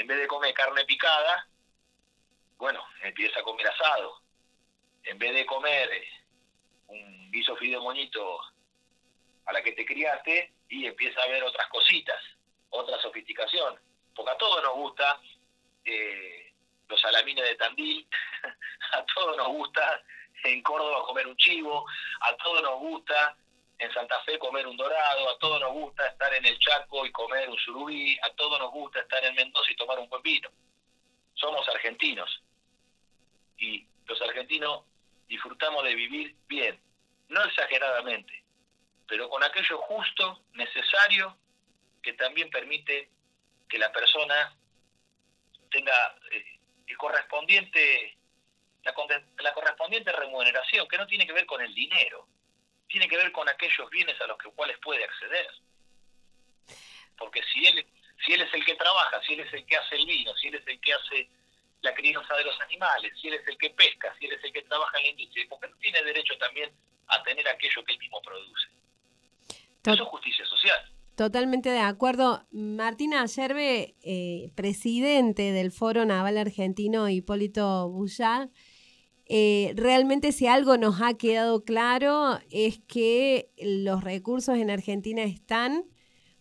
en 0.00 0.06
vez 0.08 0.18
de 0.18 0.26
comer 0.26 0.52
carne 0.54 0.84
picada, 0.86 1.46
bueno, 2.56 2.84
empieza 3.02 3.38
a 3.38 3.44
comer 3.44 3.68
asado. 3.68 4.22
En 5.04 5.18
vez 5.18 5.32
de 5.32 5.46
comer 5.46 5.88
eh, 5.92 6.08
un 6.88 7.30
guiso 7.30 7.56
moñito 7.80 8.40
a 9.46 9.52
la 9.52 9.62
que 9.62 9.72
te 9.72 9.86
criaste, 9.86 10.52
y 10.68 10.86
empieza 10.86 11.20
a 11.22 11.28
ver 11.28 11.42
otras 11.44 11.68
cositas, 11.68 12.20
otra 12.70 13.00
sofisticación. 13.00 13.78
Porque 14.14 14.32
a 14.32 14.36
todos 14.36 14.62
nos 14.62 14.74
gusta 14.74 15.20
eh, 15.84 16.52
los 16.88 17.00
salamines 17.00 17.44
de 17.44 17.54
Tandil, 17.54 18.08
a 18.92 19.04
todos 19.14 19.36
nos 19.36 19.48
gusta 19.48 20.02
en 20.44 20.62
Córdoba 20.62 21.04
comer 21.04 21.26
un 21.26 21.36
chivo, 21.36 21.84
a 22.20 22.36
todos 22.36 22.62
nos 22.62 22.78
gusta 22.78 23.36
en 23.78 23.92
Santa 23.92 24.20
Fe 24.24 24.38
comer 24.38 24.66
un 24.66 24.76
dorado, 24.76 25.30
a 25.30 25.38
todos 25.38 25.60
nos 25.60 25.72
gusta 25.72 26.06
estar 26.06 26.32
en 26.34 26.44
el 26.44 26.58
Chaco 26.58 27.06
y 27.06 27.12
comer 27.12 27.48
un 27.48 27.56
surubí, 27.58 28.18
a 28.22 28.30
todos 28.34 28.58
nos 28.58 28.70
gusta 28.70 29.00
estar 29.00 29.24
en 29.24 29.34
Mendoza 29.34 29.70
y 29.70 29.76
tomar 29.76 29.98
un 29.98 30.08
buen 30.08 30.22
vino. 30.22 30.50
Somos 31.34 31.66
argentinos 31.68 32.42
y 33.56 33.86
los 34.04 34.20
argentinos 34.20 34.84
disfrutamos 35.26 35.82
de 35.84 35.94
vivir 35.94 36.36
bien, 36.46 36.78
no 37.28 37.42
exageradamente, 37.44 38.44
pero 39.06 39.30
con 39.30 39.42
aquello 39.42 39.78
justo, 39.78 40.42
necesario, 40.52 41.36
que 42.02 42.12
también 42.14 42.50
permite 42.50 43.10
que 43.68 43.78
la 43.78 43.90
persona 43.92 44.54
tenga 45.70 46.16
eh, 46.32 46.58
el 46.86 46.96
correspondiente 46.98 48.18
la, 48.84 49.52
correspondiente 49.54 50.12
remuneración, 50.12 50.88
que 50.88 50.98
no 50.98 51.06
tiene 51.06 51.26
que 51.26 51.32
ver 51.32 51.46
con 51.46 51.60
el 51.60 51.74
dinero, 51.74 52.26
tiene 52.88 53.08
que 53.08 53.16
ver 53.16 53.30
con 53.32 53.48
aquellos 53.48 53.88
bienes 53.90 54.20
a 54.20 54.26
los 54.26 54.38
que, 54.38 54.50
cuales 54.50 54.78
puede 54.78 55.04
acceder. 55.04 55.48
Porque 57.16 57.42
si 57.52 57.66
él, 57.66 57.86
si 58.24 58.32
él 58.32 58.42
es 58.42 58.54
el 58.54 58.64
que 58.64 58.74
trabaja, 58.74 59.20
si 59.26 59.34
él 59.34 59.40
es 59.40 59.52
el 59.52 59.64
que 59.66 59.76
hace 59.76 59.96
el 59.96 60.06
vino, 60.06 60.34
si 60.36 60.48
él 60.48 60.54
es 60.54 60.66
el 60.66 60.80
que 60.80 60.92
hace 60.92 61.28
la 61.82 61.94
crianza 61.94 62.34
de 62.34 62.44
los 62.44 62.60
animales, 62.60 63.12
si 63.20 63.28
él 63.28 63.34
es 63.34 63.46
el 63.46 63.56
que 63.58 63.70
pesca, 63.70 64.14
si 64.18 64.26
él 64.26 64.32
es 64.32 64.44
el 64.44 64.52
que 64.52 64.62
trabaja 64.62 64.98
en 64.98 65.04
la 65.04 65.10
industria, 65.10 65.46
porque 65.48 65.68
no 65.68 65.76
tiene 65.76 66.02
derecho 66.02 66.36
también 66.38 66.70
a 67.08 67.22
tener 67.22 67.46
aquello 67.48 67.84
que 67.84 67.92
él 67.92 67.98
mismo 67.98 68.20
produce. 68.22 68.68
Eso 69.84 70.02
es 70.02 70.08
justicia 70.08 70.44
social. 70.46 70.90
Totalmente 71.16 71.68
de 71.68 71.80
acuerdo. 71.80 72.46
Martina 72.50 73.22
Ayerbe, 73.22 73.94
eh, 74.02 74.50
presidente 74.54 75.52
del 75.52 75.70
Foro 75.70 76.04
Naval 76.04 76.38
Argentino 76.38 77.08
Hipólito 77.08 77.88
Bullard, 77.88 78.48
eh, 79.32 79.74
realmente 79.76 80.32
si 80.32 80.48
algo 80.48 80.76
nos 80.76 81.00
ha 81.00 81.14
quedado 81.14 81.64
claro 81.64 82.40
es 82.50 82.80
que 82.88 83.52
los 83.62 84.02
recursos 84.02 84.58
en 84.58 84.70
Argentina 84.70 85.22
están 85.22 85.84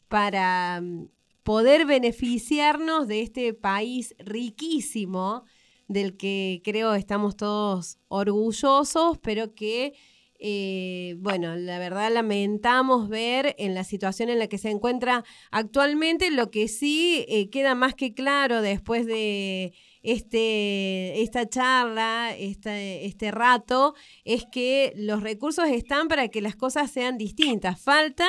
para 0.08 0.82
mm, 0.82 1.08
poder 1.44 1.86
beneficiarnos 1.86 3.08
de 3.08 3.22
este 3.22 3.54
país 3.54 4.16
riquísimo 4.18 5.44
del 5.88 6.18
que 6.18 6.64
creo 6.64 6.96
estamos 6.96 7.38
todos 7.38 8.00
orgullosos, 8.08 9.20
pero 9.20 9.54
que, 9.54 9.94
eh, 10.40 11.14
bueno, 11.20 11.56
la 11.58 11.78
verdad 11.78 12.12
lamentamos 12.12 13.08
ver 13.08 13.54
en 13.60 13.76
la 13.76 13.84
situación 13.84 14.30
en 14.30 14.40
la 14.40 14.48
que 14.48 14.58
se 14.58 14.72
encuentra 14.72 15.24
actualmente, 15.52 16.32
lo 16.32 16.50
que 16.50 16.68
sí 16.68 17.24
eh, 17.30 17.52
queda 17.52 17.76
más 17.76 17.94
que 17.94 18.16
claro 18.16 18.64
después 18.64 19.06
de 19.06 19.76
este, 20.02 21.22
esta 21.22 21.48
charla, 21.48 22.34
este, 22.38 23.06
este 23.06 23.32
rato, 23.32 23.96
es 24.24 24.46
que 24.52 24.94
los 24.96 25.22
recursos 25.22 25.68
están 25.68 26.08
para 26.08 26.30
que 26.30 26.42
las 26.42 26.56
cosas 26.56 26.92
sean 26.92 27.18
distintas. 27.18 27.82
Falta 27.82 28.28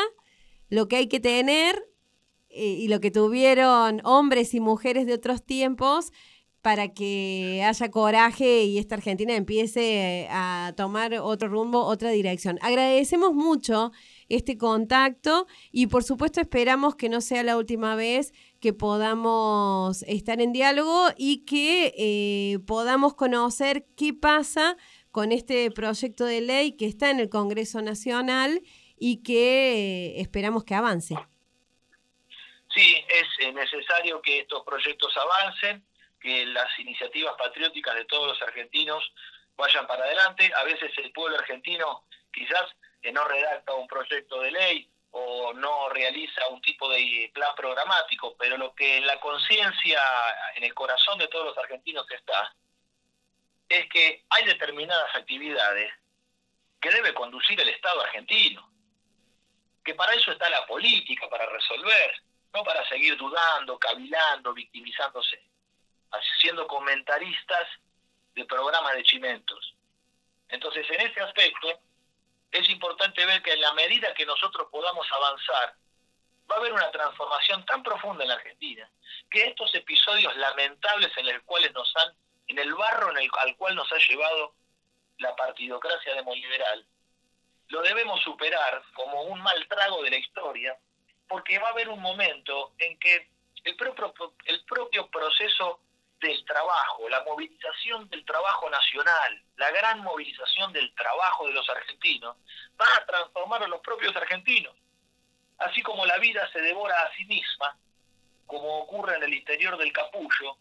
lo 0.69 0.89
que 0.89 0.97
hay 0.97 1.09
que 1.09 1.21
tener 1.21 1.91
eh, 2.49 2.65
y 2.65 2.89
lo 2.89 3.01
que 3.01 3.11
tuvieron 3.11 4.01
hombres 4.05 4.55
y 4.55 4.61
mujeres 4.61 5.07
de 5.07 5.15
otros 5.15 5.45
tiempos 5.45 6.13
para 6.63 6.89
que 6.89 7.63
haya 7.67 7.91
coraje 7.91 8.65
y 8.65 8.79
esta 8.79 8.95
Argentina 8.95 9.35
empiece 9.35 10.29
a 10.31 10.75
tomar 10.77 11.15
otro 11.15 11.49
rumbo, 11.49 11.85
otra 11.85 12.11
dirección. 12.11 12.59
Agradecemos 12.61 13.33
mucho 13.33 13.93
este 14.31 14.57
contacto 14.57 15.47
y 15.71 15.89
por 15.89 16.03
supuesto 16.03 16.41
esperamos 16.41 16.97
que 16.97 17.11
no 17.11 17.21
sea 17.21 17.43
la 17.43 17.59
última 17.59 17.95
vez 17.97 18.33
que 18.61 18.73
podamos 18.73 20.03
estar 20.05 20.41
en 20.41 20.53
diálogo 20.53 21.09
y 21.19 21.45
que 21.45 21.93
eh, 21.99 22.59
podamos 22.67 23.15
conocer 23.15 23.85
qué 23.97 24.15
pasa 24.15 24.77
con 25.11 25.33
este 25.33 25.71
proyecto 25.71 26.25
de 26.25 26.41
ley 26.41 26.77
que 26.77 26.87
está 26.87 27.11
en 27.11 27.21
el 27.21 27.29
Congreso 27.29 27.83
Nacional 27.83 28.63
y 28.99 29.23
que 29.23 30.15
eh, 30.17 30.21
esperamos 30.21 30.65
que 30.65 30.75
avance. 30.75 31.17
Sí, 32.73 33.05
es 33.09 33.47
eh, 33.47 33.53
necesario 33.53 34.23
que 34.23 34.41
estos 34.41 34.63
proyectos 34.65 35.13
avancen, 35.17 35.85
que 36.21 36.47
las 36.47 36.69
iniciativas 36.79 37.35
patrióticas 37.37 37.97
de 37.97 38.05
todos 38.05 38.29
los 38.29 38.43
argentinos 38.43 39.03
vayan 39.57 39.87
para 39.87 40.05
adelante. 40.05 40.53
A 40.55 40.65
veces 40.65 40.93
el 40.99 41.11
pueblo 41.13 41.37
argentino 41.37 42.05
quizás 42.33 42.67
no 43.13 43.25
redacta 43.25 43.75
un 43.75 43.87
proyecto 43.87 44.41
de 44.41 44.51
ley 44.51 44.91
o 45.13 45.53
no 45.55 45.89
realiza 45.89 46.47
un 46.49 46.61
tipo 46.63 46.89
de 46.89 47.31
plan 47.35 47.55
programático, 47.57 48.37
pero 48.37 48.57
lo 48.57 48.75
que 48.75 48.99
en 48.99 49.07
la 49.07 49.19
conciencia, 49.19 50.01
en 50.55 50.65
el 50.65 50.75
corazón 50.75 51.19
de 51.19 51.29
todos 51.29 51.47
los 51.47 51.59
argentinos 51.59 52.07
está, 52.11 52.55
es 53.69 53.89
que 53.89 54.25
hay 54.29 54.45
determinadas 54.45 55.15
actividades 55.15 55.93
que 56.81 56.91
debe 56.91 57.15
conducir 57.15 57.61
el 57.61 57.69
Estado 57.69 58.01
argentino, 58.01 58.69
que 59.85 59.95
para 59.95 60.15
eso 60.15 60.33
está 60.33 60.49
la 60.49 60.67
política, 60.67 61.29
para 61.29 61.47
resolver, 61.47 62.23
no 62.53 62.65
para 62.65 62.87
seguir 62.89 63.17
dudando, 63.17 63.79
cavilando, 63.79 64.53
victimizándose, 64.53 65.43
siendo 66.41 66.67
comentaristas 66.67 67.69
de 68.35 68.45
programas 68.45 68.95
de 68.95 69.03
chimentos. 69.05 69.75
Entonces, 70.49 70.87
en 70.91 71.01
ese 71.07 71.21
aspecto, 71.21 71.81
es 72.53 72.69
importante 72.69 73.25
ver 73.27 73.43
que 73.43 73.53
en 73.53 73.61
la 73.61 73.73
medida 73.75 74.13
que 74.15 74.27
nosotros 74.27 74.69
podamos 74.71 75.07
avanzar, 75.13 75.75
va 76.51 76.57
a 76.57 76.59
haber 76.59 76.73
una 76.73 76.91
transformación 76.91 77.65
tan 77.65 77.83
profunda 77.83 78.25
en 78.25 78.29
la 78.29 78.35
Argentina, 78.35 78.91
que 79.31 79.47
estos 79.47 79.73
episodios 79.75 80.37
lamentables 80.37 81.17
en 81.17 81.27
los 81.27 81.43
cuales 81.45 81.73
nos 81.73 81.95
han, 81.97 82.15
en 82.49 82.59
el 82.59 82.75
barro 82.75 83.11
en 83.13 83.19
el, 83.19 83.31
al 83.39 83.57
cual 83.57 83.77
nos 83.77 83.91
ha 83.93 83.99
llevado 84.09 84.55
la 85.19 85.35
partidocracia 85.37 86.15
demoliberal, 86.15 86.85
lo 87.69 87.83
debemos 87.83 88.21
superar 88.23 88.83
como 88.95 89.23
un 89.23 89.41
mal 89.41 89.69
trago 89.69 90.03
de 90.03 90.11
la 90.11 90.17
historia, 90.17 90.77
porque 91.29 91.59
va 91.61 91.69
a 91.69 91.73
haber 91.73 91.89
un 91.89 92.01
momento 92.01 92.73
en 92.79 92.99
que 92.99 93.31
el 93.63 93.77
propio, 93.77 94.13
el 94.47 94.65
propio 94.65 95.09
proceso 95.09 95.81
del 96.21 96.45
trabajo, 96.45 97.09
la 97.09 97.23
movilización 97.25 98.09
del 98.11 98.25
trabajo 98.25 98.69
nacional, 98.69 99.43
la 99.57 99.71
gran 99.71 100.01
movilización 100.01 100.73
del 100.73 100.95
trabajo 100.95 101.47
de 101.47 101.53
los 101.53 101.69
argentinos, 101.69 102.37
va 102.81 102.87
a 102.97 103.07
transformar 103.07 103.63
a 103.63 103.69
los 103.69 103.81
propios 103.81 104.15
argentinos. 104.15 104.75
Así 105.59 105.83
como 105.83 106.07
la 106.07 106.19
vida 106.19 106.49
se 106.53 106.61
devora 106.61 106.95
a 107.03 107.13
sí 107.15 107.25
misma, 107.25 107.77
como 108.47 108.81
ocurre 108.81 109.17
en 109.17 109.23
el 109.23 109.35
interior 109.35 109.77
del 109.77 109.93
capullo, 109.93 110.57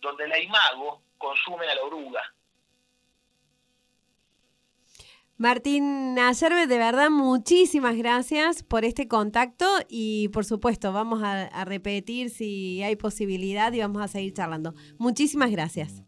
donde 0.00 0.24
el 0.24 0.44
imago 0.44 1.02
consume 1.18 1.68
a 1.68 1.74
la 1.74 1.82
oruga. 1.82 2.34
Martín 5.42 6.18
Ayerbe, 6.20 6.68
de 6.68 6.78
verdad, 6.78 7.10
muchísimas 7.10 7.96
gracias 7.96 8.62
por 8.62 8.84
este 8.84 9.08
contacto 9.08 9.66
y 9.88 10.28
por 10.28 10.44
supuesto 10.44 10.92
vamos 10.92 11.20
a, 11.24 11.64
repetir 11.64 12.30
si 12.30 12.80
hay 12.84 12.94
posibilidad 12.94 13.72
y 13.72 13.80
vamos 13.80 14.02
a 14.02 14.06
seguir 14.06 14.34
charlando. 14.34 14.76
Muchísimas 14.98 15.50
gracias. 15.50 16.04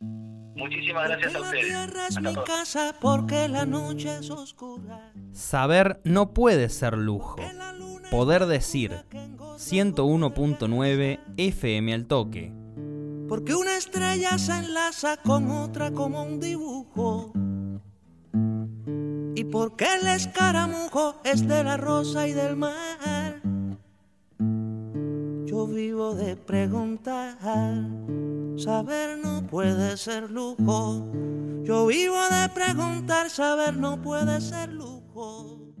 Muchísimas 0.00 1.06
gracias 1.06 1.34
a 1.34 1.40
ustedes. 1.42 2.18
mi 2.22 2.34
casa 2.46 2.96
porque 2.98 3.46
la 3.46 3.66
noche 3.66 4.08
es 4.20 4.30
oscura. 4.30 5.12
Saber 5.32 6.00
no 6.04 6.32
puede 6.32 6.70
ser 6.70 6.96
lujo. 6.96 7.36
Poder 8.10 8.46
decir 8.46 9.04
101.9 9.10 11.20
FM 11.36 11.92
al 11.92 12.06
toque. 12.06 12.54
Porque 13.28 13.54
una 13.54 13.76
estrella 13.76 14.38
se 14.38 14.56
enlaza 14.56 15.18
con 15.18 15.50
otra 15.50 15.90
como 15.90 16.22
un 16.22 16.40
dibujo 16.40 17.34
y 19.34 19.44
porque 19.44 19.86
el 20.00 20.06
escaramujo 20.08 21.16
es 21.24 21.46
de 21.46 21.64
la 21.64 21.76
rosa 21.76 22.26
y 22.28 22.32
del 22.32 22.56
mar. 22.56 23.40
Yo 25.46 25.66
vivo 25.66 26.14
de 26.14 26.36
preguntar, 26.36 27.36
saber 28.56 29.18
no 29.18 29.46
puede 29.46 29.96
ser 29.96 30.30
lujo. 30.30 31.10
Yo 31.62 31.86
vivo 31.86 32.16
de 32.30 32.48
preguntar, 32.48 33.30
saber 33.30 33.76
no 33.76 34.00
puede 34.00 34.40
ser 34.40 34.72
lujo. 34.72 35.71